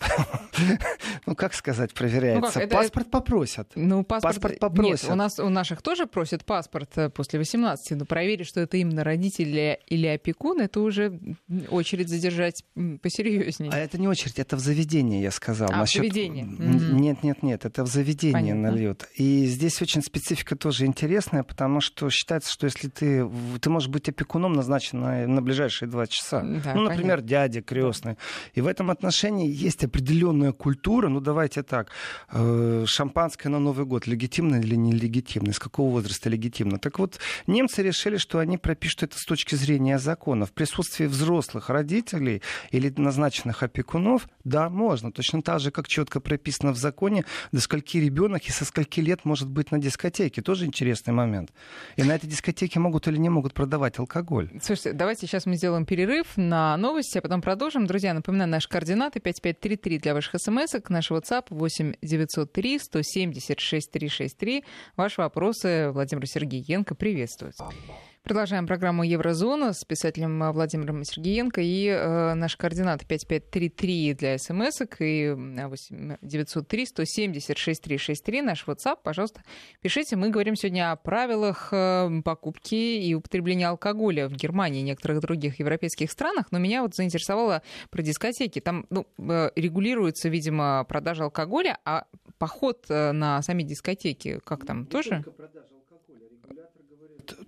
ну, 1.25 1.35
как 1.35 1.53
сказать, 1.53 1.93
проверяется. 1.93 2.41
Ну, 2.41 2.53
как? 2.53 2.63
Это, 2.63 2.75
паспорт 2.77 3.11
попросят. 3.11 3.71
Ну, 3.75 4.03
паспорт, 4.03 4.35
паспорт 4.35 4.59
попросят. 4.59 5.03
Нет, 5.03 5.11
у 5.11 5.15
нас 5.15 5.39
у 5.39 5.49
наших 5.49 5.81
тоже 5.81 6.07
просят 6.07 6.45
паспорт 6.45 6.97
э, 6.97 7.09
после 7.09 7.39
18, 7.39 7.97
но 7.97 8.05
проверить, 8.05 8.47
что 8.47 8.61
это 8.61 8.77
именно 8.77 9.03
родители 9.03 9.79
или 9.87 10.07
опекун, 10.07 10.61
это 10.61 10.79
уже 10.79 11.19
очередь 11.69 12.09
задержать 12.09 12.63
посерьезнее. 13.01 13.71
А 13.71 13.77
это 13.77 13.97
не 13.97 14.07
очередь, 14.07 14.39
это 14.39 14.55
в 14.55 14.59
заведении, 14.59 15.21
я 15.21 15.31
сказал. 15.31 15.69
А, 15.71 15.79
Насчет... 15.79 16.03
в 16.03 16.03
заведении? 16.03 16.43
Нет, 16.43 17.23
нет, 17.23 17.43
нет, 17.43 17.65
это 17.65 17.83
в 17.83 17.87
заведении 17.87 18.53
нальют. 18.53 19.07
И 19.15 19.45
здесь 19.45 19.81
очень 19.81 20.01
специфика 20.01 20.55
тоже 20.55 20.85
интересная, 20.85 21.43
потому 21.43 21.81
что 21.81 22.09
считается, 22.09 22.51
что 22.51 22.65
если 22.65 22.87
ты, 22.87 23.29
ты 23.59 23.69
можешь 23.69 23.89
быть 23.89 24.07
опекуном 24.07 24.53
назначен 24.53 25.01
на, 25.01 25.27
на 25.27 25.41
ближайшие 25.41 25.89
два 25.89 26.07
часа. 26.07 26.41
Да, 26.41 26.73
ну, 26.73 26.83
например, 26.83 27.17
понятно. 27.17 27.27
дядя 27.27 27.61
крестный. 27.61 28.17
И 28.53 28.61
в 28.61 28.67
этом 28.67 28.89
отношении 28.89 29.64
есть 29.65 29.83
определенная 29.83 30.51
культура, 30.51 31.09
ну 31.09 31.19
давайте 31.19 31.63
так, 31.63 31.89
э, 32.31 32.85
шампанское 32.87 33.49
на 33.49 33.59
Новый 33.59 33.85
год 33.85 34.07
легитимно 34.07 34.57
или 34.57 34.75
нелегитимно, 34.75 35.49
из 35.49 35.59
какого 35.59 35.91
возраста 35.91 36.29
легитимно. 36.29 36.79
Так 36.79 36.99
вот, 36.99 37.19
немцы 37.47 37.83
решили, 37.83 38.17
что 38.17 38.39
они 38.39 38.57
пропишут 38.57 39.03
это 39.03 39.19
с 39.19 39.25
точки 39.25 39.55
зрения 39.55 39.99
закона. 39.99 40.45
В 40.45 40.53
присутствии 40.53 41.05
взрослых 41.05 41.69
родителей 41.69 42.41
или 42.71 42.93
назначенных 42.95 43.63
опекунов, 43.63 44.27
да, 44.43 44.69
можно. 44.69 45.11
Точно 45.11 45.41
так 45.41 45.59
же, 45.59 45.71
как 45.71 45.87
четко 45.87 46.19
прописано 46.19 46.71
в 46.71 46.77
законе, 46.77 47.25
до 47.51 47.59
скольки 47.59 47.97
ребенок 47.97 48.47
и 48.47 48.51
со 48.51 48.65
скольки 48.65 48.99
лет 48.99 49.25
может 49.25 49.49
быть 49.49 49.71
на 49.71 49.79
дискотеке. 49.79 50.41
Тоже 50.41 50.65
интересный 50.65 51.13
момент. 51.13 51.51
И 51.95 52.03
на 52.03 52.15
этой 52.15 52.27
дискотеке 52.27 52.79
могут 52.79 53.07
или 53.07 53.17
не 53.17 53.29
могут 53.29 53.53
продавать 53.53 53.99
алкоголь. 53.99 54.49
Слушайте, 54.61 54.93
давайте 54.93 55.27
сейчас 55.27 55.45
мы 55.45 55.55
сделаем 55.55 55.85
перерыв 55.85 56.37
на 56.37 56.77
новости, 56.77 57.17
а 57.17 57.21
потом 57.21 57.41
продолжим. 57.41 57.87
Друзья, 57.87 58.13
напоминаю, 58.13 58.49
наши 58.49 58.69
координаты 58.69 59.19
55 59.19 59.54
5533 59.59 59.99
для 59.99 60.13
ваших 60.13 60.35
смс, 60.37 60.75
наш 60.89 61.11
WhatsApp 61.11 61.47
8 61.49 61.95
903 62.01 62.79
176 62.79 63.91
363. 63.91 64.63
Ваши 64.95 65.21
вопросы 65.21 65.91
Владимир 65.91 66.27
Сергеенко 66.27 66.95
приветствуются. 66.95 67.69
Продолжаем 68.25 68.65
программу 68.65 69.03
«Еврозона» 69.03 69.71
с 69.71 69.85
писателем 69.85 70.51
Владимиром 70.51 71.03
Сергеенко. 71.03 71.61
И 71.61 71.85
э, 71.85 72.33
наши 72.33 72.57
координаты 72.57 73.05
5533 73.05 74.13
для 74.15 74.39
смс 74.39 74.81
и 74.97 75.31
8 75.37 76.17
903 76.23 76.85
176 76.87 77.83
363 77.83 78.41
наш 78.41 78.65
WhatsApp. 78.65 78.97
Пожалуйста, 79.03 79.43
пишите. 79.79 80.15
Мы 80.15 80.31
говорим 80.31 80.55
сегодня 80.55 80.91
о 80.91 80.95
правилах 80.95 81.69
э, 81.71 82.09
покупки 82.25 82.73
и 82.73 83.13
употребления 83.13 83.67
алкоголя 83.67 84.27
в 84.27 84.31
Германии 84.31 84.79
и 84.79 84.83
некоторых 84.83 85.19
других 85.19 85.59
европейских 85.59 86.09
странах. 86.09 86.47
Но 86.49 86.57
меня 86.57 86.81
вот 86.81 86.95
заинтересовало 86.95 87.61
про 87.91 88.01
дискотеки. 88.01 88.59
Там 88.59 88.87
ну, 88.89 89.05
э, 89.19 89.51
регулируется, 89.55 90.29
видимо, 90.29 90.83
продажа 90.89 91.25
алкоголя, 91.25 91.77
а 91.85 92.07
поход 92.39 92.85
э, 92.89 93.11
на 93.11 93.43
сами 93.43 93.61
дискотеки, 93.61 94.39
как 94.43 94.65
там, 94.65 94.87
тоже? 94.87 95.23
Продажа 95.37 95.74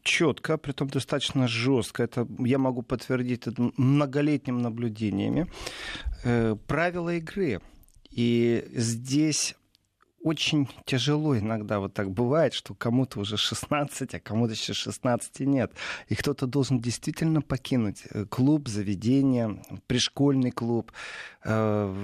четко, 0.07 0.57
при 0.57 0.71
том 0.71 0.87
достаточно 0.87 1.47
жестко, 1.47 2.03
это 2.03 2.27
я 2.39 2.57
могу 2.57 2.81
подтвердить 2.81 3.47
это 3.47 3.71
многолетними 3.77 4.61
наблюдениями, 4.61 5.47
э, 6.23 6.55
правила 6.67 7.13
игры. 7.15 7.61
И 8.09 8.65
здесь 8.73 9.55
очень 10.27 10.67
тяжело 10.85 11.37
иногда 11.37 11.79
вот 11.79 11.93
так 11.93 12.11
бывает, 12.11 12.53
что 12.53 12.73
кому-то 12.73 13.21
уже 13.21 13.37
16, 13.37 14.13
а 14.13 14.19
кому-то 14.19 14.53
еще 14.53 14.73
16 14.73 15.39
нет. 15.41 15.71
И 16.09 16.15
кто-то 16.15 16.47
должен 16.47 16.79
действительно 16.79 17.41
покинуть 17.41 18.03
э, 18.11 18.25
клуб, 18.25 18.67
заведение, 18.67 19.63
пришкольный 19.87 20.51
клуб, 20.51 20.91
э, 21.45 21.95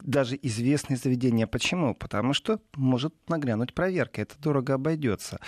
даже 0.00 0.38
известные 0.42 0.96
заведения. 0.96 1.46
Почему? 1.46 1.94
Потому 1.94 2.32
что 2.32 2.60
может 2.76 3.14
нагрянуть 3.28 3.74
проверка, 3.74 4.22
это 4.22 4.38
дорого 4.38 4.74
обойдется. 4.74 5.38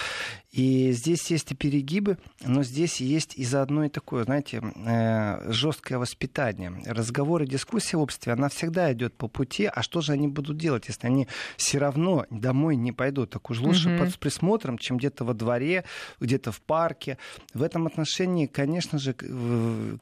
И 0.50 0.92
здесь 0.92 1.30
есть 1.30 1.52
и 1.52 1.54
перегибы, 1.54 2.18
но 2.44 2.62
здесь 2.62 3.00
есть 3.00 3.38
и 3.38 3.44
заодно 3.44 3.84
и 3.84 3.88
такое, 3.88 4.24
знаете, 4.24 4.62
э, 4.76 5.50
жесткое 5.50 5.98
воспитание. 5.98 6.82
Разговоры, 6.84 7.46
дискуссия 7.46 7.96
в 7.96 8.00
обществе, 8.00 8.34
она 8.34 8.50
всегда 8.50 8.92
идет 8.92 9.14
по 9.14 9.28
пути, 9.28 9.64
а 9.64 9.82
что 9.82 10.02
же 10.02 10.12
они 10.12 10.28
будут 10.28 10.58
делать, 10.58 10.88
если 10.88 11.06
они 11.06 11.26
все 11.56 11.78
равно 11.78 12.01
домой 12.30 12.76
не 12.76 12.92
пойдут? 12.92 13.30
Так 13.30 13.50
уж 13.50 13.60
лучше 13.60 13.88
mm-hmm. 13.88 13.98
под 13.98 14.18
присмотром, 14.18 14.78
чем 14.78 14.96
где-то 14.96 15.24
во 15.24 15.34
дворе, 15.34 15.84
где-то 16.20 16.52
в 16.52 16.60
парке. 16.60 17.18
В 17.54 17.62
этом 17.62 17.86
отношении, 17.86 18.46
конечно 18.46 18.98
же, 18.98 19.14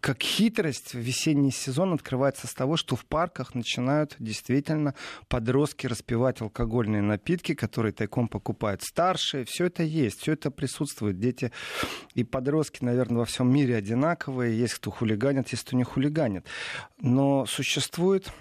как 0.00 0.22
хитрость, 0.22 0.94
весенний 0.94 1.50
сезон 1.50 1.92
открывается 1.92 2.46
с 2.46 2.54
того, 2.54 2.76
что 2.76 2.96
в 2.96 3.04
парках 3.04 3.54
начинают 3.54 4.16
действительно 4.18 4.94
подростки 5.28 5.86
распивать 5.86 6.40
алкогольные 6.40 7.02
напитки, 7.02 7.54
которые 7.54 7.92
тайком 7.92 8.28
покупают 8.28 8.82
старшие. 8.82 9.44
Все 9.44 9.66
это 9.66 9.82
есть, 9.82 10.20
все 10.20 10.32
это 10.32 10.50
присутствует. 10.50 11.18
Дети 11.18 11.52
и 12.14 12.24
подростки, 12.24 12.84
наверное, 12.84 13.18
во 13.18 13.24
всем 13.24 13.52
мире 13.52 13.76
одинаковые. 13.76 14.58
Есть 14.58 14.74
кто 14.74 14.90
хулиганит, 14.90 15.48
есть 15.48 15.64
кто 15.64 15.76
не 15.76 15.84
хулиганит. 15.84 16.46
Но 17.00 17.46
существует, 17.46 18.32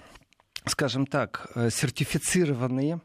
скажем 0.66 1.06
так, 1.06 1.52
э, 1.56 1.70
сертифицированные 1.70 3.02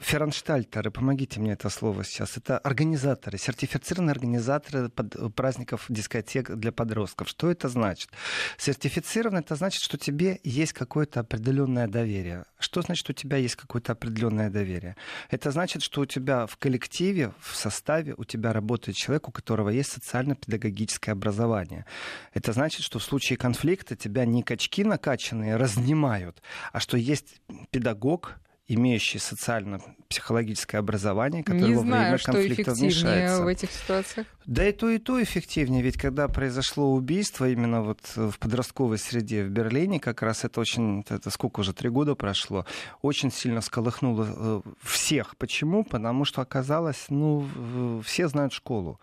Ферранштальтеры, 0.00 0.90
помогите 0.90 1.40
мне 1.40 1.52
это 1.52 1.68
слово 1.68 2.04
сейчас. 2.04 2.38
Это 2.38 2.58
организаторы, 2.58 3.36
сертифицированные 3.36 4.12
организаторы 4.12 4.88
под, 4.88 5.34
праздников 5.34 5.84
дискотек 5.90 6.50
для 6.50 6.72
подростков. 6.72 7.28
Что 7.28 7.50
это 7.50 7.68
значит? 7.68 8.08
Сертифицированный 8.56 9.40
это 9.40 9.56
значит, 9.56 9.82
что 9.82 9.98
тебе 9.98 10.40
есть 10.42 10.72
какое-то 10.72 11.20
определенное 11.20 11.86
доверие. 11.86 12.44
Что 12.58 12.80
значит, 12.80 13.10
у 13.10 13.12
тебя 13.12 13.36
есть 13.36 13.56
какое-то 13.56 13.92
определенное 13.92 14.48
доверие? 14.48 14.96
Это 15.28 15.50
значит, 15.50 15.82
что 15.82 16.00
у 16.00 16.06
тебя 16.06 16.46
в 16.46 16.56
коллективе, 16.56 17.32
в 17.38 17.54
составе 17.54 18.14
у 18.16 18.24
тебя 18.24 18.54
работает 18.54 18.96
человек, 18.96 19.28
у 19.28 19.32
которого 19.32 19.68
есть 19.68 19.92
социально-педагогическое 19.92 21.12
образование. 21.12 21.84
Это 22.32 22.52
значит, 22.52 22.82
что 22.82 22.98
в 22.98 23.04
случае 23.04 23.36
конфликта 23.36 23.96
тебя 23.96 24.24
не 24.24 24.42
качки 24.42 24.82
накачанные 24.82 25.56
разнимают, 25.56 26.42
а 26.72 26.80
что 26.80 26.96
есть 26.96 27.42
педагог, 27.70 28.40
имеющий 28.74 29.18
социально-психологическое 29.18 30.78
образование, 30.78 31.42
которое 31.42 31.68
Не 31.68 31.74
во 31.74 31.80
знаю, 31.80 32.02
время 32.02 32.18
что 32.18 32.32
конфликта 32.32 32.72
вмешается. 32.72 33.42
в 33.42 33.46
этих 33.48 33.70
ситуациях. 33.72 34.26
Да 34.46 34.66
и 34.68 34.72
то, 34.72 34.88
и 34.88 34.98
то 34.98 35.20
эффективнее, 35.20 35.82
ведь 35.82 35.96
когда 35.96 36.28
произошло 36.28 36.92
убийство 36.92 37.48
именно 37.48 37.82
вот 37.82 38.00
в 38.14 38.38
подростковой 38.38 38.98
среде 38.98 39.42
в 39.42 39.48
Берлине, 39.48 39.98
как 39.98 40.22
раз 40.22 40.44
это 40.44 40.60
очень, 40.60 41.04
это 41.08 41.30
сколько 41.30 41.60
уже, 41.60 41.72
три 41.72 41.88
года 41.88 42.14
прошло, 42.14 42.64
очень 43.02 43.32
сильно 43.32 43.60
сколыхнуло 43.60 44.26
э, 44.28 44.60
всех. 44.82 45.36
Почему? 45.36 45.84
Потому 45.84 46.24
что 46.24 46.40
оказалось, 46.40 47.06
ну, 47.08 48.00
все 48.04 48.28
знают 48.28 48.52
школу 48.52 49.00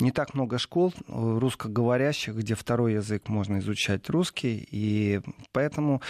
не 0.00 0.10
так 0.10 0.34
много 0.34 0.58
школ 0.58 0.92
э, 0.96 1.38
русскоговорящих, 1.38 2.34
где 2.34 2.54
второй 2.54 2.94
язык 2.94 3.28
можно 3.28 3.58
изучать 3.58 4.08
русский, 4.10 4.66
и 4.70 5.20
поэтому 5.52 6.02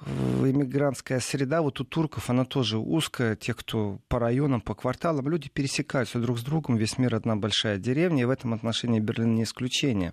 э, 0.00 0.50
иммигрантская 0.50 1.20
среда 1.20 1.62
вот 1.62 1.80
у 1.80 1.84
турков, 1.84 2.30
она 2.30 2.44
тоже 2.44 2.78
узкая, 2.78 3.36
те, 3.36 3.54
кто 3.54 3.98
по 4.08 4.18
районам, 4.18 4.60
по 4.60 4.74
кварталам, 4.74 5.28
люди 5.28 5.48
пересекаются 5.48 6.18
друг 6.18 6.38
с 6.38 6.42
другом, 6.42 6.76
весь 6.76 6.98
мир 6.98 7.14
одна 7.14 7.36
большая 7.36 7.78
деревня, 7.78 8.22
и 8.22 8.26
в 8.26 8.30
этом 8.30 8.54
отношении 8.54 9.00
Берлин 9.00 9.34
не 9.34 9.44
исключение. 9.44 10.12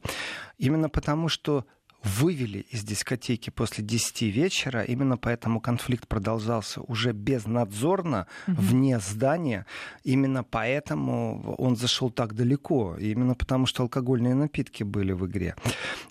Именно 0.58 0.90
потому, 0.90 1.30
что 1.30 1.66
вывели 2.04 2.60
из 2.70 2.84
дискотеки 2.84 3.50
после 3.50 3.84
10 3.84 4.22
вечера. 4.24 4.84
Именно 4.84 5.18
поэтому 5.18 5.60
конфликт 5.60 6.08
продолжался 6.08 6.82
уже 6.82 7.12
безнадзорно, 7.12 8.28
угу. 8.48 8.56
вне 8.62 9.00
здания. 9.00 9.66
Именно 10.04 10.44
поэтому 10.44 11.56
он 11.58 11.76
зашел 11.76 12.10
так 12.10 12.34
далеко. 12.34 12.96
Именно 12.98 13.36
потому, 13.36 13.66
что 13.66 13.84
алкогольные 13.84 14.34
напитки 14.34 14.84
были 14.84 15.12
в 15.12 15.26
игре. 15.28 15.56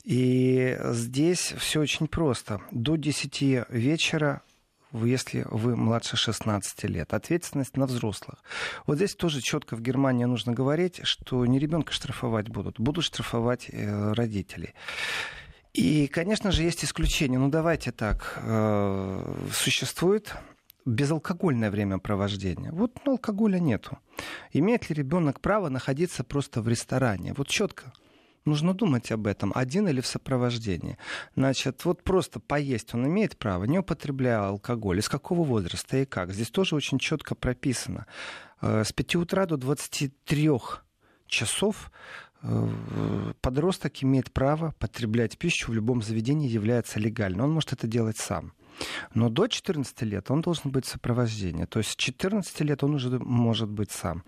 И 0.04 0.78
здесь 0.90 1.54
все 1.58 1.80
очень 1.80 2.06
просто. 2.06 2.60
До 2.70 2.96
10 2.96 3.66
вечера 3.70 4.42
если 4.92 5.44
вы 5.50 5.76
младше 5.76 6.16
16 6.16 6.84
лет. 6.84 7.12
Ответственность 7.12 7.76
на 7.76 7.86
взрослых. 7.86 8.42
Вот 8.86 8.96
здесь 8.96 9.14
тоже 9.14 9.40
четко 9.40 9.76
в 9.76 9.82
Германии 9.82 10.24
нужно 10.24 10.52
говорить, 10.52 11.00
что 11.04 11.44
не 11.46 11.58
ребенка 11.58 11.92
штрафовать 11.92 12.48
будут, 12.48 12.80
будут 12.80 13.04
штрафовать 13.04 13.68
э, 13.70 14.12
родителей. 14.12 14.74
И, 15.78 16.08
конечно 16.08 16.50
же, 16.50 16.64
есть 16.64 16.84
исключения. 16.84 17.38
Ну, 17.38 17.50
давайте 17.50 17.92
так. 17.92 18.40
Э, 18.42 19.46
существует 19.52 20.34
безалкогольное 20.84 21.70
времяпровождение. 21.70 22.72
Вот 22.72 22.98
ну, 23.04 23.12
алкоголя 23.12 23.60
нету. 23.60 23.96
Имеет 24.52 24.90
ли 24.90 24.96
ребенок 24.96 25.40
право 25.40 25.68
находиться 25.68 26.24
просто 26.24 26.62
в 26.62 26.68
ресторане? 26.68 27.32
Вот 27.36 27.46
четко. 27.46 27.92
Нужно 28.44 28.74
думать 28.74 29.12
об 29.12 29.28
этом, 29.28 29.52
один 29.54 29.86
или 29.86 30.00
в 30.00 30.06
сопровождении. 30.08 30.98
Значит, 31.36 31.84
вот 31.84 32.02
просто 32.02 32.40
поесть 32.40 32.92
он 32.94 33.06
имеет 33.06 33.38
право, 33.38 33.62
не 33.62 33.78
употребляя 33.78 34.48
алкоголь. 34.48 34.98
Из 34.98 35.08
какого 35.08 35.44
возраста 35.44 35.98
и 35.98 36.04
как? 36.04 36.32
Здесь 36.32 36.50
тоже 36.50 36.74
очень 36.74 36.98
четко 36.98 37.36
прописано. 37.36 38.06
Э, 38.60 38.82
с 38.82 38.92
5 38.92 39.14
утра 39.14 39.46
до 39.46 39.56
23 39.56 40.50
часов 41.28 41.92
подросток 43.40 44.02
имеет 44.02 44.32
право 44.32 44.74
потреблять 44.78 45.38
пищу 45.38 45.72
в 45.72 45.74
любом 45.74 46.02
заведении, 46.02 46.48
является 46.48 47.00
легально. 47.00 47.44
Он 47.44 47.52
может 47.52 47.72
это 47.72 47.86
делать 47.86 48.18
сам. 48.18 48.52
Но 49.14 49.28
до 49.28 49.46
14 49.46 50.02
лет 50.02 50.30
он 50.30 50.40
должен 50.40 50.70
быть 50.70 50.86
в 50.86 50.88
сопровождении. 50.88 51.64
То 51.64 51.78
есть 51.78 51.90
с 51.90 51.96
14 51.96 52.60
лет 52.60 52.84
он 52.84 52.94
уже 52.94 53.18
может 53.18 53.68
быть 53.68 53.90
сам. 53.90 54.22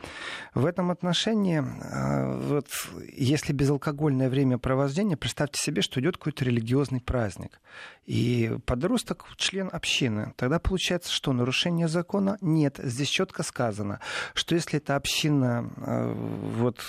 В 0.54 0.66
этом 0.66 0.90
отношении, 0.90 1.60
э, 1.60 2.48
вот, 2.48 2.66
если 3.12 3.52
безалкогольное 3.52 4.28
времяпровождение, 4.28 5.16
представьте 5.16 5.60
себе, 5.60 5.82
что 5.82 6.00
идет 6.00 6.16
какой-то 6.16 6.44
религиозный 6.44 7.00
праздник. 7.00 7.60
И 8.06 8.56
подросток 8.66 9.26
член 9.36 9.68
общины. 9.72 10.32
Тогда 10.36 10.58
получается, 10.58 11.12
что 11.12 11.32
нарушение 11.32 11.88
закона 11.88 12.38
нет. 12.40 12.80
Здесь 12.82 13.08
четко 13.08 13.42
сказано, 13.42 14.00
что 14.34 14.54
если 14.54 14.78
эта 14.78 14.96
община 14.96 15.70
э, 15.76 16.12
вот, 16.56 16.80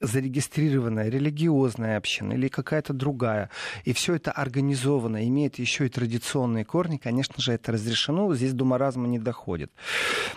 зарегистрированная 0.00 1.08
религиозная 1.08 1.96
община 1.96 2.32
или 2.32 2.48
какая-то 2.48 2.92
другая, 2.92 3.50
и 3.84 3.92
все 3.92 4.14
это 4.14 4.32
организовано, 4.32 5.26
имеет 5.26 5.58
еще 5.58 5.86
и 5.86 5.88
традиционные 5.90 6.64
корни, 6.64 6.96
конечно 6.96 7.36
же, 7.38 7.52
это 7.52 7.72
разрешено, 7.72 8.34
здесь 8.34 8.52
до 8.52 8.64
маразма 8.64 9.08
не 9.08 9.18
доходит. 9.18 9.72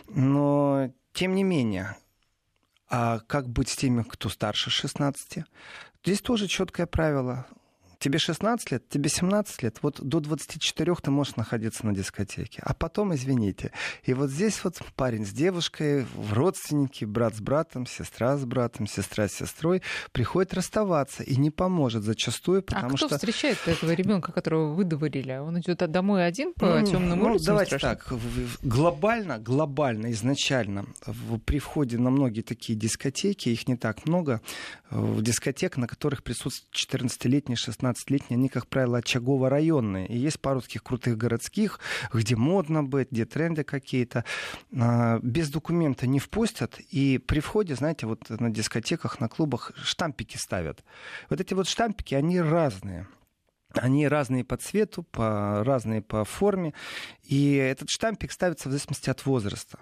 Но, 0.08 0.92
тем 1.14 1.36
не 1.36 1.44
менее, 1.44 1.96
а 2.90 3.20
как 3.20 3.48
быть 3.48 3.70
с 3.70 3.76
теми, 3.76 4.04
кто 4.04 4.30
старше 4.30 4.70
16? 4.70 5.46
Здесь 6.04 6.22
тоже 6.22 6.48
четкое 6.48 6.88
правило 6.88 7.46
тебе 8.02 8.18
16 8.20 8.72
лет, 8.72 8.90
тебе 8.90 9.10
17 9.10 9.64
лет, 9.64 9.78
вот 9.82 10.02
до 10.02 10.20
24 10.20 10.96
ты 10.96 11.12
можешь 11.12 11.36
находиться 11.36 11.86
на 11.86 11.94
дискотеке. 11.94 12.62
А 12.66 12.74
потом, 12.74 13.14
извините, 13.14 13.72
и 14.04 14.14
вот 14.14 14.30
здесь 14.30 14.64
вот 14.64 14.82
парень 14.96 15.26
с 15.26 15.30
девушкой, 15.30 16.06
родственники, 16.32 17.06
брат 17.06 17.36
с 17.36 17.40
братом, 17.40 17.86
сестра 17.86 18.38
с 18.38 18.44
братом, 18.44 18.88
сестра 18.88 19.28
с 19.28 19.34
сестрой, 19.34 19.84
приходит 20.12 20.54
расставаться 20.54 21.24
и 21.24 21.36
не 21.36 21.52
поможет 21.52 22.04
зачастую, 22.04 22.60
а 22.60 22.62
потому 22.64 22.88
а 22.88 22.90
кто 22.90 23.08
что... 23.08 23.16
встречает 23.16 23.58
этого 23.68 23.92
ребенка, 23.92 24.32
которого 24.32 24.74
выдворили? 24.74 25.34
Он 25.34 25.60
идет 25.60 25.78
домой 25.92 26.26
один 26.26 26.54
по 26.54 26.80
ну, 26.80 26.86
темным 26.86 27.20
ну, 27.20 27.26
улицам? 27.26 27.46
Давайте 27.46 27.78
страшно? 27.78 27.90
так, 27.96 28.20
глобально, 28.64 29.38
глобально, 29.38 30.12
изначально, 30.12 30.86
при 31.46 31.60
входе 31.60 32.00
на 32.00 32.10
многие 32.10 32.42
такие 32.42 32.78
дискотеки, 32.78 33.50
их 33.50 33.68
не 33.68 33.78
так 33.78 34.08
много, 34.08 34.42
в 34.90 35.22
дискотек, 35.22 35.78
на 35.78 35.88
которых 35.88 36.24
присутствуют 36.24 36.76
14-летние, 36.76 37.56
16-летние, 37.92 38.38
они, 38.38 38.50
как 38.50 38.68
правило, 38.68 39.00
очагово-районные. 39.00 40.08
И 40.08 40.18
есть 40.18 40.40
пару 40.40 40.62
таких 40.62 40.84
крутых 40.84 41.18
городских, 41.18 41.80
где 42.14 42.36
модно 42.36 42.84
быть, 42.84 43.12
где 43.12 43.26
тренды 43.26 43.64
какие-то. 43.64 44.26
А, 44.78 45.20
без 45.22 45.50
документа 45.50 46.08
не 46.08 46.20
впустят. 46.20 46.80
И 46.90 47.18
при 47.18 47.40
входе, 47.40 47.76
знаете, 47.76 48.08
вот 48.08 48.30
на 48.30 48.50
дискотеках, 48.50 49.20
на 49.20 49.28
клубах 49.28 49.72
штампики 49.76 50.38
ставят. 50.38 50.84
Вот 51.30 51.40
эти 51.40 51.54
вот 51.54 51.68
штампики, 51.68 52.16
они 52.16 52.40
разные. 52.40 53.08
Они 53.74 54.08
разные 54.08 54.44
по 54.44 54.58
цвету, 54.58 55.04
по, 55.04 55.64
разные 55.64 56.02
по 56.02 56.26
форме. 56.26 56.74
И 57.24 57.54
этот 57.56 57.90
штампик 57.90 58.32
ставится 58.32 58.68
в 58.68 58.72
зависимости 58.72 59.10
от 59.10 59.26
возраста 59.26 59.80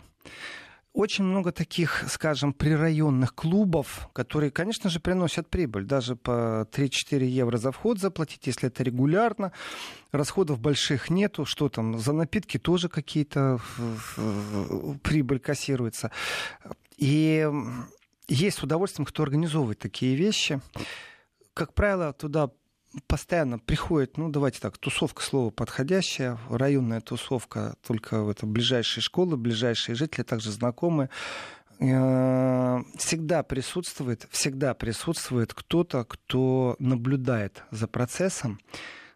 очень 1.00 1.24
много 1.24 1.54
таких, 1.54 2.04
скажем, 2.10 2.52
прирайонных 2.52 3.34
клубов, 3.34 4.10
которые, 4.12 4.52
конечно 4.52 4.90
же, 4.90 5.00
приносят 5.00 5.50
прибыль. 5.50 5.86
Даже 5.86 6.18
по 6.18 6.68
3-4 6.72 7.24
евро 7.24 7.58
за 7.58 7.72
вход 7.72 8.00
заплатить, 8.00 8.48
если 8.48 8.68
это 8.68 8.84
регулярно. 8.84 9.54
Расходов 10.12 10.60
больших 10.60 11.10
нету. 11.10 11.46
Что 11.46 11.70
там, 11.70 11.98
за 11.98 12.12
напитки 12.12 12.60
тоже 12.60 12.90
какие-то 12.90 13.60
прибыль 15.02 15.40
кассируется. 15.40 16.12
И 16.98 17.50
есть 18.28 18.62
удовольствием, 18.62 19.06
кто 19.06 19.24
организовывает 19.24 19.80
такие 19.80 20.16
вещи. 20.16 20.60
Как 21.54 21.74
правило, 21.74 22.12
туда 22.12 22.52
постоянно 23.08 23.60
приходит, 23.60 24.18
ну, 24.18 24.30
давайте 24.30 24.60
так, 24.60 24.78
тусовка 24.78 25.22
слово 25.22 25.50
подходящее, 25.52 26.38
районная 26.50 27.02
тусовка, 27.02 27.76
только 27.86 28.18
это 28.30 28.46
ближайшие 28.46 29.02
школы, 29.02 29.38
ближайшие 29.38 29.96
жители, 29.96 30.24
также 30.24 30.52
знакомые. 30.52 31.10
Э, 31.80 32.80
всегда 32.98 33.44
присутствует, 33.44 34.28
всегда 34.32 34.74
присутствует 34.74 35.54
кто-то, 35.54 36.04
кто 36.04 36.76
наблюдает 36.80 37.64
за 37.72 37.88
процессом, 37.88 38.60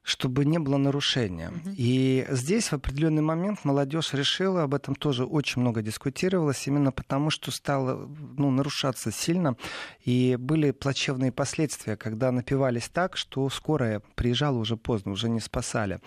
чтобы 0.04 0.46
не 0.46 0.60
было 0.60 0.78
нарушения. 0.78 1.50
Mm-hmm. 1.50 1.74
И 1.78 2.28
здесь 2.30 2.68
в 2.68 2.74
определенный 2.74 3.22
момент 3.22 3.64
молодежь 3.64 4.14
решила, 4.14 4.64
об 4.64 4.74
этом 4.74 4.96
тоже 4.96 5.26
очень 5.26 5.62
много 5.62 5.82
дискутировалось, 5.82 6.68
именно 6.68 6.92
потому 6.92 7.30
что 7.30 7.52
стало 7.52 8.10
ну, 8.38 8.52
нарушаться 8.52 9.12
сильно, 9.12 9.56
и 10.04 10.36
были 10.38 10.72
плачевные 10.72 11.32
последствия, 11.32 11.96
когда 11.96 12.32
напивались 12.32 12.90
так, 12.90 13.16
что 13.18 13.50
скорая 13.50 14.02
приезжала 14.16 14.58
уже 14.58 14.78
поздно, 14.78 15.14
уже 15.14 15.30
не 15.30 15.40
спасали 15.40 16.00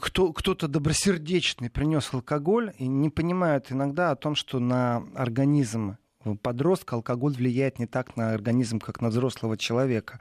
кто, 0.00 0.32
кто-то 0.32 0.68
добросердечный 0.68 1.70
принес 1.70 2.12
алкоголь 2.12 2.72
и 2.78 2.86
не 2.86 3.10
понимают 3.10 3.72
иногда 3.72 4.12
о 4.12 4.16
том, 4.16 4.36
что 4.36 4.60
на 4.60 5.02
организм 5.14 5.96
подростка 6.34 6.96
алкоголь 6.96 7.34
влияет 7.34 7.78
не 7.78 7.86
так 7.86 8.16
на 8.16 8.32
организм, 8.32 8.80
как 8.80 9.00
на 9.00 9.10
взрослого 9.10 9.56
человека. 9.56 10.18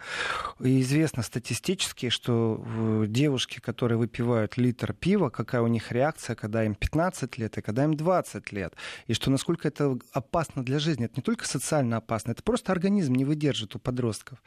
И 0.60 0.82
известно 0.82 1.24
статистически, 1.24 2.10
что 2.10 2.64
девушки, 3.08 3.60
которые 3.60 3.98
выпивают 3.98 4.58
литр 4.58 4.94
пива, 4.94 5.30
какая 5.30 5.62
у 5.62 5.68
них 5.68 5.92
реакция, 5.92 6.36
когда 6.36 6.64
им 6.64 6.76
15 6.76 7.38
лет 7.38 7.58
и 7.58 7.62
когда 7.62 7.86
им 7.86 7.96
20 7.96 8.52
лет. 8.52 8.76
И 9.08 9.14
что 9.14 9.32
насколько 9.32 9.68
это 9.68 9.98
опасно 10.12 10.64
для 10.64 10.78
жизни. 10.78 11.06
Это 11.06 11.16
не 11.18 11.24
только 11.24 11.48
социально 11.48 11.98
опасно, 11.98 12.32
это 12.32 12.44
просто 12.44 12.72
организм 12.72 13.14
не 13.14 13.26
выдержит 13.26 13.76
у 13.76 13.80
подростков. 13.80 14.44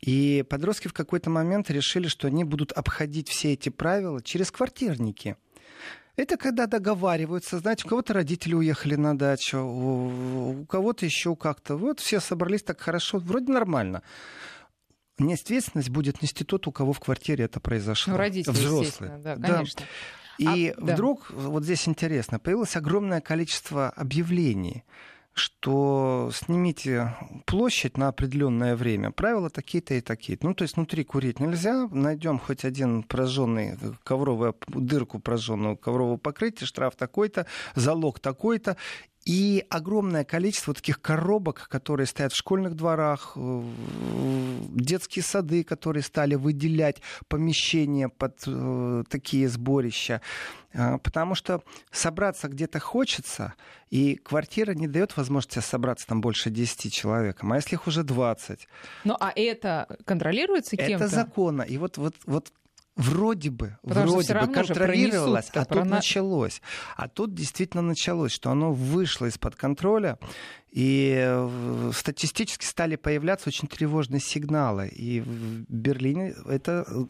И 0.00 0.44
подростки 0.48 0.88
в 0.88 0.92
какой-то 0.92 1.30
момент 1.30 1.70
решили, 1.70 2.08
что 2.08 2.28
они 2.28 2.44
будут 2.44 2.72
обходить 2.72 3.28
все 3.28 3.54
эти 3.54 3.70
правила 3.70 4.22
через 4.22 4.50
квартирники. 4.50 5.36
Это 6.16 6.36
когда 6.36 6.66
договариваются, 6.66 7.58
знаете, 7.58 7.84
у 7.86 7.88
кого-то 7.88 8.12
родители 8.12 8.54
уехали 8.54 8.96
на 8.96 9.16
дачу, 9.16 9.58
у, 9.58 10.66
кого-то 10.66 11.06
еще 11.06 11.34
как-то. 11.36 11.76
Вот 11.76 12.00
все 12.00 12.20
собрались 12.20 12.62
так 12.62 12.80
хорошо, 12.80 13.18
вроде 13.18 13.50
нормально. 13.50 14.02
Не 15.18 15.34
ответственность 15.34 15.88
будет 15.88 16.20
нести 16.20 16.44
тот, 16.44 16.66
у 16.66 16.72
кого 16.72 16.92
в 16.92 17.00
квартире 17.00 17.44
это 17.44 17.60
произошло. 17.60 18.12
Ну, 18.12 18.18
родители, 18.18 18.52
Взрослые. 18.52 19.18
да, 19.18 19.36
конечно. 19.36 19.80
Да. 19.80 19.86
И 20.38 20.68
а, 20.70 20.74
вдруг, 20.80 21.30
да. 21.30 21.36
вот 21.48 21.64
здесь 21.64 21.88
интересно, 21.88 22.38
появилось 22.38 22.76
огромное 22.76 23.20
количество 23.20 23.90
объявлений 23.90 24.84
что 25.34 26.30
снимите 26.34 27.16
площадь 27.46 27.96
на 27.96 28.08
определенное 28.08 28.76
время. 28.76 29.10
Правила 29.10 29.50
такие-то 29.50 29.94
и 29.94 30.00
такие-то. 30.00 30.46
Ну, 30.46 30.54
то 30.54 30.62
есть 30.62 30.76
внутри 30.76 31.04
курить 31.04 31.40
нельзя. 31.40 31.88
Найдем 31.90 32.38
хоть 32.38 32.64
один 32.64 33.02
прожженный 33.02 33.78
ковровую 34.04 34.54
дырку 34.68 35.18
прожженного 35.18 35.76
коврового 35.76 36.18
покрытия, 36.18 36.66
штраф 36.66 36.96
такой-то, 36.96 37.46
залог 37.74 38.20
такой-то. 38.20 38.76
И 39.24 39.64
огромное 39.70 40.24
количество 40.24 40.74
таких 40.74 41.00
коробок, 41.00 41.68
которые 41.68 42.06
стоят 42.06 42.32
в 42.32 42.36
школьных 42.36 42.74
дворах, 42.74 43.32
э, 43.36 43.62
детские 44.74 45.22
сады, 45.22 45.62
которые 45.62 46.02
стали 46.02 46.34
выделять 46.34 47.02
помещения 47.28 48.08
под 48.08 48.42
э, 48.46 49.04
такие 49.08 49.48
сборища. 49.48 50.20
А, 50.74 50.98
потому 50.98 51.34
что 51.34 51.62
собраться 51.90 52.48
где-то 52.48 52.80
хочется, 52.80 53.54
и 53.90 54.16
квартира 54.16 54.72
не 54.72 54.88
дает 54.88 55.16
возможности 55.16 55.60
собраться 55.60 56.06
там 56.06 56.20
больше 56.20 56.50
10 56.50 56.92
человек. 56.92 57.40
А 57.42 57.54
если 57.54 57.74
их 57.74 57.86
уже 57.86 58.02
20? 58.02 58.66
Ну, 59.04 59.16
а 59.20 59.32
это 59.36 59.86
контролируется 60.04 60.76
кем-то? 60.76 61.04
Это 61.04 61.08
законно. 61.08 61.62
И 61.62 61.76
вот, 61.76 61.96
вот, 61.98 62.16
вот 62.24 62.52
вроде 62.96 63.50
бы, 63.50 63.78
Потому 63.82 64.12
вроде 64.12 64.34
бы 64.34 64.52
контролировалось, 64.52 65.50
а 65.54 65.64
тут 65.64 65.84
началось. 65.84 66.60
А 66.96 67.08
тут 67.08 67.34
действительно 67.34 67.82
началось, 67.82 68.32
что 68.32 68.50
оно 68.50 68.72
вышло 68.72 69.26
из-под 69.26 69.56
контроля, 69.56 70.18
и 70.72 71.14
э, 71.18 71.90
статистически 71.94 72.64
стали 72.64 72.96
появляться 72.96 73.50
очень 73.50 73.68
тревожные 73.68 74.20
сигналы. 74.20 74.88
И 74.88 75.20
в 75.20 75.64
Берлине 75.68 76.34
это 76.48 76.86
э, 76.88 77.04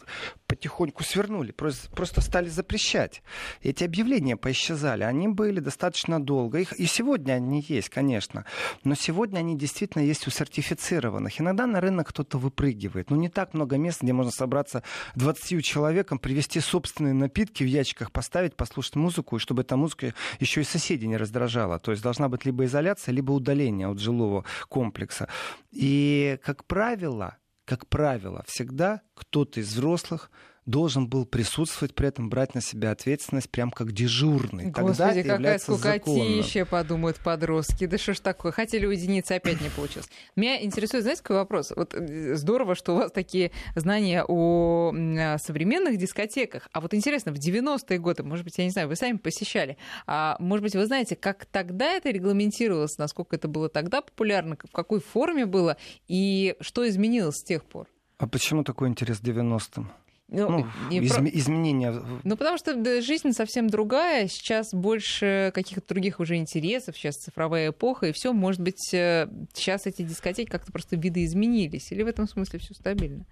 потихоньку 0.48 1.04
свернули, 1.04 1.52
просто, 1.52 1.88
просто 1.92 2.20
стали 2.22 2.48
запрещать. 2.48 3.22
Эти 3.62 3.84
объявления 3.84 4.36
поисчезали. 4.36 5.04
Они 5.04 5.28
были 5.28 5.60
достаточно 5.60 6.20
долго. 6.20 6.58
Их, 6.58 6.72
и 6.72 6.86
сегодня 6.86 7.34
они 7.34 7.64
есть, 7.68 7.88
конечно. 7.88 8.46
Но 8.82 8.96
сегодня 8.96 9.38
они 9.38 9.56
действительно 9.56 10.02
есть 10.02 10.26
у 10.26 10.30
сертифицированных. 10.30 11.40
Иногда 11.40 11.68
на 11.68 11.80
рынок 11.80 12.08
кто-то 12.08 12.38
выпрыгивает. 12.38 13.10
Но 13.10 13.16
ну, 13.16 13.22
не 13.22 13.28
так 13.28 13.54
много 13.54 13.76
мест, 13.78 14.02
где 14.02 14.12
можно 14.12 14.32
собраться 14.32 14.82
20 15.14 15.64
человеком, 15.64 16.18
привезти 16.18 16.58
собственные 16.58 17.14
напитки 17.14 17.62
в 17.62 17.68
ящиках, 17.68 18.10
поставить, 18.10 18.56
послушать 18.56 18.96
музыку, 18.96 19.36
и 19.36 19.38
чтобы 19.38 19.62
эта 19.62 19.76
музыка 19.76 20.14
еще 20.40 20.62
и 20.62 20.64
соседей 20.64 21.06
не 21.06 21.16
раздражала. 21.16 21.78
То 21.78 21.92
есть 21.92 22.02
должна 22.02 22.28
быть 22.28 22.44
либо 22.44 22.64
изоляция, 22.64 23.12
либо 23.12 23.30
удаление 23.30 23.51
удаления 23.52 23.88
от 23.88 23.98
жилого 23.98 24.44
комплекса. 24.68 25.28
И, 25.70 26.38
как 26.42 26.64
правило, 26.64 27.36
как 27.64 27.86
правило, 27.86 28.44
всегда 28.46 29.02
кто-то 29.14 29.60
из 29.60 29.68
взрослых 29.68 30.30
должен 30.66 31.08
был 31.08 31.26
присутствовать, 31.26 31.94
при 31.94 32.08
этом 32.08 32.28
брать 32.30 32.54
на 32.54 32.60
себя 32.60 32.92
ответственность 32.92 33.50
прям 33.50 33.70
как 33.70 33.92
дежурный. 33.92 34.66
Господи, 34.66 35.22
Тогда 35.22 35.36
какая 35.36 35.58
скукотища, 35.58 36.64
подумают 36.64 37.18
подростки. 37.18 37.86
Да 37.86 37.98
что 37.98 38.14
ж 38.14 38.20
такое? 38.20 38.52
Хотели 38.52 38.86
уединиться, 38.86 39.34
опять 39.34 39.60
не 39.60 39.70
получилось. 39.70 40.08
Меня 40.36 40.62
интересует, 40.62 41.02
знаете, 41.02 41.22
какой 41.22 41.36
вопрос? 41.36 41.72
Вот 41.74 41.94
э, 41.94 42.36
здорово, 42.36 42.74
что 42.74 42.94
у 42.94 42.96
вас 42.96 43.10
такие 43.10 43.50
знания 43.74 44.24
о 44.26 44.92
современных 45.38 45.98
дискотеках. 45.98 46.68
А 46.72 46.80
вот 46.80 46.94
интересно, 46.94 47.32
в 47.32 47.36
90-е 47.36 47.98
годы, 47.98 48.22
может 48.22 48.44
быть, 48.44 48.56
я 48.58 48.64
не 48.64 48.70
знаю, 48.70 48.88
вы 48.88 48.96
сами 48.96 49.16
посещали, 49.16 49.76
а 50.06 50.36
может 50.38 50.62
быть, 50.62 50.74
вы 50.76 50.86
знаете, 50.86 51.16
как 51.16 51.46
тогда 51.46 51.92
это 51.92 52.10
регламентировалось, 52.10 52.98
насколько 52.98 53.36
это 53.36 53.48
было 53.48 53.68
тогда 53.68 54.00
популярно, 54.00 54.56
в 54.62 54.72
какой 54.72 55.00
форме 55.00 55.46
было, 55.46 55.76
и 56.06 56.56
что 56.60 56.88
изменилось 56.88 57.38
с 57.38 57.44
тех 57.44 57.64
пор? 57.64 57.88
А 58.18 58.28
почему 58.28 58.62
такой 58.62 58.88
интерес 58.88 59.18
к 59.18 59.22
90-м? 59.22 59.90
Ну, 60.32 60.48
ну 60.48 60.66
изм... 60.90 61.14
про... 61.14 61.28
изменения. 61.28 62.02
Ну, 62.24 62.36
потому 62.36 62.56
что 62.56 63.02
жизнь 63.02 63.32
совсем 63.32 63.68
другая. 63.68 64.28
Сейчас 64.28 64.72
больше 64.72 65.52
каких-то 65.54 65.86
других 65.88 66.20
уже 66.20 66.36
интересов. 66.36 66.96
Сейчас 66.96 67.16
цифровая 67.16 67.70
эпоха, 67.70 68.06
и 68.06 68.12
все, 68.12 68.32
может 68.32 68.60
быть, 68.60 68.80
сейчас 68.80 69.86
э, 69.86 69.90
эти 69.90 70.02
дискотеки 70.02 70.50
как-то 70.50 70.72
просто 70.72 70.96
виды 70.96 71.24
изменились. 71.24 71.92
Или 71.92 72.02
в 72.02 72.06
этом 72.06 72.26
смысле 72.26 72.58
все 72.58 72.74
стабильно? 72.74 73.26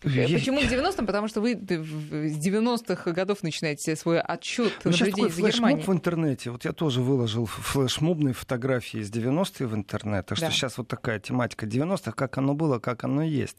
Почему 0.00 0.60
к 0.60 0.64
90-м? 0.64 1.06
Потому 1.06 1.28
что 1.28 1.40
вы 1.40 1.54
с 1.54 2.46
90-х 2.46 3.12
годов 3.12 3.42
начинаете 3.42 3.96
свой 3.96 4.20
отчет 4.20 4.72
ну, 4.84 4.92
наблюдений 4.92 5.30
за 5.30 5.42
Германией. 5.42 5.82
в 5.82 5.92
интернете. 5.92 6.50
Вот 6.50 6.64
я 6.64 6.72
тоже 6.72 7.00
выложил 7.00 7.46
флешмобные 7.46 8.32
фотографии 8.34 9.00
из 9.00 9.10
90-е 9.10 9.66
в 9.66 9.74
интернет. 9.74 10.26
Так 10.26 10.38
что 10.38 10.46
да. 10.46 10.52
сейчас 10.52 10.78
вот 10.78 10.88
такая 10.88 11.18
тематика 11.18 11.66
90-х, 11.66 12.12
как 12.12 12.38
оно 12.38 12.54
было, 12.54 12.78
как 12.78 13.04
оно 13.04 13.22
есть. 13.22 13.58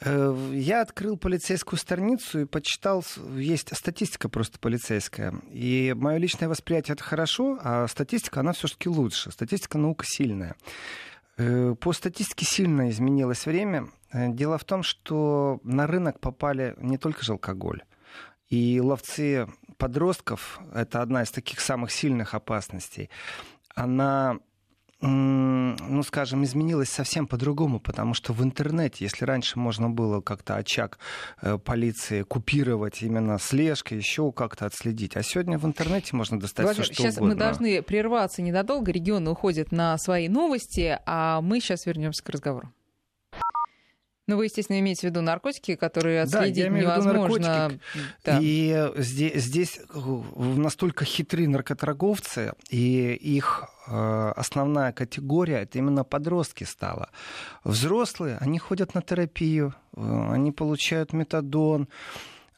Э, 0.00 0.34
я 0.54 0.82
открыл 0.82 1.16
полицейскую 1.18 1.78
страницу 1.78 2.40
и 2.40 2.44
почитал, 2.44 3.04
есть 3.36 3.76
статистика 3.76 4.28
просто 4.28 4.58
полицейская. 4.58 5.34
И 5.52 5.94
мое 5.96 6.16
личное 6.18 6.48
восприятие 6.48 6.94
это 6.94 7.04
хорошо, 7.04 7.58
а 7.62 7.86
статистика, 7.88 8.40
она 8.40 8.52
все-таки 8.52 8.88
лучше. 8.88 9.30
Статистика 9.30 9.78
наука 9.78 10.04
сильная. 10.06 10.56
Э, 11.36 11.74
по 11.78 11.92
статистике 11.92 12.44
сильно 12.44 12.90
изменилось 12.90 13.46
время. 13.46 13.88
Э, 14.12 14.28
дело 14.28 14.58
в 14.58 14.64
том, 14.64 14.82
что 14.82 15.60
на 15.62 15.86
рынок 15.86 16.20
попали 16.20 16.74
не 16.78 16.98
только 16.98 17.24
же 17.24 17.32
алкоголь. 17.32 17.82
И 18.48 18.80
ловцы 18.80 19.46
подростков, 19.76 20.60
это 20.74 21.02
одна 21.02 21.22
из 21.22 21.30
таких 21.30 21.60
самых 21.60 21.92
сильных 21.92 22.34
опасностей, 22.34 23.10
она 23.74 24.38
ну, 25.00 26.02
скажем, 26.02 26.42
изменилось 26.42 26.88
совсем 26.88 27.28
по-другому, 27.28 27.78
потому 27.78 28.14
что 28.14 28.32
в 28.32 28.42
интернете, 28.42 29.04
если 29.04 29.24
раньше 29.24 29.56
можно 29.56 29.88
было 29.88 30.20
как-то 30.20 30.56
очаг 30.56 30.98
э, 31.40 31.56
полиции 31.56 32.22
купировать 32.22 33.00
именно 33.02 33.38
слежкой, 33.38 33.98
еще 33.98 34.32
как-то 34.32 34.66
отследить, 34.66 35.16
а 35.16 35.22
сегодня 35.22 35.56
в 35.56 35.64
интернете 35.66 36.16
можно 36.16 36.40
достать 36.40 36.64
Владимир, 36.64 36.84
все, 36.84 36.94
что 36.94 37.02
сейчас 37.04 37.16
угодно. 37.18 37.34
мы 37.34 37.38
должны 37.38 37.82
прерваться 37.82 38.42
ненадолго, 38.42 38.90
регионы 38.90 39.30
уходят 39.30 39.70
на 39.70 39.96
свои 39.98 40.28
новости, 40.28 40.98
а 41.06 41.42
мы 41.42 41.60
сейчас 41.60 41.86
вернемся 41.86 42.24
к 42.24 42.28
разговору. 42.30 42.72
Ну, 44.28 44.36
вы, 44.36 44.44
естественно, 44.44 44.78
имеете 44.78 45.00
в 45.00 45.04
виду 45.04 45.22
наркотики, 45.22 45.74
которые 45.74 46.20
отследить 46.20 46.54
да, 46.56 46.60
я 46.60 46.68
имею 46.68 46.84
невозможно. 46.84 47.72
Да. 48.24 48.38
И 48.42 48.92
здесь, 48.96 49.42
здесь 49.42 49.80
настолько 50.36 51.06
хитрые 51.06 51.48
наркоторговцы, 51.48 52.52
и 52.68 53.14
их 53.14 53.64
э, 53.86 54.32
основная 54.36 54.92
категория 54.92 55.62
это 55.62 55.78
именно 55.78 56.04
подростки 56.04 56.64
стала. 56.64 57.08
Взрослые, 57.64 58.36
они 58.38 58.58
ходят 58.58 58.94
на 58.94 59.00
терапию, 59.00 59.74
э, 59.96 60.32
они 60.32 60.52
получают 60.52 61.14
метадон, 61.14 61.88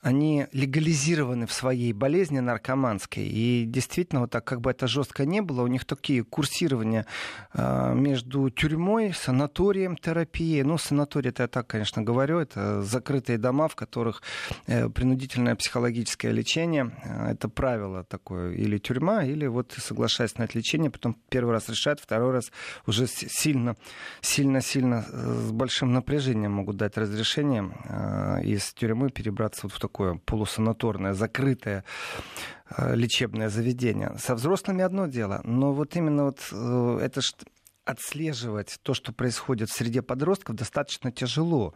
они 0.02 0.46
легализированы 0.52 1.46
в 1.46 1.52
своей 1.52 1.92
болезни 1.92 2.40
наркоманской. 2.40 3.24
И 3.24 3.64
действительно, 3.66 4.22
вот 4.22 4.30
так 4.30 4.44
как 4.44 4.60
бы 4.60 4.70
это 4.70 4.86
жестко 4.86 5.26
не 5.26 5.42
было, 5.42 5.62
у 5.62 5.66
них 5.66 5.84
такие 5.84 6.24
курсирования 6.24 7.04
э, 7.52 7.94
между 7.94 8.48
тюрьмой, 8.48 9.12
санаторием, 9.12 9.96
терапией. 9.96 10.62
Ну, 10.62 10.78
санаторий, 10.78 11.30
это 11.30 11.42
я 11.42 11.48
так, 11.48 11.66
конечно, 11.66 12.00
говорю, 12.02 12.38
это 12.38 12.82
закрытые 12.82 13.36
дома, 13.36 13.68
в 13.68 13.76
которых 13.76 14.22
э, 14.66 14.88
принудительное 14.88 15.54
психологическое 15.54 16.32
лечение. 16.32 16.92
Э, 17.04 17.32
это 17.32 17.50
правило 17.50 18.02
такое. 18.04 18.54
Или 18.54 18.78
тюрьма, 18.78 19.24
или 19.24 19.46
вот 19.46 19.68
ты 19.68 19.82
соглашаешься 19.82 20.38
на 20.38 20.44
это 20.44 20.56
лечение, 20.56 20.90
потом 20.90 21.14
первый 21.28 21.52
раз 21.52 21.68
решают, 21.68 22.00
второй 22.00 22.32
раз 22.32 22.50
уже 22.86 23.06
сильно, 23.06 23.76
сильно, 24.22 24.62
сильно 24.62 25.02
с 25.02 25.50
большим 25.52 25.92
напряжением 25.92 26.52
могут 26.52 26.76
дать 26.76 26.96
разрешение 26.96 27.70
из 28.44 28.72
тюрьмы 28.72 29.10
перебраться 29.10 29.60
вот 29.64 29.72
в 29.72 29.78
такую 29.78 29.89
такое 29.90 30.20
полусанаторное, 30.24 31.14
закрытое 31.14 31.84
э, 32.76 32.94
лечебное 32.94 33.48
заведение. 33.48 34.12
Со 34.18 34.34
взрослыми 34.34 34.84
одно 34.84 35.06
дело, 35.06 35.40
но 35.44 35.72
вот 35.72 35.96
именно 35.96 36.24
вот 36.24 36.38
э, 36.52 36.98
это 37.02 37.20
отслеживать 37.90 38.78
то, 38.82 38.94
что 38.94 39.12
происходит 39.12 39.68
в 39.68 39.72
среде 39.72 40.02
подростков, 40.02 40.56
достаточно 40.56 41.12
тяжело. 41.12 41.74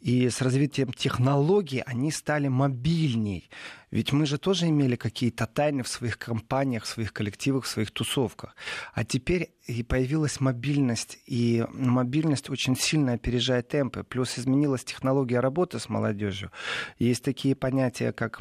И 0.00 0.28
с 0.28 0.40
развитием 0.40 0.92
технологий 0.92 1.82
они 1.86 2.10
стали 2.10 2.48
мобильней. 2.48 3.50
Ведь 3.90 4.12
мы 4.12 4.26
же 4.26 4.38
тоже 4.38 4.68
имели 4.68 4.96
какие-то 4.96 5.46
тайны 5.46 5.82
в 5.82 5.88
своих 5.88 6.18
компаниях, 6.18 6.84
в 6.84 6.88
своих 6.88 7.12
коллективах, 7.12 7.64
в 7.64 7.68
своих 7.68 7.90
тусовках. 7.90 8.56
А 8.94 9.04
теперь 9.04 9.52
и 9.66 9.82
появилась 9.82 10.40
мобильность, 10.40 11.18
и 11.26 11.64
мобильность 11.72 12.50
очень 12.50 12.76
сильно 12.76 13.12
опережает 13.12 13.68
темпы. 13.68 14.04
Плюс 14.04 14.38
изменилась 14.38 14.84
технология 14.84 15.40
работы 15.40 15.78
с 15.78 15.88
молодежью. 15.88 16.50
Есть 16.98 17.24
такие 17.24 17.54
понятия, 17.54 18.12
как 18.12 18.40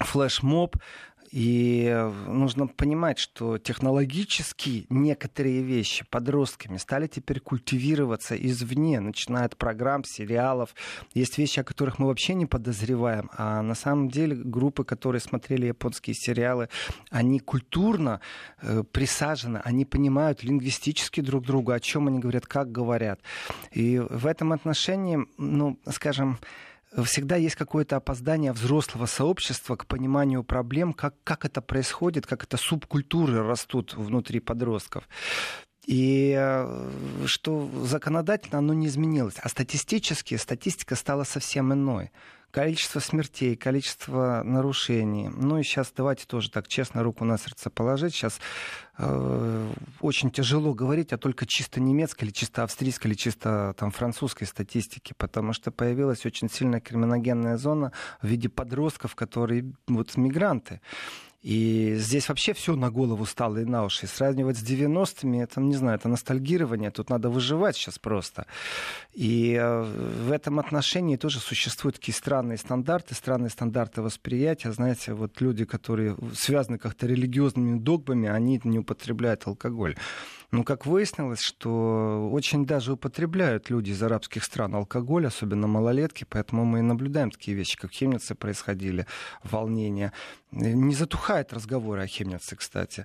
флешмоб, 0.00 0.76
и 1.34 1.92
нужно 2.28 2.68
понимать, 2.68 3.18
что 3.18 3.58
технологически 3.58 4.86
некоторые 4.88 5.62
вещи 5.62 6.04
подростками 6.08 6.76
стали 6.76 7.08
теперь 7.08 7.40
культивироваться 7.40 8.36
извне, 8.36 9.00
начиная 9.00 9.46
от 9.46 9.56
программ, 9.56 10.04
сериалов. 10.04 10.76
Есть 11.12 11.36
вещи, 11.38 11.58
о 11.58 11.64
которых 11.64 11.98
мы 11.98 12.06
вообще 12.06 12.34
не 12.34 12.46
подозреваем. 12.46 13.30
А 13.36 13.62
на 13.62 13.74
самом 13.74 14.10
деле 14.10 14.36
группы, 14.36 14.84
которые 14.84 15.20
смотрели 15.20 15.66
японские 15.66 16.14
сериалы, 16.14 16.68
они 17.10 17.40
культурно 17.40 18.20
э, 18.62 18.84
присажены, 18.92 19.60
они 19.64 19.84
понимают 19.84 20.44
лингвистически 20.44 21.20
друг 21.20 21.46
друга, 21.46 21.74
о 21.74 21.80
чем 21.80 22.06
они 22.06 22.20
говорят, 22.20 22.46
как 22.46 22.70
говорят. 22.70 23.18
И 23.72 23.98
в 23.98 24.28
этом 24.28 24.52
отношении, 24.52 25.18
ну, 25.36 25.80
скажем, 25.90 26.38
всегда 27.02 27.36
есть 27.36 27.56
какое-то 27.56 27.96
опоздание 27.96 28.52
взрослого 28.52 29.06
сообщества 29.06 29.76
к 29.76 29.86
пониманию 29.86 30.44
проблем, 30.44 30.92
как, 30.92 31.14
как 31.24 31.44
это 31.44 31.60
происходит, 31.60 32.26
как 32.26 32.44
это 32.44 32.56
субкультуры 32.56 33.42
растут 33.42 33.94
внутри 33.94 34.40
подростков. 34.40 35.08
И 35.86 36.34
э, 36.36 36.88
что 37.26 37.70
законодательно 37.84 38.58
оно 38.58 38.72
не 38.74 38.86
изменилось. 38.86 39.36
А 39.40 39.48
статистически 39.48 40.36
статистика 40.36 40.96
стала 40.96 41.24
совсем 41.24 41.72
иной 41.72 42.10
количество 42.54 43.00
смертей, 43.00 43.56
количество 43.56 44.42
нарушений. 44.44 45.28
Ну 45.28 45.58
и 45.58 45.64
сейчас 45.64 45.92
давайте 45.94 46.24
тоже 46.24 46.50
так 46.52 46.68
честно 46.68 47.02
руку 47.02 47.24
на 47.24 47.36
сердце 47.36 47.68
положить. 47.68 48.14
Сейчас 48.14 48.38
э, 48.96 49.72
очень 50.00 50.30
тяжело 50.30 50.72
говорить 50.72 51.12
о 51.12 51.18
только 51.18 51.46
чисто 51.46 51.80
немецкой 51.80 52.26
или 52.26 52.30
чисто 52.30 52.62
австрийской 52.62 53.10
или 53.10 53.18
чисто 53.18 53.74
там 53.76 53.90
французской 53.90 54.44
статистике, 54.44 55.14
потому 55.16 55.52
что 55.52 55.72
появилась 55.72 56.24
очень 56.24 56.48
сильная 56.48 56.80
криминогенная 56.80 57.56
зона 57.56 57.90
в 58.22 58.28
виде 58.28 58.48
подростков, 58.48 59.16
которые 59.16 59.72
вот 59.88 60.16
мигранты. 60.16 60.80
И 61.44 61.96
здесь 61.96 62.30
вообще 62.30 62.54
все 62.54 62.74
на 62.74 62.90
голову 62.90 63.26
стало 63.26 63.58
и 63.58 63.64
на 63.66 63.84
уши. 63.84 64.06
сравнивать 64.06 64.56
с 64.56 64.62
90-ми, 64.62 65.40
это, 65.40 65.60
не 65.60 65.76
знаю, 65.76 65.98
это 65.98 66.08
ностальгирование. 66.08 66.90
Тут 66.90 67.10
надо 67.10 67.28
выживать 67.28 67.76
сейчас 67.76 67.98
просто. 67.98 68.46
И 69.12 69.52
э, 69.52 69.82
в 69.82 70.32
этом 70.32 70.58
отношении 70.58 71.16
тоже 71.16 71.40
существуют 71.40 71.96
такие 71.96 72.14
странные 72.14 72.56
стандарты, 72.56 73.14
странные 73.14 73.50
стандарты 73.50 74.00
восприятия. 74.00 74.72
Знаете, 74.72 75.12
вот 75.12 75.42
люди, 75.42 75.66
которые 75.66 76.16
связаны 76.34 76.78
как-то 76.78 77.06
религиозными 77.06 77.78
догмами, 77.78 78.26
они 78.30 78.58
не 78.64 78.78
употребляют 78.78 79.46
алкоголь. 79.46 79.96
Но 80.54 80.62
как 80.62 80.86
выяснилось, 80.86 81.40
что 81.40 82.30
очень 82.30 82.64
даже 82.64 82.92
употребляют 82.92 83.70
люди 83.70 83.90
из 83.90 84.00
арабских 84.00 84.44
стран 84.44 84.76
алкоголь, 84.76 85.26
особенно 85.26 85.66
малолетки, 85.66 86.24
поэтому 86.28 86.64
мы 86.64 86.78
и 86.78 86.82
наблюдаем 86.82 87.32
такие 87.32 87.56
вещи, 87.56 87.76
как 87.76 87.90
химницы 87.90 88.36
происходили, 88.36 89.06
волнения. 89.42 90.12
Не 90.52 90.94
затухает 90.94 91.52
разговоры 91.52 92.02
о 92.02 92.06
химнице, 92.06 92.54
кстати 92.54 93.04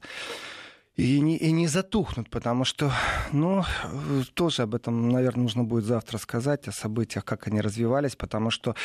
и 1.00 1.22
не, 1.22 1.38
и 1.38 1.52
не 1.52 1.68
затухнут, 1.68 2.30
потому 2.30 2.66
что, 2.66 2.91
ну, 3.32 3.64
тоже 4.34 4.64
об 4.64 4.76
этом, 4.76 5.10
наверное, 5.10 5.43
нужно 5.43 5.64
будет 5.64 5.86
завтра 5.86 6.18
сказать, 6.18 6.68
о 6.68 6.74
событиях, 6.74 7.24
как 7.24 7.47
они 7.47 7.62
развивались, 7.62 8.18
потому 8.18 8.52
что 8.52 8.76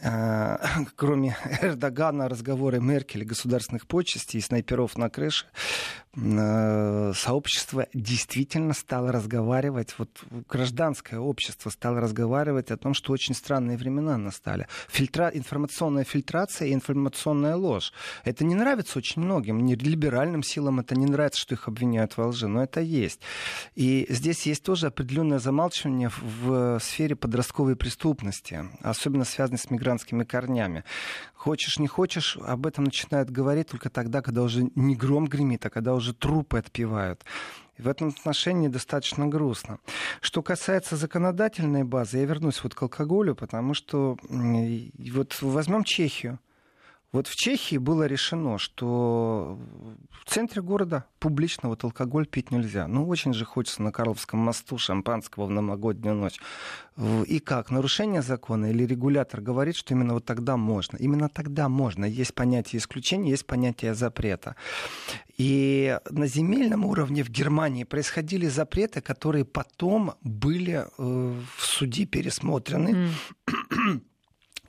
э, 0.00 0.58
кроме 0.94 1.36
Эрдогана, 1.62 2.28
разговоры 2.28 2.80
Меркель, 2.80 3.24
государственных 3.24 3.88
почестей 3.88 4.38
и 4.38 4.42
снайперов 4.42 4.96
на 4.96 5.10
крыше, 5.10 5.46
э, 5.46 6.05
сообщество 6.16 7.86
действительно 7.92 8.72
стало 8.72 9.12
разговаривать, 9.12 9.94
вот 9.98 10.08
гражданское 10.48 11.18
общество 11.18 11.68
стало 11.68 12.00
разговаривать 12.00 12.70
о 12.70 12.78
том, 12.78 12.94
что 12.94 13.12
очень 13.12 13.34
странные 13.34 13.76
времена 13.76 14.16
настали. 14.16 14.66
Фильтра... 14.88 15.30
Информационная 15.34 16.04
фильтрация 16.04 16.68
и 16.68 16.74
информационная 16.74 17.56
ложь. 17.56 17.92
Это 18.24 18.44
не 18.44 18.54
нравится 18.54 18.98
очень 18.98 19.22
многим, 19.22 19.64
не 19.64 19.74
либеральным 19.74 20.42
силам 20.42 20.80
это 20.80 20.96
не 20.96 21.06
нравится, 21.06 21.40
что 21.40 21.54
их 21.54 21.68
обвиняют 21.68 22.16
во 22.16 22.28
лжи, 22.28 22.48
но 22.48 22.62
это 22.62 22.80
есть. 22.80 23.20
И 23.74 24.06
здесь 24.08 24.46
есть 24.46 24.62
тоже 24.62 24.86
определенное 24.86 25.38
замалчивание 25.38 26.10
в 26.16 26.78
сфере 26.80 27.14
подростковой 27.16 27.76
преступности, 27.76 28.64
особенно 28.80 29.24
связанной 29.24 29.58
с 29.58 29.70
мигрантскими 29.70 30.24
корнями. 30.24 30.84
Хочешь, 31.36 31.78
не 31.78 31.86
хочешь, 31.86 32.38
об 32.38 32.66
этом 32.66 32.84
начинают 32.84 33.30
говорить 33.30 33.68
только 33.68 33.90
тогда, 33.90 34.22
когда 34.22 34.42
уже 34.42 34.68
не 34.74 34.96
гром 34.96 35.26
гремит, 35.26 35.64
а 35.66 35.70
когда 35.70 35.94
уже 35.94 36.14
трупы 36.14 36.58
отпевают. 36.58 37.24
И 37.76 37.82
в 37.82 37.88
этом 37.88 38.08
отношении 38.08 38.68
достаточно 38.68 39.26
грустно. 39.26 39.78
Что 40.22 40.42
касается 40.42 40.96
законодательной 40.96 41.84
базы, 41.84 42.18
я 42.18 42.24
вернусь 42.24 42.64
вот 42.64 42.74
к 42.74 42.82
алкоголю, 42.82 43.34
потому 43.34 43.74
что 43.74 44.16
вот 44.28 45.36
возьмем 45.42 45.84
Чехию. 45.84 46.40
Вот 47.16 47.28
в 47.28 47.34
Чехии 47.34 47.78
было 47.78 48.04
решено, 48.06 48.58
что 48.58 49.58
в 50.22 50.30
центре 50.30 50.60
города 50.60 51.06
публично 51.18 51.70
вот 51.70 51.82
алкоголь 51.82 52.26
пить 52.26 52.50
нельзя. 52.50 52.86
Ну, 52.86 53.08
очень 53.08 53.32
же 53.32 53.46
хочется 53.46 53.82
на 53.82 53.90
Карловском 53.90 54.38
мосту 54.38 54.76
шампанского 54.76 55.46
в 55.46 55.50
новогоднюю 55.50 56.14
ночь. 56.14 56.38
И 57.26 57.38
как? 57.38 57.70
Нарушение 57.70 58.20
закона 58.20 58.66
или 58.66 58.84
регулятор 58.84 59.40
говорит, 59.40 59.76
что 59.76 59.94
именно 59.94 60.12
вот 60.12 60.26
тогда 60.26 60.58
можно? 60.58 60.98
Именно 60.98 61.30
тогда 61.30 61.70
можно. 61.70 62.04
Есть 62.04 62.34
понятие 62.34 62.80
исключения, 62.80 63.30
есть 63.30 63.46
понятие 63.46 63.94
запрета. 63.94 64.54
И 65.38 65.98
на 66.10 66.26
земельном 66.26 66.84
уровне 66.84 67.24
в 67.24 67.30
Германии 67.30 67.84
происходили 67.84 68.46
запреты, 68.46 69.00
которые 69.00 69.46
потом 69.46 70.16
были 70.20 70.84
э, 70.84 71.40
в 71.56 71.64
суде 71.64 72.04
пересмотрены. 72.04 73.08
Mm. 73.46 74.00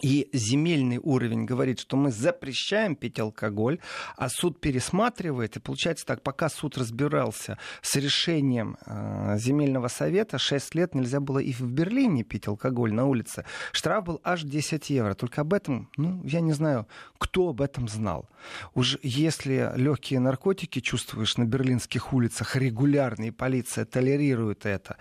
И 0.01 0.29
земельный 0.33 0.97
уровень 0.97 1.45
говорит, 1.45 1.79
что 1.79 1.97
мы 1.97 2.11
запрещаем 2.11 2.95
пить 2.95 3.19
алкоголь, 3.19 3.79
а 4.15 4.29
суд 4.29 4.59
пересматривает. 4.59 5.57
И 5.57 5.59
получается 5.59 6.05
так, 6.05 6.21
пока 6.21 6.49
суд 6.49 6.77
разбирался 6.77 7.57
с 7.81 7.95
решением 7.95 8.77
э, 8.85 9.37
земельного 9.37 9.87
совета, 9.87 10.37
6 10.37 10.75
лет 10.75 10.95
нельзя 10.95 11.19
было 11.19 11.39
и 11.39 11.51
в 11.53 11.61
Берлине 11.61 12.23
пить 12.23 12.47
алкоголь 12.47 12.93
на 12.93 13.05
улице. 13.05 13.45
Штраф 13.71 14.03
был 14.05 14.21
аж 14.23 14.43
10 14.43 14.89
евро. 14.89 15.13
Только 15.13 15.41
об 15.41 15.53
этом, 15.53 15.89
ну, 15.97 16.23
я 16.23 16.41
не 16.41 16.53
знаю, 16.53 16.87
кто 17.17 17.49
об 17.49 17.61
этом 17.61 17.87
знал. 17.87 18.29
Уж 18.73 18.97
если 19.01 19.71
легкие 19.75 20.19
наркотики 20.19 20.79
чувствуешь 20.79 21.37
на 21.37 21.45
берлинских 21.45 22.13
улицах 22.13 22.55
регулярно, 22.55 23.25
и 23.25 23.31
полиция 23.31 23.85
толерирует 23.85 24.65
это, 24.65 24.97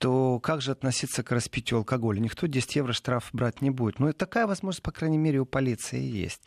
то 0.00 0.40
как 0.40 0.62
же 0.62 0.72
относиться 0.72 1.22
к 1.22 1.30
распитию 1.30 1.78
алкоголя? 1.78 2.20
Никто 2.20 2.46
10 2.46 2.76
евро 2.76 2.94
штраф 2.94 3.28
брать 3.34 3.60
не 3.60 3.68
будет. 3.68 3.98
Но 3.98 4.06
ну, 4.06 4.12
такая 4.14 4.46
возможность, 4.46 4.82
по 4.82 4.92
крайней 4.92 5.18
мере, 5.18 5.40
у 5.40 5.44
полиции 5.44 6.00
есть. 6.00 6.40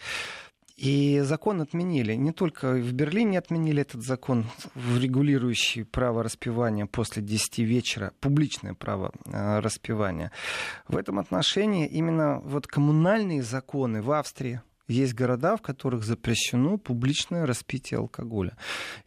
И 0.76 1.20
закон 1.20 1.62
отменили. 1.62 2.16
Не 2.16 2.32
только 2.32 2.74
в 2.74 2.91
Берлине 2.93 3.38
отменили 3.38 3.84
этот 3.84 4.01
закон, 4.01 4.45
регулирующий 4.74 5.86
право 5.86 6.24
распивания 6.24 6.88
после 6.88 7.22
10 7.22 7.60
вечера, 7.60 8.12
публичное 8.20 8.74
право 8.74 9.12
э, 9.26 9.60
распивания. 9.60 10.32
В 10.88 10.97
этом 10.97 11.20
отношении 11.20 11.86
именно 11.86 12.39
вот 12.39 12.66
коммунальные 12.66 13.43
законы 13.43 14.01
в 14.01 14.12
Австрии, 14.12 14.62
есть 14.94 15.14
города, 15.14 15.58
в 15.58 15.62
которых 15.62 16.04
запрещено 16.04 16.78
публичное 16.78 17.46
распитие 17.46 17.98
алкоголя. 17.98 18.56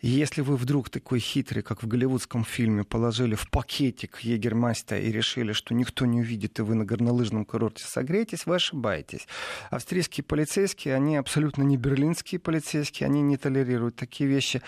И 0.01 0.09
если 0.09 0.43
вы 0.43 0.57
вдруг 0.57 0.91
такой 0.91 1.21
хитрый, 1.21 1.63
как 1.63 1.83
в 1.83 1.87
голливудском 1.87 2.45
фильме, 2.45 2.85
положили 2.85 3.35
в 3.35 3.49
пакетик 3.51 4.21
егермастера 4.21 5.01
и 5.01 5.11
решили, 5.11 5.53
что 5.53 5.75
никто 5.75 6.07
не 6.07 6.21
увидит, 6.21 6.59
и 6.59 6.63
вы 6.63 6.75
на 6.75 6.85
горнолыжном 6.85 7.45
курорте 7.45 7.85
согреетесь, 7.85 8.47
вы 8.47 8.57
ошибаетесь. 8.57 9.27
Австрийские 9.71 10.25
полицейские, 10.25 10.95
они 10.95 11.17
абсолютно 11.17 11.63
не 11.63 11.77
берлинские 11.77 12.39
полицейские, 12.39 13.07
они 13.07 13.23
не 13.23 13.37
толерируют 13.37 13.97
такие 13.97 14.29
вещи. 14.29 14.63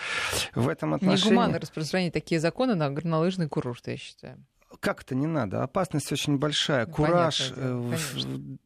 В 0.55 0.67
этом 0.67 0.93
отношении... 0.93 1.31
Негуманно 1.31 1.59
распространить 1.59 2.13
такие 2.13 2.39
законы 2.39 2.75
на 2.75 2.89
горнолыжный 2.89 3.47
курорт, 3.47 3.87
я 3.87 3.97
считаю 3.97 4.43
как 4.79 5.01
это 5.01 5.15
не 5.15 5.27
надо? 5.27 5.63
Опасность 5.63 6.11
очень 6.11 6.37
большая. 6.37 6.85
Ну, 6.85 6.93
Кураж. 6.93 7.51
Э, 7.55 7.97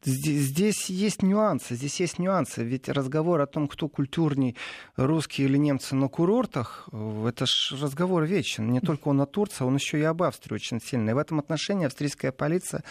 здесь, 0.02 0.42
здесь 0.42 0.90
есть 0.90 1.22
нюансы. 1.22 1.74
Здесь 1.74 1.98
есть 2.00 2.18
нюансы. 2.18 2.62
Ведь 2.62 2.88
разговор 2.88 3.40
о 3.40 3.46
том, 3.46 3.66
кто 3.66 3.88
культурней, 3.88 4.56
русские 4.96 5.48
или 5.48 5.56
немцы 5.56 5.94
на 5.94 6.08
курортах, 6.08 6.88
э, 6.92 7.26
это 7.28 7.46
ж 7.46 7.74
разговор 7.80 8.24
вечен. 8.24 8.70
Не 8.70 8.80
только 8.80 9.08
он 9.08 9.20
о 9.20 9.26
Турции, 9.26 9.64
он 9.64 9.76
еще 9.76 9.98
и 9.98 10.02
об 10.02 10.22
Австрии 10.22 10.54
очень 10.54 10.80
сильный. 10.80 11.12
И 11.12 11.14
в 11.14 11.18
этом 11.18 11.38
отношении 11.38 11.86
австрийская 11.86 12.32
полиция 12.32 12.84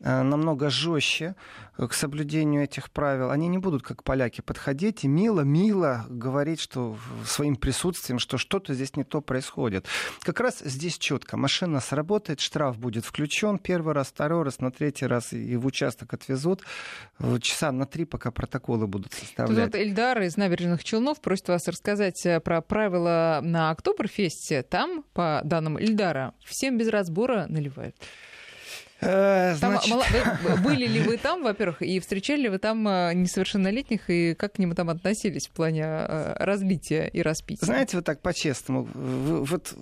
намного 0.00 0.70
жестче 0.70 1.34
к 1.76 1.92
соблюдению 1.94 2.64
этих 2.64 2.90
правил. 2.90 3.30
Они 3.30 3.48
не 3.48 3.58
будут, 3.58 3.82
как 3.82 4.02
поляки, 4.02 4.40
подходить 4.40 5.04
и 5.04 5.08
мило-мило 5.08 6.06
говорить 6.08 6.60
что 6.60 6.96
своим 7.24 7.56
присутствием, 7.56 8.18
что 8.18 8.38
что-то 8.38 8.74
здесь 8.74 8.96
не 8.96 9.04
то 9.04 9.20
происходит. 9.20 9.86
Как 10.22 10.40
раз 10.40 10.60
здесь 10.60 10.98
четко. 10.98 11.36
Машина 11.36 11.80
сработает, 11.80 12.40
штраф 12.40 12.78
будет 12.78 13.04
включен 13.04 13.58
первый 13.58 13.94
раз, 13.94 14.08
второй 14.08 14.44
раз, 14.44 14.60
на 14.60 14.70
третий 14.70 15.06
раз 15.06 15.32
и 15.32 15.56
в 15.56 15.66
участок 15.66 16.12
отвезут. 16.14 16.62
Часа 17.40 17.72
на 17.72 17.86
три, 17.86 18.04
пока 18.04 18.30
протоколы 18.30 18.86
будут 18.86 19.12
составлять. 19.12 19.72
Тут 19.72 19.74
вот 19.74 19.82
Эльдар 19.82 20.20
из 20.22 20.36
набережных 20.36 20.84
Челнов 20.84 21.20
просит 21.20 21.48
вас 21.48 21.66
рассказать 21.68 22.24
э, 22.26 22.40
про 22.40 22.60
правила 22.60 23.40
на 23.42 23.70
Октоберфесте. 23.70 24.62
Там, 24.62 25.04
по 25.12 25.40
данным 25.44 25.78
Эльдара, 25.78 26.34
всем 26.44 26.78
без 26.78 26.88
разбора 26.88 27.46
наливают. 27.48 27.96
Э, 29.00 29.54
значит... 29.54 29.90
Там, 29.90 30.62
были 30.62 30.86
ли 30.86 31.00
вы 31.00 31.16
там, 31.16 31.42
во-первых, 31.42 31.82
и 31.82 31.98
встречали 32.00 32.42
ли 32.42 32.48
вы 32.48 32.58
там 32.58 32.86
э, 32.86 33.14
несовершеннолетних, 33.14 34.10
и 34.10 34.34
как 34.34 34.54
к 34.54 34.58
ним 34.58 34.74
там 34.74 34.90
относились 34.90 35.46
в 35.46 35.50
плане 35.50 35.84
э, 35.84 36.34
разлития 36.38 37.06
и 37.06 37.22
распития? 37.22 37.64
Знаете, 37.64 37.96
вот 37.96 38.04
так 38.04 38.20
по-честному, 38.20 38.88
вот, 38.94 39.74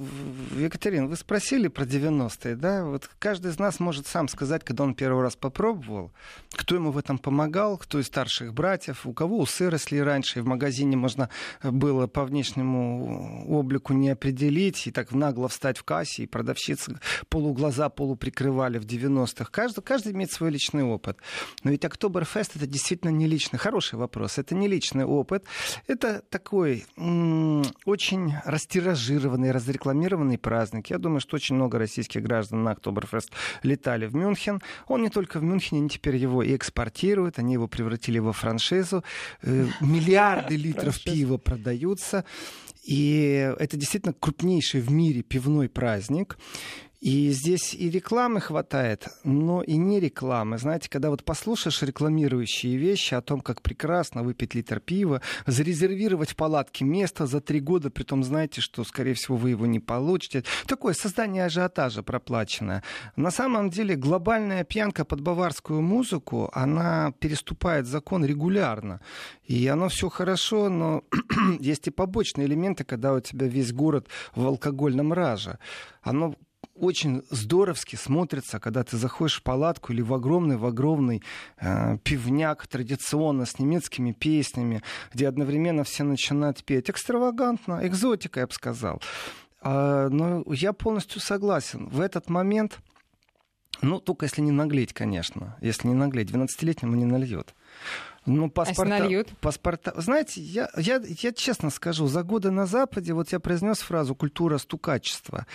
Екатерина, 0.56 1.06
вы 1.06 1.16
спросили 1.16 1.68
про 1.68 1.84
90-е, 1.84 2.56
да? 2.56 2.84
Вот 2.84 3.10
каждый 3.18 3.50
из 3.50 3.58
нас 3.58 3.80
может 3.80 4.06
сам 4.06 4.28
сказать, 4.28 4.64
когда 4.64 4.84
он 4.84 4.94
первый 4.94 5.22
раз 5.22 5.36
попробовал, 5.36 6.12
кто 6.52 6.76
ему 6.76 6.90
в 6.92 6.98
этом 6.98 7.18
помогал, 7.18 7.76
кто 7.78 7.98
из 7.98 8.06
старших 8.06 8.54
братьев, 8.54 9.04
у 9.04 9.12
кого 9.12 9.38
усы 9.38 9.68
росли 9.68 10.00
раньше, 10.00 10.38
и 10.38 10.42
в 10.42 10.46
магазине 10.46 10.96
можно 10.96 11.28
было 11.62 12.06
по 12.06 12.24
внешнему 12.24 13.44
облику 13.48 13.92
не 13.94 14.10
определить, 14.10 14.86
и 14.86 14.90
так 14.92 15.12
нагло 15.12 15.48
встать 15.48 15.78
в 15.78 15.84
кассе, 15.84 16.22
и 16.22 16.26
продавщицы 16.26 16.98
полуглаза 17.28 17.88
полуприкрывали 17.88 18.78
в 18.78 18.84
90 18.84 19.07
90-х. 19.08 19.50
Каждый, 19.50 19.82
каждый 19.82 20.12
имеет 20.12 20.30
свой 20.32 20.50
личный 20.50 20.84
опыт. 20.84 21.18
Но 21.64 21.70
ведь 21.70 21.84
Октоберфест 21.84 22.56
это 22.56 22.66
действительно 22.66 23.10
не 23.10 23.26
личный. 23.26 23.58
Хороший 23.58 23.98
вопрос. 23.98 24.38
Это 24.38 24.54
не 24.54 24.68
личный 24.68 25.04
опыт. 25.04 25.44
Это 25.86 26.22
такой 26.30 26.84
м- 26.96 27.64
очень 27.84 28.34
растиражированный, 28.44 29.50
разрекламированный 29.50 30.38
праздник. 30.38 30.90
Я 30.90 30.98
думаю, 30.98 31.20
что 31.20 31.36
очень 31.36 31.54
много 31.56 31.78
российских 31.78 32.22
граждан 32.22 32.62
на 32.62 32.72
Октоберфест 32.72 33.30
летали 33.62 34.06
в 34.06 34.14
Мюнхен. 34.14 34.60
Он 34.86 35.02
не 35.02 35.10
только 35.10 35.38
в 35.38 35.42
Мюнхене, 35.42 35.80
они 35.80 35.88
теперь 35.88 36.16
его 36.16 36.42
и 36.42 36.54
экспортируют. 36.54 37.38
Они 37.38 37.54
его 37.54 37.68
превратили 37.68 38.18
во 38.18 38.32
франшизу. 38.32 39.04
Э, 39.42 39.66
миллиарды 39.80 40.56
литров 40.56 41.02
пива 41.02 41.36
продаются. 41.36 42.24
И 42.84 43.54
это 43.58 43.76
действительно 43.76 44.14
крупнейший 44.14 44.80
в 44.80 44.90
мире 44.90 45.22
пивной 45.22 45.68
праздник. 45.68 46.38
И 47.00 47.30
здесь 47.30 47.74
и 47.74 47.90
рекламы 47.90 48.40
хватает, 48.40 49.06
но 49.22 49.62
и 49.62 49.76
не 49.76 50.00
рекламы. 50.00 50.58
Знаете, 50.58 50.90
когда 50.90 51.10
вот 51.10 51.22
послушаешь 51.22 51.80
рекламирующие 51.82 52.76
вещи 52.76 53.14
о 53.14 53.20
том, 53.20 53.40
как 53.40 53.62
прекрасно 53.62 54.24
выпить 54.24 54.56
литр 54.56 54.80
пива, 54.80 55.22
зарезервировать 55.46 56.30
в 56.30 56.36
палатке 56.36 56.84
место 56.84 57.26
за 57.26 57.40
три 57.40 57.60
года, 57.60 57.90
при 57.90 58.02
том 58.02 58.24
знаете, 58.24 58.60
что, 58.60 58.82
скорее 58.82 59.14
всего, 59.14 59.36
вы 59.36 59.50
его 59.50 59.64
не 59.66 59.78
получите. 59.78 60.42
Такое 60.66 60.92
создание 60.92 61.44
ажиотажа 61.44 62.02
проплаченное. 62.02 62.82
На 63.14 63.30
самом 63.30 63.70
деле 63.70 63.94
глобальная 63.94 64.64
пьянка 64.64 65.04
под 65.04 65.20
баварскую 65.20 65.80
музыку, 65.80 66.50
она 66.52 67.12
переступает 67.20 67.86
закон 67.86 68.24
регулярно. 68.24 69.00
И 69.44 69.68
оно 69.68 69.88
все 69.88 70.08
хорошо, 70.08 70.68
но 70.68 71.04
есть 71.60 71.86
и 71.86 71.90
побочные 71.90 72.48
элементы, 72.48 72.82
когда 72.82 73.14
у 73.14 73.20
тебя 73.20 73.46
весь 73.46 73.72
город 73.72 74.08
в 74.34 74.44
алкогольном 74.44 75.12
раже. 75.12 75.60
Оно 76.02 76.34
очень 76.78 77.22
здоровски 77.30 77.96
смотрится, 77.96 78.60
когда 78.60 78.84
ты 78.84 78.96
заходишь 78.96 79.38
в 79.38 79.42
палатку 79.42 79.92
или 79.92 80.00
в 80.00 80.14
огромный, 80.14 80.56
в 80.56 80.64
огромный 80.64 81.22
э, 81.60 81.98
пивняк 82.04 82.66
традиционно 82.66 83.46
с 83.46 83.58
немецкими 83.58 84.12
песнями, 84.12 84.82
где 85.12 85.28
одновременно 85.28 85.84
все 85.84 86.04
начинают 86.04 86.64
петь. 86.64 86.90
Экстравагантно, 86.90 87.80
экзотика, 87.86 88.40
я 88.40 88.46
бы 88.46 88.52
сказал. 88.52 89.02
А, 89.60 90.08
но 90.08 90.44
я 90.52 90.72
полностью 90.72 91.20
согласен. 91.20 91.88
В 91.88 92.00
этот 92.00 92.30
момент, 92.30 92.78
ну, 93.82 94.00
только 94.00 94.26
если 94.26 94.40
не 94.40 94.52
наглеть, 94.52 94.92
конечно. 94.92 95.56
Если 95.60 95.88
не 95.88 95.94
наглеть, 95.94 96.30
12-летнему 96.30 96.94
не 96.94 97.04
нальет. 97.04 97.54
Ну, 98.28 98.50
паспорта, 98.50 98.96
а 98.96 99.00
нальют? 99.00 99.28
паспорта. 99.40 99.94
Знаете, 99.96 100.40
я, 100.40 100.68
я, 100.76 101.00
я 101.02 101.32
честно 101.32 101.70
скажу, 101.70 102.06
за 102.08 102.22
годы 102.22 102.50
на 102.50 102.66
Западе, 102.66 103.14
вот 103.14 103.32
я 103.32 103.40
произнес 103.40 103.78
фразу 103.78 104.14
«культура 104.14 104.58
стукачества». 104.58 105.46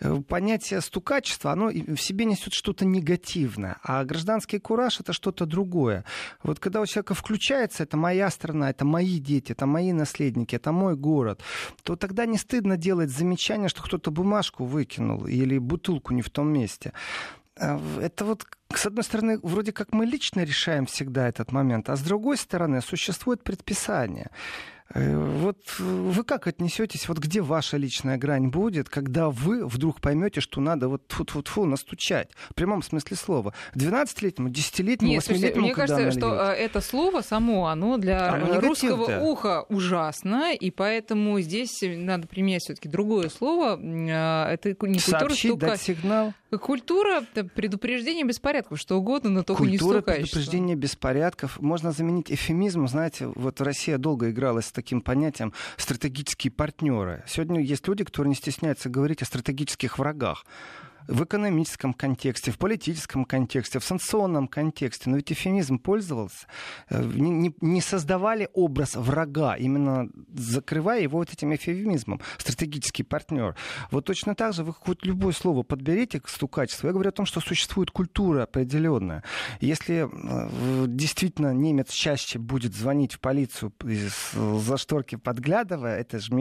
Э, 0.00 0.20
понятие 0.26 0.80
стукачества, 0.80 1.52
оно 1.52 1.68
в 1.68 1.98
себе 1.98 2.24
несет 2.24 2.54
что-то 2.54 2.84
негативное, 2.84 3.76
а 3.82 4.04
гражданский 4.04 4.58
кураж— 4.58 5.00
это 5.00 5.12
что-то 5.12 5.44
другое. 5.44 6.04
Вот 6.42 6.58
когда 6.58 6.80
у 6.80 6.86
человека 6.86 7.14
включается 7.14 7.82
«это 7.82 7.96
моя 7.96 8.30
страна, 8.30 8.70
это 8.70 8.84
мои 8.84 9.18
дети, 9.18 9.52
это 9.52 9.66
мои 9.66 9.92
наследники, 9.92 10.56
это 10.56 10.72
мой 10.72 10.96
город», 10.96 11.40
то 11.82 11.96
тогда 11.96 12.24
не 12.24 12.38
стыдно 12.38 12.76
делать 12.76 13.10
замечание, 13.10 13.68
что 13.68 13.82
кто-то 13.82 14.10
бумажку 14.10 14.64
выкинул 14.64 15.26
или 15.26 15.58
бутылку 15.58 16.14
не 16.14 16.22
в 16.22 16.30
том 16.30 16.48
месте. 16.48 16.92
Э, 17.56 17.78
это 18.00 18.24
вот 18.24 18.46
с 18.74 18.86
одной 18.86 19.04
стороны, 19.04 19.38
вроде 19.42 19.72
как 19.72 19.92
мы 19.92 20.06
лично 20.06 20.40
решаем 20.40 20.86
всегда 20.86 21.28
этот 21.28 21.52
момент, 21.52 21.88
а 21.88 21.96
с 21.96 22.00
другой 22.00 22.36
стороны, 22.36 22.80
существует 22.80 23.42
предписание. 23.44 24.30
Э, 24.94 25.16
вот 25.16 25.56
вы 25.78 26.24
как 26.24 26.46
отнесетесь, 26.46 27.08
вот 27.08 27.18
где 27.18 27.40
ваша 27.40 27.76
личная 27.76 28.18
грань 28.18 28.48
будет, 28.48 28.88
когда 28.88 29.30
вы 29.30 29.66
вдруг 29.66 30.00
поймете, 30.00 30.40
что 30.40 30.60
надо 30.60 30.88
вот 30.88 31.06
тут 31.06 31.34
вот 31.34 31.48
фу 31.48 31.64
настучать, 31.64 32.30
в 32.50 32.54
прямом 32.54 32.82
смысле 32.82 33.16
слова. 33.16 33.54
12-летнему, 33.74 34.50
10-летнему, 34.50 35.16
8-летнему, 35.16 35.66
Мне 35.66 35.74
кажется, 35.74 36.10
что 36.10 36.34
э, 36.34 36.54
это 36.54 36.80
слово 36.80 37.22
само, 37.22 37.68
оно 37.68 37.96
для 37.96 38.32
оно 38.32 38.60
русского 38.60 39.20
уха 39.20 39.64
ужасно, 39.68 40.52
и 40.52 40.70
поэтому 40.70 41.40
здесь 41.40 41.82
надо 41.82 42.26
применять 42.26 42.62
все-таки 42.62 42.88
другое 42.88 43.30
слово. 43.30 43.78
Э, 43.80 44.52
это 44.52 44.70
не 44.70 44.74
культура 44.74 45.00
Сообщить, 45.00 45.58
дать 45.58 45.80
сигнал. 45.80 46.34
Культура 46.60 47.22
предупреждения 47.54 48.24
беспорядков, 48.24 48.78
что 48.78 48.98
угодно, 48.98 49.30
но 49.30 49.42
только 49.42 49.62
Культура 49.62 49.72
не 49.72 49.78
Культура 49.78 50.02
предупреждения 50.02 50.74
беспорядков. 50.74 51.58
Можно 51.60 51.92
заменить 51.92 52.30
эфемизм. 52.30 52.86
Знаете, 52.86 53.26
вот 53.26 53.60
Россия 53.62 53.96
долго 53.96 54.30
игралась 54.30 54.66
с 54.66 54.72
таким 54.72 54.81
понятием 55.00 55.52
стратегические 55.76 56.50
партнеры. 56.50 57.24
Сегодня 57.26 57.60
есть 57.60 57.86
люди, 57.86 58.04
которые 58.04 58.30
не 58.30 58.34
стесняются 58.36 58.88
говорить 58.88 59.22
о 59.22 59.24
стратегических 59.24 59.98
врагах 59.98 60.44
в 61.08 61.24
экономическом 61.24 61.94
контексте, 61.94 62.50
в 62.50 62.58
политическом 62.58 63.24
контексте, 63.24 63.78
в 63.78 63.84
санкционном 63.84 64.48
контексте. 64.48 65.10
Но 65.10 65.16
ведь 65.16 65.32
эфемизм 65.32 65.78
пользовался. 65.78 66.46
Э, 66.90 67.02
не, 67.02 67.54
не 67.60 67.80
создавали 67.80 68.48
образ 68.52 68.94
врага, 68.94 69.56
именно 69.56 70.08
закрывая 70.32 71.02
его 71.02 71.18
вот 71.18 71.32
этим 71.32 71.54
эфемизмом. 71.54 72.20
Стратегический 72.38 73.02
партнер. 73.02 73.56
Вот 73.90 74.04
точно 74.04 74.34
так 74.34 74.54
же 74.54 74.64
вы 74.64 74.72
хоть 74.72 75.04
любое 75.04 75.32
слово 75.32 75.62
подберите 75.62 76.20
к 76.20 76.28
стукачеству. 76.28 76.86
Я 76.86 76.92
говорю 76.92 77.10
о 77.10 77.12
том, 77.12 77.26
что 77.26 77.40
существует 77.40 77.90
культура 77.90 78.44
определенная. 78.44 79.22
Если 79.60 80.08
э, 80.10 80.86
действительно 80.86 81.52
немец 81.52 81.90
чаще 81.90 82.38
будет 82.38 82.74
звонить 82.74 83.14
в 83.14 83.20
полицию 83.20 83.72
за 84.32 84.76
шторки 84.76 85.16
подглядывая, 85.16 85.98
это 85.98 86.18
же 86.18 86.32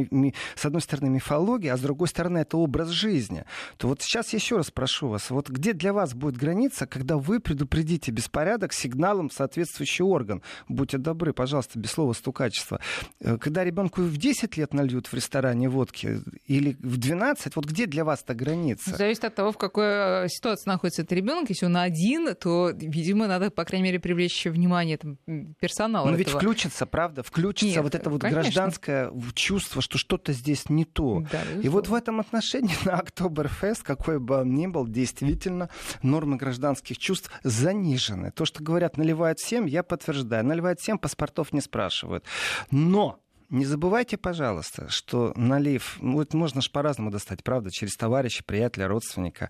с 0.55 0.66
одной 0.66 0.82
стороны 0.82 1.09
мифология, 1.09 1.74
а 1.74 1.78
с 1.78 1.82
другой 1.82 2.07
стороны 2.07 2.39
это 2.39 2.57
образ 2.57 2.89
жизни, 2.89 3.45
то 3.78 3.88
вот 3.88 4.01
сейчас 4.01 4.34
есть 4.34 4.51
еще 4.52 4.58
раз 4.58 4.70
прошу 4.70 5.08
вас, 5.08 5.30
вот 5.30 5.49
где 5.49 5.72
для 5.72 5.93
вас 5.93 6.14
будет 6.14 6.36
граница, 6.36 6.86
когда 6.86 7.16
вы 7.16 7.39
предупредите 7.39 8.12
беспорядок 8.12 8.74
сигналом 8.74 9.32
соответствующий 9.32 10.04
орган? 10.04 10.41
Будьте 10.68 10.97
добры, 10.97 11.32
пожалуйста, 11.32 11.80
без 11.80 11.91
слова 11.91 12.12
стукачества. 12.12 12.82
Э, 13.22 13.38
когда 13.38 13.64
ребенку 13.64 14.02
в 14.02 14.18
10 14.18 14.58
лет 14.58 14.74
нальют 14.74 15.08
в 15.08 15.14
ресторане 15.14 15.70
водки 15.70 16.20
или 16.47 16.76
в 16.82 16.97
12, 16.97 17.56
вот 17.56 17.66
где 17.66 17.86
для 17.86 18.04
вас 18.04 18.24
эта 18.24 18.34
граница? 18.34 18.93
Зависит 18.93 19.24
от 19.24 19.36
того, 19.36 19.54
в 19.54 19.58
какой 19.58 19.86
э, 19.86 20.28
ситуации 20.28 20.70
находится 20.70 21.04
этот 21.04 21.14
ребенок. 21.14 21.47
Если 21.47 21.66
он 21.66 21.78
один, 21.78 22.36
то, 22.36 22.72
видимо, 22.72 23.28
надо, 23.28 23.52
по 23.52 23.64
крайней 23.64 23.86
мере, 23.86 24.02
привлечь 24.02 24.45
внимание 24.45 24.97
там, 24.97 25.18
персонала. 25.62 26.08
Но 26.08 26.12
этого. 26.12 26.18
ведь 26.18 26.30
включится, 26.30 26.86
правда, 26.86 27.24
включится 27.24 27.76
Нет, 27.76 27.84
вот 27.84 27.95
это 27.95 28.10
вот 28.10 28.20
конечно. 28.20 28.41
гражданское 28.41 29.14
чувство, 29.34 29.82
что 29.82 29.97
что-то 29.97 30.34
здесь 30.34 30.70
не 30.70 30.84
то. 30.84 31.24
Да, 31.32 31.41
и 31.64 31.70
вот 31.70 31.88
в 31.88 31.93
этом 31.93 32.20
отношении 32.20 32.76
на 32.86 32.95
Октоберфест, 32.95 33.84
какой 33.84 34.20
бы 34.20 34.41
он 34.42 34.72
был, 34.72 34.88
действительно 34.88 35.70
нормы 36.02 36.38
гражданских 36.38 36.98
чувств 36.98 37.32
занижены. 37.44 38.32
То, 38.32 38.46
что 38.46 38.64
говорят, 38.64 38.98
наливают 38.98 39.39
всем, 39.39 39.66
я 39.66 39.84
подтверждаю. 39.84 40.46
Наливают 40.46 40.80
всем, 40.80 40.98
паспортов 40.98 41.54
не 41.54 41.62
спрашивают. 41.62 42.26
Но 42.70 43.20
не 43.50 43.66
забывайте, 43.66 44.18
пожалуйста, 44.18 44.88
что 44.89 45.34
налив, 45.36 45.98
ну, 46.00 46.22
это 46.22 46.38
можно 46.38 46.62
же 46.62 46.70
по-разному 46.72 47.12
достать, 47.12 47.44
правда, 47.44 47.70
через 47.70 47.98
товарища, 47.98 48.44
приятеля, 48.46 48.88
родственника. 48.88 49.50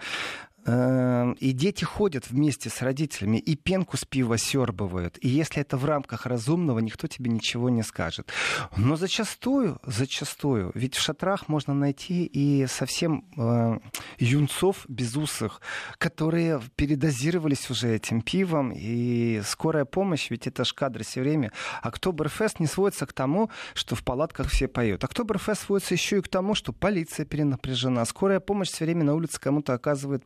Эм, 0.66 1.34
и 1.34 1.54
дети 1.54 1.84
ходят 1.84 2.30
вместе 2.30 2.70
с 2.70 2.82
родителями 2.82 3.38
и 3.38 3.56
пенку 3.56 3.98
с 3.98 4.06
пива 4.06 4.38
сербывают. 4.38 5.18
И 5.22 5.28
если 5.28 5.62
это 5.62 5.76
в 5.76 5.86
рамках 5.86 6.28
разумного, 6.28 6.80
никто 6.80 7.08
тебе 7.08 7.32
ничего 7.32 7.70
не 7.70 7.82
скажет. 7.82 8.32
Но 8.78 8.96
зачастую, 8.96 9.80
зачастую, 9.86 10.72
ведь 10.76 10.96
в 10.96 11.02
шатрах 11.02 11.48
можно 11.48 11.74
найти 11.74 12.26
и 12.26 12.68
совсем 12.68 13.26
э, 13.38 13.80
юнцов 14.20 14.86
безусых, 14.88 15.62
которые 15.98 16.62
передозировались 16.76 17.70
уже 17.72 17.96
этим 17.96 18.22
пивом. 18.22 18.72
И 18.76 19.42
скорая 19.44 19.86
помощь, 19.86 20.30
ведь 20.30 20.46
это 20.46 20.64
ж 20.64 20.74
кадры 20.74 21.04
все 21.04 21.22
время. 21.22 21.52
Октоберфест 21.82 22.60
не 22.60 22.68
сводится 22.68 23.08
к 23.08 23.14
тому, 23.14 23.50
что 23.74 23.96
в 23.96 24.04
палатках 24.04 24.50
все 24.50 24.68
поют. 24.68 25.04
Октоберфест 25.04 25.64
сводится 25.64 25.96
еще 25.96 26.20
и 26.20 26.22
к 26.22 26.28
тому, 26.28 26.54
что 26.54 26.72
полиция 26.72 27.26
перенапряжена. 27.26 28.06
Скорая 28.06 28.40
помощь 28.40 28.70
все 28.70 28.86
время 28.86 29.04
на 29.06 29.16
улице 29.16 29.40
кому-то 29.40 29.74
оказывает 29.74 30.24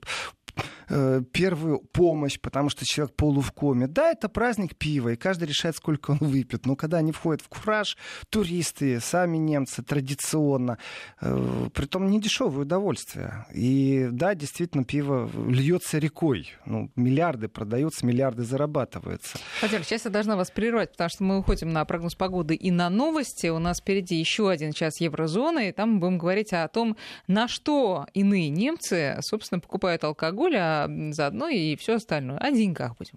первую 1.31 1.79
помощь, 1.79 2.39
потому 2.39 2.69
что 2.69 2.85
человек 2.85 3.15
полу 3.15 3.41
в 3.41 3.51
коме. 3.51 3.87
Да, 3.87 4.11
это 4.11 4.29
праздник 4.29 4.75
пива, 4.75 5.09
и 5.09 5.15
каждый 5.15 5.47
решает, 5.47 5.75
сколько 5.75 6.11
он 6.11 6.17
выпьет. 6.19 6.65
Но 6.65 6.75
когда 6.75 6.97
они 6.97 7.11
входят 7.11 7.41
в 7.41 7.49
кураж, 7.49 7.97
туристы, 8.29 8.99
сами 8.99 9.37
немцы 9.37 9.83
традиционно, 9.83 10.77
э, 11.21 11.69
притом 11.73 12.09
не 12.09 12.21
дешевое 12.21 12.61
удовольствие. 12.61 13.45
И 13.53 14.07
да, 14.11 14.35
действительно, 14.35 14.83
пиво 14.83 15.29
льется 15.47 15.97
рекой. 15.97 16.51
Ну, 16.65 16.91
миллиарды 16.95 17.47
продаются, 17.47 18.05
миллиарды 18.05 18.43
зарабатываются. 18.43 19.37
Владимир, 19.61 19.83
сейчас 19.83 20.05
я 20.05 20.11
должна 20.11 20.35
вас 20.35 20.51
прервать, 20.51 20.91
потому 20.91 21.09
что 21.09 21.23
мы 21.23 21.39
уходим 21.39 21.69
на 21.69 21.83
прогноз 21.85 22.15
погоды 22.15 22.55
и 22.55 22.71
на 22.71 22.89
новости. 22.89 23.47
У 23.47 23.59
нас 23.59 23.79
впереди 23.79 24.15
еще 24.15 24.49
один 24.49 24.71
час 24.71 25.01
еврозоны, 25.01 25.69
и 25.69 25.71
там 25.71 25.99
будем 25.99 26.17
говорить 26.17 26.53
о 26.53 26.67
том, 26.67 26.95
на 27.27 27.47
что 27.47 28.05
иные 28.13 28.49
немцы, 28.49 29.17
собственно, 29.21 29.59
покупают 29.59 30.03
алкоголь, 30.15 30.55
а 30.57 30.89
заодно 31.11 31.49
и 31.49 31.75
все 31.75 31.95
остальное. 31.95 32.37
О 32.37 32.51
деньгах 32.51 32.97
будем 32.97 33.13